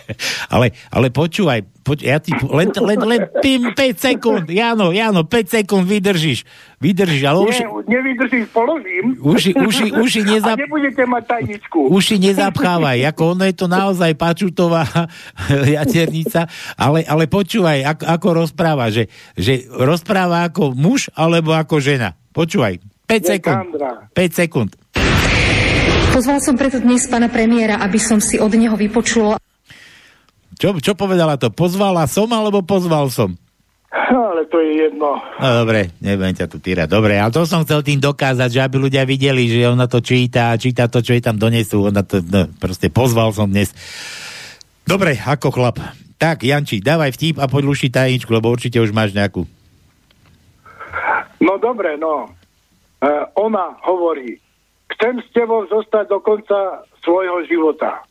Ale, 0.54 0.72
ale 0.90 1.10
počúvaj, 1.10 1.62
poč- 1.84 2.02
ja 2.02 2.18
ti, 2.18 2.32
len, 2.40 2.70
len, 2.72 3.00
len 3.04 3.22
pim, 3.38 3.70
5 3.70 3.78
sekúnd, 4.00 4.46
Jano, 4.48 4.90
Jano, 4.90 5.22
5 5.22 5.30
sekúnd 5.52 5.86
vydržíš, 5.86 6.42
vydržíš, 6.78 7.22
ale 7.22 7.40
už, 7.44 7.54
Nie, 7.54 7.70
nevydržím, 8.00 8.46
položím. 8.50 9.06
Uši- 9.20 9.54
uši- 9.54 9.94
uši 9.94 10.22
nezap- 10.32 10.58
A 10.58 10.62
nebudete 10.62 11.04
mať 11.04 11.24
tajničku. 11.28 11.90
uši 11.90 12.16
nezapchávaj, 12.20 12.98
ako 13.06 13.22
ono 13.34 13.44
je 13.44 13.56
to 13.56 13.68
naozaj 13.68 14.12
pačutová 14.16 14.88
jaternica, 15.76 16.48
ale, 16.76 17.04
ale 17.04 17.28
počúvaj, 17.28 17.86
ako, 17.88 18.04
ako 18.08 18.28
rozpráva, 18.38 18.90
že, 18.90 19.06
že 19.36 19.68
rozpráva 19.70 20.46
ako 20.46 20.74
muž 20.74 21.12
alebo 21.12 21.52
ako 21.52 21.78
žena. 21.78 22.16
Počúvaj, 22.30 22.78
5 23.10 23.26
sekúnd, 23.26 23.74
5 24.14 24.40
sekúnd. 24.46 24.72
Pozval 26.14 26.38
som 26.46 26.54
preto 26.54 26.78
dnes 26.78 27.10
pána 27.10 27.26
premiéra, 27.26 27.82
aby 27.82 27.98
som 27.98 28.22
si 28.22 28.38
od 28.38 28.54
neho 28.54 28.78
vypočula 28.78 29.42
Čo, 30.54 30.78
čo 30.78 30.94
povedala 30.94 31.42
to? 31.42 31.50
Pozvala 31.50 32.06
som 32.06 32.30
alebo 32.30 32.62
pozval 32.62 33.10
som? 33.10 33.34
Ale 34.30 34.46
to 34.46 34.62
je 34.62 34.86
jedno. 34.86 35.18
No 35.42 35.66
dobre, 35.66 35.90
nebudem 36.06 36.38
ťa 36.38 36.46
tu 36.46 36.62
týrať. 36.62 36.86
Dobre, 36.86 37.18
ale 37.18 37.34
to 37.34 37.42
som 37.50 37.66
chcel 37.66 37.82
tým 37.82 37.98
dokázať, 37.98 38.50
že 38.54 38.62
aby 38.62 38.78
ľudia 38.78 39.02
videli, 39.02 39.50
že 39.50 39.66
ona 39.66 39.90
to 39.90 39.98
číta, 39.98 40.54
číta 40.62 40.86
to, 40.86 41.02
čo 41.02 41.18
jej 41.18 41.26
tam 41.26 41.42
donesú. 41.42 41.90
Ona 41.90 42.06
to, 42.06 42.22
no, 42.22 42.46
proste 42.62 42.94
pozval 42.94 43.34
som 43.34 43.50
dnes. 43.50 43.74
Dobre, 44.86 45.18
ako 45.18 45.50
chlap. 45.50 45.82
Tak, 46.22 46.46
Janči, 46.46 46.86
dávaj 46.86 47.18
vtip 47.18 47.42
a 47.42 47.50
poď 47.50 47.66
lušiť 47.74 47.90
tajničku, 47.90 48.30
lebo 48.30 48.54
určite 48.54 48.78
už 48.78 48.94
máš 48.94 49.18
nejakú. 49.18 49.50
No 51.42 51.58
dobre, 51.58 51.98
no. 51.98 52.39
E, 53.00 53.08
ona 53.40 53.80
hovorí, 53.88 54.36
chcem 54.96 55.24
s 55.24 55.30
tebou 55.32 55.64
zostať 55.72 56.12
do 56.12 56.20
konca 56.20 56.84
svojho 57.00 57.48
života. 57.48 58.04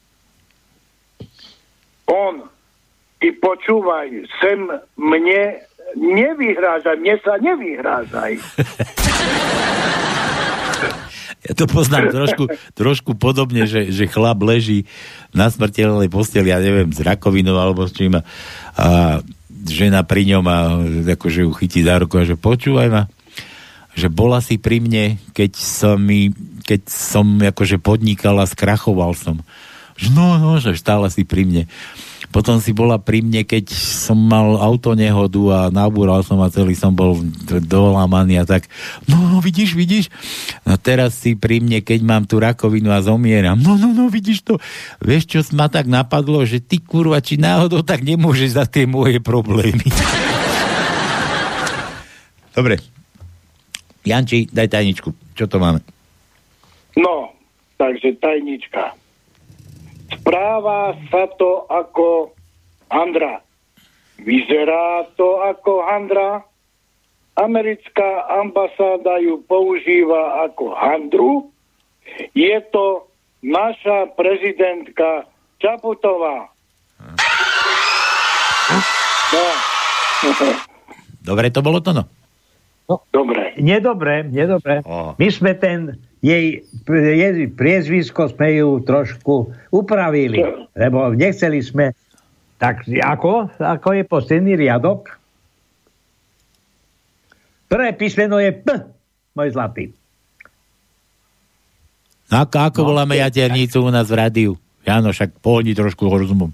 On, 2.09 2.48
ty 3.20 3.36
počúvaj, 3.36 4.09
sem 4.40 4.65
mne 4.97 5.60
nevyhrážaj, 5.97 6.97
mne 6.97 7.16
sa 7.20 7.36
nevyhrážaj. 7.36 8.32
Ja 11.47 11.55
to 11.55 11.70
poznám 11.70 12.10
trošku, 12.10 12.44
trošku 12.74 13.12
podobne, 13.15 13.65
že, 13.65 13.94
že 13.94 14.10
chlap 14.10 14.43
leží 14.43 14.90
na 15.31 15.47
smrteľnej 15.47 16.10
posteli, 16.10 16.51
ja 16.51 16.59
neviem, 16.59 16.90
s 16.90 16.98
rakovinou 16.98 17.56
alebo 17.56 17.86
s 17.86 17.94
čím 17.94 18.19
a 18.19 18.23
žena 19.65 20.02
pri 20.02 20.35
ňom 20.35 20.44
a 20.44 20.59
akože 21.15 21.47
ju 21.47 21.51
chytí 21.55 21.86
za 21.86 22.02
ruku 22.02 22.19
a 22.19 22.27
že 22.27 22.35
počúvaj 22.35 22.89
ma, 22.90 23.02
že 23.98 24.06
bola 24.06 24.38
si 24.38 24.62
pri 24.62 24.78
mne, 24.78 25.18
keď 25.34 25.58
som 25.58 25.98
mi, 25.98 26.30
keď 26.62 26.86
som 26.86 27.26
akože 27.42 27.82
podnikal 27.82 28.38
a 28.38 28.46
skrachoval 28.46 29.18
som. 29.18 29.42
No, 30.14 30.38
no, 30.38 30.62
že 30.62 30.78
stále 30.78 31.10
si 31.10 31.26
pri 31.26 31.42
mne. 31.42 31.66
Potom 32.28 32.60
si 32.60 32.76
bola 32.76 33.00
pri 33.00 33.24
mne, 33.24 33.42
keď 33.42 33.72
som 33.72 34.14
mal 34.14 34.60
auto 34.60 34.92
nehodu 34.92 35.42
a 35.48 35.60
nabúral 35.72 36.20
som 36.20 36.38
a 36.44 36.52
celý 36.52 36.76
som 36.76 36.92
bol 36.92 37.18
d- 37.24 37.58
dolámaný 37.64 38.38
a 38.38 38.44
tak. 38.44 38.68
No, 39.08 39.16
no, 39.16 39.40
vidíš, 39.40 39.72
vidíš? 39.72 40.12
No 40.68 40.76
teraz 40.76 41.16
si 41.16 41.34
pri 41.34 41.64
mne, 41.64 41.80
keď 41.80 42.04
mám 42.04 42.28
tú 42.28 42.36
rakovinu 42.36 42.92
a 42.92 43.00
zomieram. 43.00 43.56
No, 43.56 43.80
no, 43.80 43.96
no, 43.96 44.12
vidíš 44.12 44.44
to? 44.44 44.60
Vieš, 45.00 45.24
čo 45.24 45.40
ma 45.56 45.72
tak 45.72 45.88
napadlo, 45.88 46.44
že 46.44 46.60
ty 46.60 46.78
kurva, 46.78 47.24
či 47.24 47.40
náhodou 47.40 47.80
tak 47.80 48.04
nemôžeš 48.04 48.60
za 48.60 48.68
tie 48.68 48.84
moje 48.84 49.24
problémy. 49.24 49.88
Dobre. 52.52 52.97
Janči, 54.09 54.48
daj 54.48 54.72
tajničku. 54.72 55.12
Čo 55.36 55.44
to 55.44 55.60
máme? 55.60 55.85
No, 56.97 57.36
takže 57.76 58.16
tajnička. 58.16 58.97
Správa 60.16 60.97
sa 61.12 61.28
to 61.36 61.68
ako 61.68 62.32
handra. 62.89 63.44
Vyzerá 64.18 65.05
to 65.14 65.44
ako 65.44 65.85
handra. 65.85 66.43
Americká 67.39 68.26
ambasáda 68.40 69.20
ju 69.22 69.44
používa 69.47 70.43
ako 70.48 70.74
handru. 70.74 71.52
Je 72.35 72.59
to 72.72 73.06
naša 73.44 74.10
prezidentka 74.18 75.28
Čaputová. 75.62 76.51
No. 79.28 79.44
Dobre, 81.22 81.52
to 81.52 81.60
bolo 81.62 81.78
to, 81.78 81.93
no. 81.94 82.18
Dobre. 82.89 83.52
Nedobre, 83.60 84.24
nedobre. 84.24 84.81
My 85.20 85.28
sme 85.28 85.52
ten 85.52 86.01
jej, 86.24 86.65
jej 86.89 87.47
priezvisko 87.52 88.32
sme 88.32 88.56
ju 88.56 88.81
trošku 88.81 89.52
upravili, 89.69 90.40
lebo 90.73 91.12
nechceli 91.12 91.60
sme 91.60 91.93
tak 92.59 92.89
ako? 92.89 93.55
Ako 93.60 93.89
je 93.94 94.02
posledný 94.02 94.59
riadok? 94.59 95.15
Prvé 97.69 97.93
písmeno 97.94 98.40
je 98.40 98.51
P, 98.56 98.66
môj 99.36 99.52
zlatý. 99.52 99.93
No, 102.32 102.44
ako, 102.44 102.56
ako 102.73 102.81
no, 102.82 102.86
voláme 102.93 103.15
jaternicu 103.20 103.85
u 103.85 103.93
nás 103.93 104.09
v 104.09 104.16
rádiu? 104.16 104.52
Áno, 104.89 105.12
však 105.12 105.39
pohni 105.44 105.77
trošku 105.77 106.09
rozumom. 106.09 106.51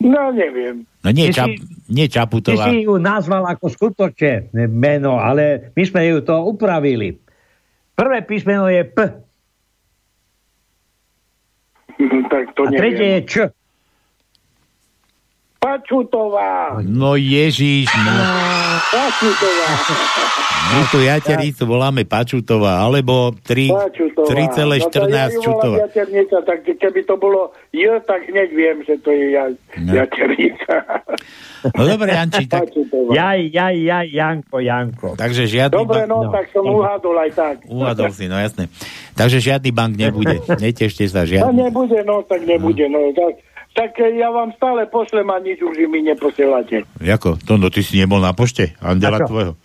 No, 0.00 0.32
neviem. 0.32 0.88
No 1.04 1.08
nie, 1.12 1.28
Ty 1.28 1.44
si- 1.52 1.60
nie 1.92 2.08
Ty 2.08 2.24
Čaputová. 2.24 2.72
si 2.72 2.88
ju 2.88 2.96
nazval 2.96 3.44
ako 3.44 3.68
skutočne 3.68 4.48
meno, 4.66 5.20
ale 5.20 5.72
my 5.76 5.82
sme 5.84 6.08
ju 6.08 6.24
to 6.24 6.40
upravili. 6.40 7.20
Prvé 7.92 8.24
písmeno 8.24 8.64
je 8.66 8.80
P 8.84 8.96
tak 12.30 12.54
to 12.56 12.62
a 12.64 12.70
tretie 12.70 13.08
je 13.18 13.20
Č. 13.26 13.34
Pačutová. 15.60 16.80
No 16.80 17.14
Ježiš, 17.14 17.84
no, 17.86 18.12
Pačutová. 18.88 19.68
my 20.70 20.82
tu 20.88 20.98
jaternicu 20.98 21.62
voláme 21.62 22.02
Pačutová, 22.02 22.80
alebo 22.80 23.36
3, 23.38 23.68
Pačutová. 23.68 24.24
3,14 24.24 24.56
no 24.56 24.88
to 24.88 25.04
ja 25.06 25.26
Čutová. 25.36 25.76
jaternica, 25.84 26.36
tak 26.42 26.58
keby 26.64 27.00
to 27.04 27.14
bolo 27.14 27.40
J, 27.70 28.00
tak 28.00 28.24
hneď 28.24 28.48
viem, 28.50 28.76
že 28.82 28.96
to 28.98 29.10
je 29.10 29.26
ja, 29.30 29.46
No. 29.76 29.92
jaternica. 29.94 30.74
No 31.70 31.82
dobre, 31.84 32.08
Janči, 32.10 32.44
tak, 32.46 32.72
Jaj, 33.10 33.40
jaj, 33.46 33.76
jaj, 33.76 34.06
Janko, 34.08 34.56
Janko. 34.58 35.08
takže 35.12 35.44
žiadny 35.44 35.76
Dobre, 35.76 36.02
bank... 36.02 36.08
no, 36.08 36.32
tak 36.32 36.48
som 36.48 36.64
uhádol 36.64 37.16
aj 37.18 37.30
tak. 37.32 37.56
Uhádol 37.66 38.08
si, 38.10 38.24
no 38.26 38.38
jasné. 38.38 38.72
Takže 39.12 39.36
žiadny 39.38 39.68
bank 39.70 39.92
nebude. 39.94 40.40
Netešte 40.64 41.04
sa, 41.04 41.20
No 41.20 41.28
žiadny. 41.28 41.68
nebude, 41.68 42.00
no, 42.00 42.24
tak 42.24 42.40
nebude, 42.42 42.88
no. 42.88 43.12
Tak, 43.12 43.32
tak 43.80 43.96
ja 43.96 44.28
vám 44.28 44.52
stále 44.60 44.84
pošlem 44.84 45.24
a 45.32 45.40
nič 45.40 45.64
už 45.64 45.72
mi 45.88 46.04
neposielate. 46.04 46.84
Jako? 47.00 47.40
To, 47.48 47.56
no 47.56 47.72
ty 47.72 47.80
si 47.80 47.96
nebol 47.96 48.20
na 48.20 48.36
pošte? 48.36 48.76
Andela 48.84 49.24
tvojho. 49.24 49.56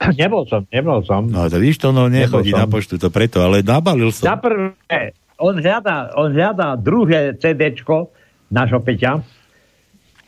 Nebol 0.16 0.48
som, 0.48 0.64
nebol 0.72 1.04
som. 1.04 1.28
No 1.28 1.44
to 1.52 1.60
víš, 1.60 1.76
to 1.76 1.92
no 1.92 2.08
nechodí 2.08 2.56
na 2.56 2.64
poštu, 2.64 2.96
to 2.96 3.12
preto, 3.12 3.44
ale 3.44 3.60
nabalil 3.60 4.08
Za 4.08 4.32
som. 4.32 4.40
prvé, 4.40 5.12
on 5.36 5.60
hľadá, 5.60 6.16
on 6.16 6.32
hľadá 6.32 6.72
druhé 6.80 7.36
CDčko 7.36 8.08
nášho 8.48 8.80
Peťa. 8.80 9.20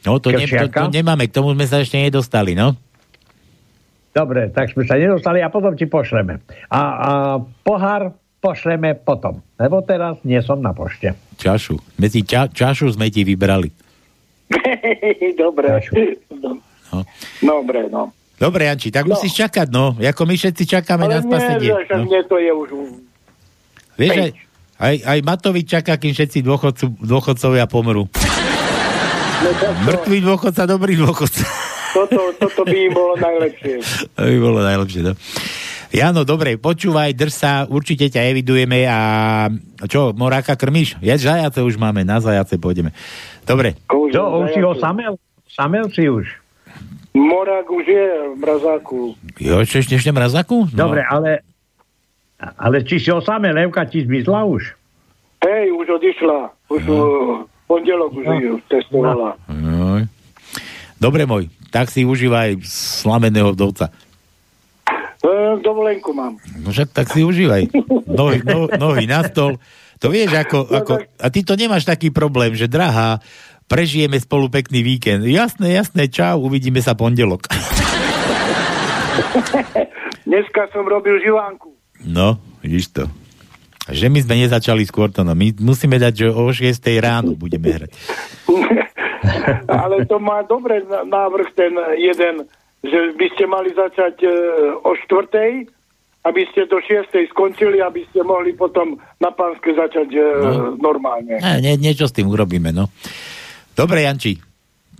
No 0.04 0.20
to, 0.20 0.28
ne, 0.28 0.44
to, 0.44 0.68
to 0.68 0.92
nemáme, 0.92 1.24
k 1.24 1.32
tomu 1.32 1.56
sme 1.56 1.64
sa 1.64 1.80
ešte 1.80 1.96
nedostali, 1.96 2.52
no. 2.52 2.76
Dobre, 4.12 4.52
tak 4.52 4.76
sme 4.76 4.84
sa 4.84 5.00
nedostali 5.00 5.40
a 5.40 5.48
potom 5.48 5.72
ti 5.72 5.88
pošleme. 5.88 6.44
A, 6.68 6.76
a 6.76 7.10
pohár 7.64 8.12
pošleme 8.44 8.92
potom, 8.92 9.40
lebo 9.56 9.80
teraz 9.80 10.20
nie 10.20 10.44
som 10.44 10.60
na 10.60 10.76
pošte. 10.76 11.16
Čašu. 11.42 11.74
Medzi 11.96 12.22
ča, 12.22 12.46
čašu 12.46 12.92
sme 12.92 13.08
ti 13.08 13.20
vybrali. 13.20 13.66
Dobre. 15.34 15.82
No. 16.30 17.02
Dobre, 17.42 17.88
no. 17.88 18.14
Dobre, 18.36 18.64
Janči, 18.64 18.88
tak 18.88 19.06
No. 19.06 19.14
musíš 19.14 19.34
čakať, 19.36 19.66
no. 19.68 19.94
Ako 19.94 20.22
my 20.22 20.34
všetci 20.34 20.62
čakáme 20.64 21.04
Ale 21.04 21.12
na 21.12 21.18
nie, 21.18 21.26
spasenie. 21.26 21.68
že 21.80 21.94
No. 21.94 22.04
mne 22.04 22.20
to 22.26 22.36
je 22.36 22.50
už... 22.52 22.68
Vieš, 23.94 24.14
aj, 24.16 24.30
aj, 24.78 24.94
aj 25.04 25.18
Matovič 25.20 25.66
čaká, 25.68 25.94
kým 25.94 26.10
všetci 26.10 26.38
dôchodcu, 26.40 26.84
dôchodcovia 27.00 27.66
pomrú. 27.66 28.06
No, 28.06 29.50
Mŕtvý 29.84 30.18
dôchodca, 30.22 30.62
dobrý 30.64 30.94
dôchodca. 30.94 31.42
toto, 31.92 32.20
toto 32.36 32.62
by 32.62 32.76
im 32.78 32.92
bolo 32.92 33.14
najlepšie. 33.16 33.74
To 34.14 34.22
by 34.22 34.38
bolo 34.38 34.58
najlepšie, 34.60 35.00
no. 35.02 35.12
Jano, 35.92 36.24
dobre, 36.24 36.56
počúvaj, 36.56 37.12
drž 37.12 37.34
sa, 37.36 37.52
určite 37.68 38.08
ťa 38.08 38.32
evidujeme 38.32 38.88
a 38.88 38.98
čo, 39.84 40.16
moráka 40.16 40.56
krmíš? 40.56 40.96
Ja 41.04 41.20
zajace 41.20 41.60
už 41.60 41.76
máme, 41.76 42.00
na 42.00 42.16
zajace 42.16 42.56
pôjdeme. 42.56 42.96
Dobre. 43.44 43.76
Čo, 43.92 44.40
už 44.40 44.56
si 44.56 44.60
ho 44.64 44.72
samel? 44.80 45.20
Samel 45.52 45.92
si 45.92 46.08
už? 46.08 46.24
Morák 47.12 47.68
už 47.68 47.84
je 47.84 48.08
v 48.32 48.36
mrazáku. 48.40 49.00
Jo, 49.36 49.60
čo 49.68 49.84
ešte 49.84 50.00
ešte 50.00 50.16
mrazaku? 50.16 50.64
No. 50.72 50.88
Dobre, 50.88 51.04
ale, 51.04 51.44
ale 52.40 52.80
či 52.88 52.96
si 52.96 53.12
ho 53.12 53.20
samel, 53.20 53.52
Levka 53.52 53.84
ti 53.84 54.00
zmizla 54.00 54.48
už? 54.48 54.72
Hej, 55.44 55.76
už 55.76 56.00
odišla. 56.00 56.40
Už 56.72 56.80
no. 56.88 56.96
v 56.96 57.00
pondelok 57.68 58.16
už 58.16 58.24
ju 58.40 58.52
testovala. 58.72 59.36
No. 59.44 60.08
Dobre, 60.96 61.28
môj, 61.28 61.52
tak 61.68 61.92
si 61.92 62.08
užívaj 62.08 62.64
slameného 62.64 63.52
vdovca. 63.52 63.92
E, 65.22 65.30
dovolenku 65.62 66.10
mám. 66.10 66.34
No 66.58 66.74
však 66.74 66.90
tak 66.90 67.06
si 67.14 67.22
užívaj. 67.22 67.70
Nohy, 68.10 68.42
no, 68.42 68.66
nohy 68.66 69.06
na 69.06 69.22
stol. 69.22 69.54
To 70.02 70.10
vieš, 70.10 70.34
ako, 70.34 70.66
ako, 70.66 70.92
a 70.98 71.26
ty 71.30 71.46
to 71.46 71.54
nemáš 71.54 71.86
taký 71.86 72.10
problém, 72.10 72.58
že 72.58 72.66
drahá, 72.66 73.22
prežijeme 73.70 74.18
spolu 74.18 74.50
pekný 74.50 74.82
víkend. 74.82 75.22
Jasné, 75.22 75.78
jasné, 75.78 76.10
čau, 76.10 76.42
uvidíme 76.42 76.82
sa 76.82 76.98
pondelok. 76.98 77.46
Dneska 80.28 80.74
som 80.74 80.90
robil 80.90 81.22
živánku. 81.22 81.70
No, 82.02 82.42
vidíš 82.66 82.90
to. 82.90 83.06
Že 83.90 84.06
my 84.10 84.18
sme 84.22 84.34
nezačali 84.46 84.82
skôr 84.86 85.10
to, 85.10 85.22
no 85.22 85.34
my 85.34 85.54
musíme 85.58 85.98
dať, 85.98 86.12
že 86.14 86.26
o 86.30 86.50
6 86.50 86.78
ráno 87.02 87.34
budeme 87.38 87.70
hrať. 87.70 87.90
Ale 89.82 90.06
to 90.06 90.18
má 90.18 90.42
dobre 90.42 90.82
na- 90.86 91.06
návrh 91.06 91.48
ten 91.54 91.72
jeden, 91.98 92.46
že 92.82 93.14
by 93.14 93.26
ste 93.32 93.44
mali 93.46 93.70
začať 93.70 94.14
e, 94.22 94.30
o 94.78 94.90
štvrtej, 94.98 95.52
aby 96.22 96.42
ste 96.50 96.66
do 96.66 96.78
šiestej 96.78 97.30
skončili, 97.30 97.78
aby 97.78 98.06
ste 98.06 98.22
mohli 98.22 98.52
potom 98.52 98.94
na 99.18 99.30
pánske 99.30 99.70
začať 99.72 100.08
e, 100.10 100.22
No. 100.42 100.74
normálne. 100.76 101.38
A, 101.38 101.58
nie, 101.58 101.74
niečo 101.74 102.06
s 102.06 102.14
tým 102.14 102.26
urobíme, 102.26 102.70
no. 102.70 102.90
Dobre, 103.72 104.02
Janči. 104.02 104.38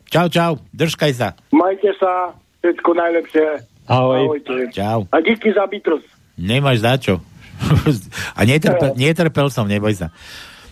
Čau, 0.06 0.26
čau, 0.28 0.58
držkaj 0.70 1.12
sa. 1.12 1.28
Majte 1.50 1.94
sa, 1.96 2.30
všetko 2.60 2.90
najlepšie. 2.92 3.46
Ahoj. 3.84 4.18
Ahojte. 4.30 4.54
Čau. 4.70 5.06
A 5.08 5.18
díky 5.18 5.50
za 5.50 5.64
bytosť. 5.64 6.06
Nemáš 6.38 6.78
za 6.80 6.94
čo. 6.96 7.14
A 8.38 8.42
netrpel, 8.42 8.94
netrpel 8.94 9.46
som, 9.46 9.66
neboj 9.66 9.94
sa. 9.94 10.10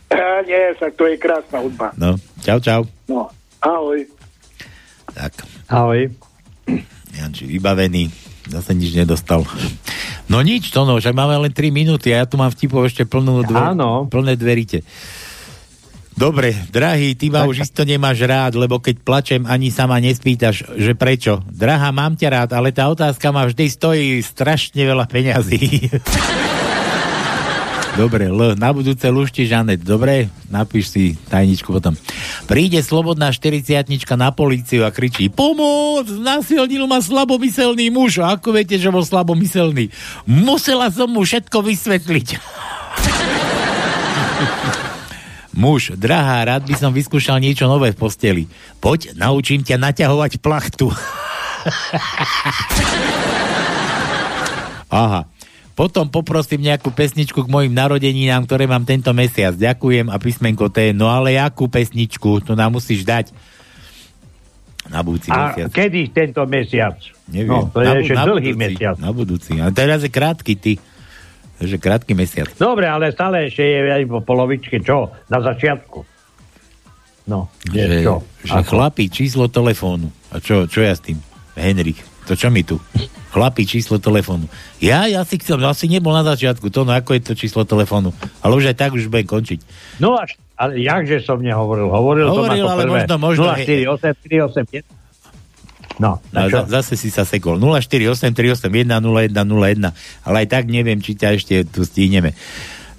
E, 0.09 0.19
nie, 0.45 0.75
tak 0.75 0.95
to 0.95 1.07
je 1.07 1.15
krásna 1.15 1.59
hudba. 1.59 1.95
No, 1.95 2.15
čau, 2.41 2.59
čau. 2.59 2.83
No, 3.07 3.31
ahoj. 3.61 4.03
Tak. 5.11 5.33
Ahoj. 5.69 6.11
Janči, 7.15 7.47
vybavený. 7.47 8.11
Zase 8.51 8.75
nič 8.75 8.97
nedostal. 8.97 9.45
No 10.27 10.41
nič, 10.43 10.71
to 10.73 10.83
no, 10.89 10.99
že 10.99 11.15
máme 11.15 11.37
len 11.39 11.53
3 11.53 11.71
minúty 11.71 12.11
a 12.15 12.23
ja 12.23 12.27
tu 12.27 12.39
mám 12.39 12.51
vtipov 12.51 12.87
ešte 12.87 13.07
plnú 13.07 13.43
dve, 13.45 13.59
Áno. 13.75 14.07
plné 14.07 14.35
dverite. 14.35 14.83
Dobre, 16.21 16.53
drahý, 16.69 17.17
ty 17.17 17.33
ma 17.33 17.49
už 17.49 17.65
isto 17.65 17.81
nemáš 17.81 18.21
rád, 18.29 18.53
lebo 18.59 18.77
keď 18.77 18.97
plačem, 19.01 19.43
ani 19.49 19.73
sa 19.73 19.89
ma 19.89 19.97
nespýtaš, 19.97 20.69
že 20.77 20.93
prečo. 20.93 21.41
Drahá, 21.49 21.89
mám 21.97 22.13
ťa 22.13 22.29
rád, 22.29 22.51
ale 22.53 22.77
tá 22.77 22.93
otázka 22.93 23.33
ma 23.33 23.49
vždy 23.49 23.65
stojí 23.71 24.07
strašne 24.21 24.85
veľa 24.85 25.09
peňazí. 25.09 25.89
Dobre, 27.99 28.31
L, 28.31 28.55
na 28.55 28.71
budúce 28.71 29.03
lušti 29.11 29.51
Žanet, 29.51 29.83
dobre? 29.83 30.31
Napíš 30.47 30.95
si 30.95 31.19
tajničku 31.27 31.75
potom. 31.75 31.99
Príde 32.47 32.79
slobodná 32.87 33.35
40 33.35 33.83
na 34.15 34.31
políciu 34.31 34.87
a 34.87 34.95
kričí 34.95 35.27
Pomoc! 35.27 36.07
Nasilnil 36.07 36.87
ma 36.87 37.03
slabomyselný 37.03 37.91
muž. 37.91 38.23
A 38.23 38.39
ako 38.39 38.55
viete, 38.55 38.79
že 38.79 38.95
bol 38.95 39.03
slabomyselný? 39.03 39.91
Musela 40.23 40.87
som 40.95 41.11
mu 41.11 41.27
všetko 41.27 41.67
vysvetliť. 41.67 42.29
Muž, 45.61 45.91
drahá, 45.99 46.47
rád 46.47 46.63
by 46.71 46.79
som 46.79 46.95
vyskúšal 46.95 47.43
niečo 47.43 47.67
nové 47.67 47.91
v 47.91 47.99
posteli. 47.99 48.47
Poď, 48.79 49.19
naučím 49.19 49.67
ťa 49.67 49.83
naťahovať 49.83 50.39
plachtu. 50.39 50.95
Aha. 54.91 55.27
Potom 55.73 56.11
poprosím 56.13 56.67
nejakú 56.69 56.93
pesničku 56.93 57.47
k 57.47 57.49
mojim 57.49 57.73
narodeninám, 57.73 58.45
ktoré 58.45 58.69
mám 58.69 58.85
tento 58.85 59.11
mesiac. 59.17 59.57
Ďakujem 59.57 60.13
a 60.13 60.17
písmenko 60.21 60.69
T. 60.69 60.93
No 60.93 61.09
ale 61.09 61.41
akú 61.41 61.71
pesničku? 61.73 62.45
To 62.45 62.53
nám 62.53 62.77
musíš 62.77 63.07
dať. 63.07 63.33
Na 64.91 65.01
budúci 65.07 65.31
A 65.31 65.55
mesiac. 65.55 65.71
kedy 65.71 66.11
tento 66.11 66.43
mesiac? 66.51 66.99
Neviem. 67.31 67.63
No, 67.63 67.71
to 67.71 67.79
je 67.81 67.87
Na 67.87 67.95
ešte 68.03 68.15
na 68.19 68.25
dlhý 68.27 68.51
budúci, 68.53 68.63
mesiac. 68.67 68.95
Na 68.99 69.11
budúci. 69.15 69.53
A 69.63 69.67
teraz 69.71 70.03
je 70.03 70.11
krátky, 70.11 70.53
ty. 70.59 70.73
Takže 71.63 71.77
krátky 71.79 72.13
mesiac. 72.19 72.49
Dobre, 72.59 72.91
ale 72.91 73.15
stále 73.15 73.47
ešte 73.47 73.63
je 73.63 73.79
aj 73.87 74.03
po 74.11 74.19
polovičke. 74.25 74.83
Čo? 74.83 75.15
Na 75.31 75.39
začiatku. 75.39 76.03
No, 77.31 77.47
že, 77.71 78.03
čo? 78.03 78.27
že 78.43 78.59
chlapí 78.67 79.07
číslo 79.07 79.47
telefónu. 79.47 80.11
A 80.35 80.43
čo, 80.43 80.67
čo 80.67 80.83
ja 80.83 80.91
s 80.91 81.05
tým? 81.05 81.21
Henrik, 81.55 82.03
to 82.31 82.39
čo 82.39 82.47
mi 82.47 82.63
tu? 82.63 82.79
Chlapí 83.35 83.67
číslo 83.67 83.99
telefónu. 83.99 84.47
Ja, 84.79 85.07
ja 85.07 85.23
si 85.23 85.39
chcel, 85.39 85.59
asi 85.63 85.87
nebol 85.87 86.15
na 86.15 86.23
začiatku, 86.23 86.71
to 86.71 86.87
no 86.87 86.95
ako 86.95 87.15
je 87.19 87.23
to 87.27 87.35
číslo 87.35 87.67
telefónu. 87.67 88.15
Ale 88.39 88.55
už 88.55 88.71
aj 88.71 88.77
tak 88.79 88.91
už 88.95 89.11
budem 89.11 89.27
končiť. 89.27 89.59
No 89.99 90.15
až, 90.15 90.39
ale 90.55 90.79
jakže 90.79 91.23
som 91.23 91.43
nehovoril? 91.43 91.91
Hovoril, 91.91 92.31
Hovoril, 92.31 92.63
som 92.63 92.63
ako 92.63 92.71
ale 92.71 92.83
prvé. 92.83 92.93
možno- 93.03 93.19
možno- 93.19 93.51
048 93.51 94.15
381. 94.23 94.87
No, 96.01 96.17
čo? 96.49 96.49
za, 96.49 96.61
zase 96.81 96.97
si 96.97 97.13
sa 97.13 97.29
sekol. 97.29 97.61
0483810101, 97.61 99.93
ale 100.25 100.37
aj 100.41 100.49
tak 100.49 100.65
neviem, 100.71 100.97
či 100.97 101.13
ťa 101.13 101.37
ešte 101.37 101.55
tu 101.69 101.85
stihneme. 101.85 102.33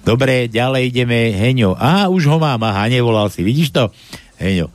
Dobre, 0.02 0.46
ďalej 0.46 0.90
ideme. 0.90 1.30
Heňo. 1.30 1.74
Á, 1.74 2.06
už 2.06 2.26
ho 2.26 2.38
mám. 2.38 2.62
Aha, 2.62 2.86
nevolal 2.86 3.30
si. 3.30 3.42
Vidíš 3.42 3.70
to? 3.70 3.90
Heňo. 4.38 4.70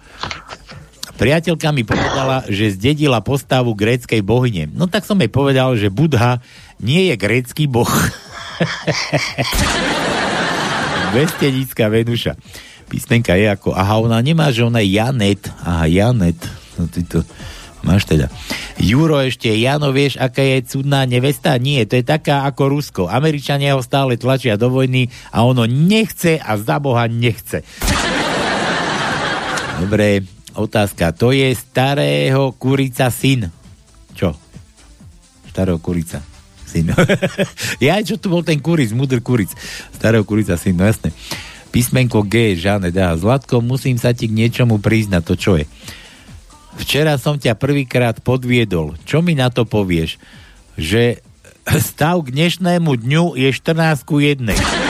Priateľka 1.18 1.73
mi 1.73 1.81
povedala, 1.81 2.45
že 2.45 2.77
zdedila 2.77 3.26
postavu 3.26 3.73
gréckej 3.73 4.22
bohyne. 4.22 4.69
No 4.69 4.85
tak 4.85 5.02
som 5.02 5.18
jej 5.18 5.34
povedal, 5.34 5.73
že 5.73 5.89
Budha 5.89 6.45
nie 6.77 7.10
je 7.10 7.15
grécky 7.18 7.65
boh. 7.65 7.89
Vestenická 11.18 11.89
Venuša. 11.89 12.38
Písmenka 12.88 13.34
je 13.34 13.49
ako, 13.49 13.73
aha, 13.73 13.98
ona 13.98 14.22
nemá, 14.22 14.53
že 14.53 14.61
ona 14.61 14.80
je 14.80 14.94
Janet. 14.94 15.49
Aha, 15.65 15.89
Janet. 15.89 16.38
No 16.77 16.85
ty 16.85 17.02
to 17.02 17.26
máš 17.81 18.06
teda. 18.06 18.30
Juro 18.77 19.18
ešte, 19.18 19.49
Jano, 19.57 19.89
vieš, 19.89 20.22
aká 20.22 20.45
je 20.45 20.69
cudná 20.69 21.02
nevesta? 21.10 21.57
Nie, 21.57 21.89
to 21.89 21.98
je 21.98 22.06
taká 22.06 22.45
ako 22.45 22.77
Rusko. 22.77 23.02
Američania 23.10 23.73
ho 23.73 23.81
stále 23.81 24.22
tlačia 24.22 24.53
do 24.53 24.69
vojny 24.69 25.10
a 25.34 25.41
ono 25.41 25.65
nechce 25.65 26.38
a 26.38 26.53
za 26.61 26.77
Boha 26.77 27.10
nechce. 27.10 27.65
Dobre, 29.81 30.36
otázka. 30.57 31.13
To 31.13 31.29
je 31.29 31.53
starého 31.53 32.51
kurica 32.57 33.13
syn. 33.13 33.53
Čo? 34.17 34.34
Starého 35.53 35.77
kurica. 35.77 36.19
Syn. 36.67 36.91
ja, 37.85 38.01
čo 38.01 38.17
tu 38.17 38.27
bol 38.27 38.41
ten 38.41 38.59
kuric, 38.59 38.91
mudr 38.91 39.21
kuric. 39.21 39.53
Starého 39.93 40.25
kurica 40.25 40.57
syn, 40.57 40.75
no 40.75 40.84
jasné. 40.84 41.13
Písmenko 41.69 42.25
G, 42.25 42.57
Žane, 42.57 42.89
dá. 42.89 43.13
Zlatko, 43.13 43.61
musím 43.61 44.01
sa 44.01 44.11
ti 44.11 44.25
k 44.25 44.34
niečomu 44.34 44.81
priznať, 44.81 45.21
to 45.23 45.34
čo 45.38 45.53
je? 45.61 45.69
Včera 46.77 47.17
som 47.17 47.38
ťa 47.38 47.57
prvýkrát 47.57 48.17
podviedol. 48.21 48.97
Čo 49.05 49.21
mi 49.21 49.38
na 49.38 49.49
to 49.49 49.65
povieš? 49.65 50.17
Že 50.77 51.21
stav 51.81 52.21
k 52.25 52.34
dnešnému 52.34 52.91
dňu 53.01 53.35
je 53.35 53.49
14 53.49 54.07
ku 54.07 54.21
1. 54.21 54.86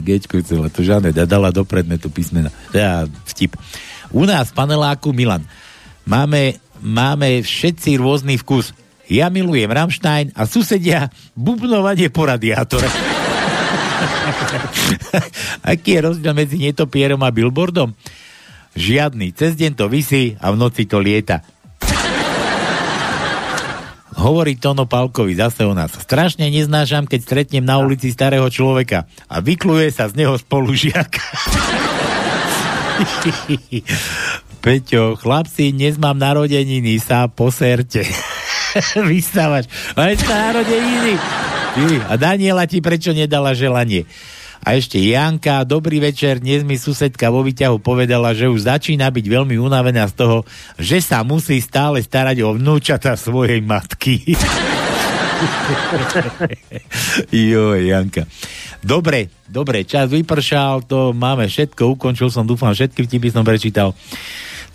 Gečko 0.00 0.40
celé, 0.42 0.68
to 0.72 0.82
Žane 0.82 1.12
dala 1.12 1.54
do 1.54 1.62
predmetu 1.62 2.10
písmena. 2.10 2.50
Teda 2.72 3.06
vtip. 3.28 3.54
U 4.10 4.26
nás 4.26 4.50
v 4.50 4.56
paneláku 4.58 5.14
Milan 5.14 5.46
máme, 6.10 6.58
máme 6.82 7.46
všetci 7.46 7.94
rôzny 8.00 8.34
vkus. 8.40 8.74
Ja 9.10 9.26
milujem 9.26 9.70
Rammstein 9.70 10.30
a 10.38 10.46
susedia 10.46 11.10
bubnovanie 11.34 12.10
po 12.14 12.26
radiátore. 12.30 12.86
Aký 15.66 15.98
je 15.98 16.00
rozdiel 16.06 16.34
medzi 16.34 16.56
netopierom 16.58 17.18
a 17.26 17.34
billboardom? 17.34 17.90
Žiadny. 18.78 19.34
Cez 19.34 19.58
deň 19.58 19.72
to 19.74 19.90
visí 19.90 20.38
a 20.38 20.54
v 20.54 20.56
noci 20.62 20.86
to 20.86 21.02
lieta. 21.02 21.42
Hovorí 24.20 24.60
Tono 24.60 24.84
Palkovi 24.84 25.32
zase 25.32 25.64
o 25.64 25.72
nás. 25.72 25.96
Strašne 25.96 26.52
neznášam, 26.52 27.08
keď 27.08 27.20
stretnem 27.24 27.64
na 27.64 27.80
ulici 27.80 28.12
starého 28.12 28.44
človeka 28.52 29.08
a 29.32 29.40
vykluje 29.40 29.88
sa 29.88 30.12
z 30.12 30.20
neho 30.20 30.36
spolužiak. 30.36 31.08
Peťo, 34.64 35.16
chlapci, 35.16 35.72
dnes 35.72 35.96
mám 35.96 36.20
narodeniny, 36.20 37.00
sa 37.00 37.32
poserte. 37.32 38.04
Vystávaš. 39.08 39.72
Ale 39.96 40.20
narodeniny. 40.20 41.16
Ty, 41.70 41.84
a 42.12 42.14
Daniela 42.20 42.68
ti 42.68 42.84
prečo 42.84 43.16
nedala 43.16 43.56
želanie? 43.56 44.04
A 44.60 44.76
ešte 44.76 45.00
Janka, 45.00 45.64
dobrý 45.64 46.04
večer, 46.04 46.36
dnes 46.36 46.60
mi 46.68 46.76
susedka 46.76 47.32
vo 47.32 47.40
výťahu 47.40 47.80
povedala, 47.80 48.36
že 48.36 48.44
už 48.44 48.68
začína 48.68 49.08
byť 49.08 49.24
veľmi 49.24 49.56
unavená 49.56 50.04
z 50.04 50.14
toho, 50.20 50.44
že 50.76 51.00
sa 51.00 51.24
musí 51.24 51.56
stále 51.64 52.04
starať 52.04 52.44
o 52.44 52.52
vnúčata 52.52 53.16
svojej 53.16 53.64
matky. 53.64 54.20
jo, 57.32 57.72
Janka. 57.72 58.28
Dobre, 58.84 59.32
dobre, 59.48 59.88
čas 59.88 60.12
vypršal, 60.12 60.84
to 60.84 61.16
máme 61.16 61.48
všetko, 61.48 61.96
ukončil 61.96 62.28
som, 62.28 62.44
dúfam, 62.44 62.76
všetky 62.76 63.08
vtipy 63.08 63.32
som 63.32 63.48
prečítal. 63.48 63.96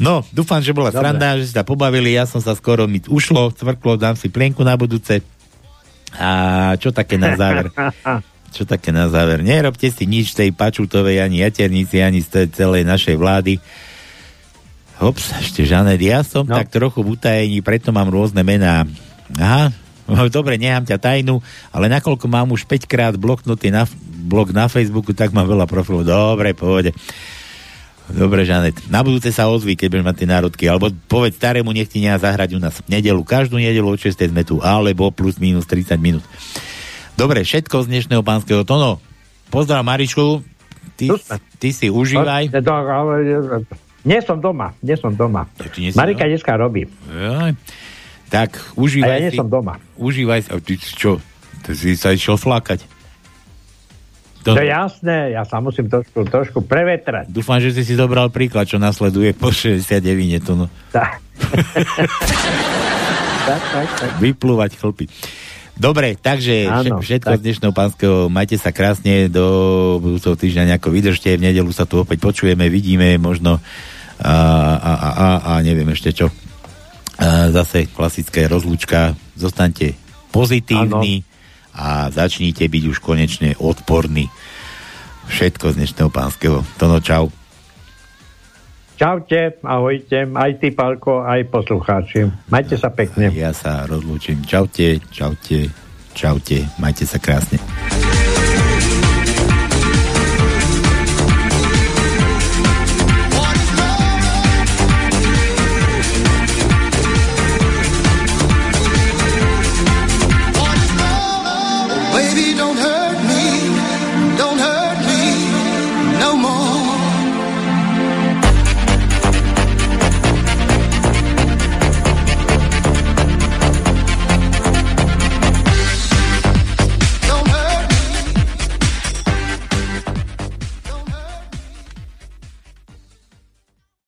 No, 0.02 0.26
dúfam, 0.34 0.66
že 0.66 0.74
bola 0.74 0.90
Dobre. 0.90 1.14
sranda, 1.14 1.38
že 1.38 1.54
sa 1.54 1.62
pobavili, 1.62 2.18
ja 2.18 2.26
som 2.26 2.42
sa 2.42 2.58
skoro 2.58 2.90
mi 2.90 3.06
ušlo, 3.06 3.54
cvrklo, 3.54 4.02
dám 4.02 4.18
si 4.18 4.34
plienku 4.34 4.66
na 4.66 4.74
budúce. 4.74 5.22
A 6.18 6.74
čo 6.82 6.90
také 6.90 7.22
na 7.22 7.38
záver? 7.38 7.70
Čo 8.56 8.64
také 8.64 8.96
na 8.96 9.12
záver? 9.12 9.44
Nerobte 9.44 9.92
si 9.92 10.08
nič 10.08 10.32
tej 10.32 10.56
Pačutovej, 10.56 11.20
ani 11.20 11.44
Jaternici, 11.44 12.00
ani 12.00 12.24
z 12.24 12.32
tej 12.32 12.48
celej 12.56 12.88
našej 12.88 13.20
vlády. 13.20 13.60
Hops, 15.04 15.36
ešte 15.44 15.68
Žanet, 15.68 16.00
ja 16.00 16.24
som 16.24 16.48
no. 16.48 16.56
tak 16.56 16.72
trochu 16.72 17.04
v 17.04 17.20
utajení, 17.20 17.60
preto 17.60 17.92
mám 17.92 18.08
rôzne 18.08 18.48
mená. 18.48 18.88
Aha, 19.36 19.76
dobre, 20.32 20.56
nechám 20.56 20.88
ťa 20.88 21.04
tajnu, 21.04 21.44
ale 21.76 21.92
nakoľko 21.92 22.32
mám 22.32 22.48
už 22.56 22.64
5 22.64 22.88
krát 22.88 23.14
bloknutý 23.20 23.76
na, 23.76 23.84
blog 24.24 24.56
na 24.56 24.72
Facebooku, 24.72 25.12
tak 25.12 25.36
mám 25.36 25.52
veľa 25.52 25.68
profilov. 25.68 26.08
Dobre, 26.08 26.56
pôjde. 26.56 26.96
Dobre, 28.08 28.48
Žanet. 28.48 28.88
Na 28.88 29.04
budúce 29.04 29.36
sa 29.36 29.52
ozví, 29.52 29.76
keď 29.76 30.00
budeš 30.00 30.08
mať 30.08 30.16
tie 30.16 30.30
národky. 30.30 30.64
Alebo 30.70 30.94
povedz 31.12 31.42
starému, 31.42 31.74
nech 31.74 31.90
ti 31.90 32.00
nechá 32.00 32.22
zahrať 32.22 32.54
u 32.54 32.62
nás 32.62 32.78
nedelu. 32.86 33.18
Každú 33.26 33.58
nedelu 33.58 33.84
od 33.84 33.98
6. 33.98 34.14
sme 34.30 34.46
tu. 34.46 34.62
Alebo 34.62 35.10
plus 35.10 35.42
minus 35.42 35.66
30 35.66 35.98
minút. 35.98 36.24
Dobre, 37.16 37.48
všetko 37.48 37.88
z 37.88 37.92
dnešného 37.96 38.24
pánskeho 38.28 38.68
tono. 38.68 39.00
Pozdrav 39.48 39.88
Marišku. 39.88 40.44
Ty, 41.00 41.16
ty 41.60 41.72
si 41.72 41.88
užívaj. 41.88 42.52
Nie 44.06 44.20
som 44.20 44.38
doma, 44.44 44.76
nie 44.84 45.00
som 45.00 45.16
doma. 45.16 45.48
Marika 45.96 46.28
dneska 46.28 46.60
robí. 46.60 46.86
Jaj. 47.08 47.56
Tak, 48.28 48.52
A 48.60 48.76
užívaj 48.76 49.16
ja 49.16 49.24
nie 49.24 49.32
si. 49.32 49.40
som 49.40 49.48
doma. 49.48 49.80
Užívaj 49.96 50.40
si. 50.44 50.50
A 50.52 50.60
ty 50.60 50.76
čo? 50.76 51.24
Ty 51.64 51.72
si 51.72 51.96
sa 51.96 52.12
išiel 52.12 52.36
flakať. 52.36 52.84
To 54.46 54.54
je 54.62 54.70
jasné, 54.70 55.34
ja 55.34 55.42
sa 55.42 55.58
musím 55.58 55.90
trošku, 55.90 56.22
trošku 56.30 56.60
prevetrať. 56.62 57.34
Dúfam, 57.34 57.58
že 57.58 57.74
si 57.74 57.82
si 57.82 57.98
dobral 57.98 58.30
príklad, 58.30 58.70
čo 58.70 58.78
nasleduje 58.78 59.34
po 59.34 59.50
69 59.50 60.06
to 60.46 60.54
no. 60.54 60.70
Tak. 60.94 61.18
tak, 63.50 63.62
tak, 63.74 63.88
tak. 63.98 64.10
Vyplúvať 64.22 64.78
chlpy. 64.78 65.10
Dobre, 65.76 66.16
takže 66.16 66.72
Áno, 66.72 67.04
všetko 67.04 67.36
tak. 67.36 67.40
z 67.40 67.46
dnešného 67.52 67.74
pánskeho. 67.76 68.18
Majte 68.32 68.56
sa 68.56 68.72
krásne, 68.72 69.28
do 69.28 69.46
budúceho 70.00 70.40
týždňa 70.40 70.72
nejako 70.72 70.88
vydržte. 70.88 71.36
V 71.36 71.46
nedelu 71.52 71.68
sa 71.76 71.84
tu 71.84 72.00
opäť 72.00 72.24
počujeme, 72.24 72.72
vidíme, 72.72 73.20
možno 73.20 73.60
a, 74.24 74.34
a, 74.80 74.92
a, 74.96 75.10
a, 75.12 75.28
a 75.44 75.52
neviem 75.60 75.88
ešte 75.92 76.16
čo. 76.16 76.32
A 77.20 77.52
zase 77.52 77.92
klasická 77.92 78.48
rozlúčka. 78.48 79.20
Zostaňte 79.36 80.00
pozitívni 80.32 81.28
a 81.76 82.08
začnite 82.08 82.64
byť 82.72 82.84
už 82.96 82.98
konečne 83.04 83.60
odporní. 83.60 84.32
Všetko 85.28 85.76
z 85.76 85.84
dnešného 85.84 86.08
pánskeho. 86.08 86.64
Tono, 86.80 87.04
čau. 87.04 87.28
Čaute, 88.96 89.60
ahojte, 89.60 90.24
aj 90.32 90.52
ty, 90.64 90.72
Palko, 90.72 91.28
aj 91.28 91.52
poslucháči. 91.52 92.32
Majte 92.48 92.80
sa 92.80 92.88
pekne. 92.88 93.28
Ja 93.36 93.52
sa 93.52 93.84
rozlúčim. 93.84 94.40
Čaute, 94.48 95.04
čaute, 95.12 95.68
čaute. 96.16 96.64
Majte 96.80 97.04
sa 97.04 97.20
krásne. 97.20 97.60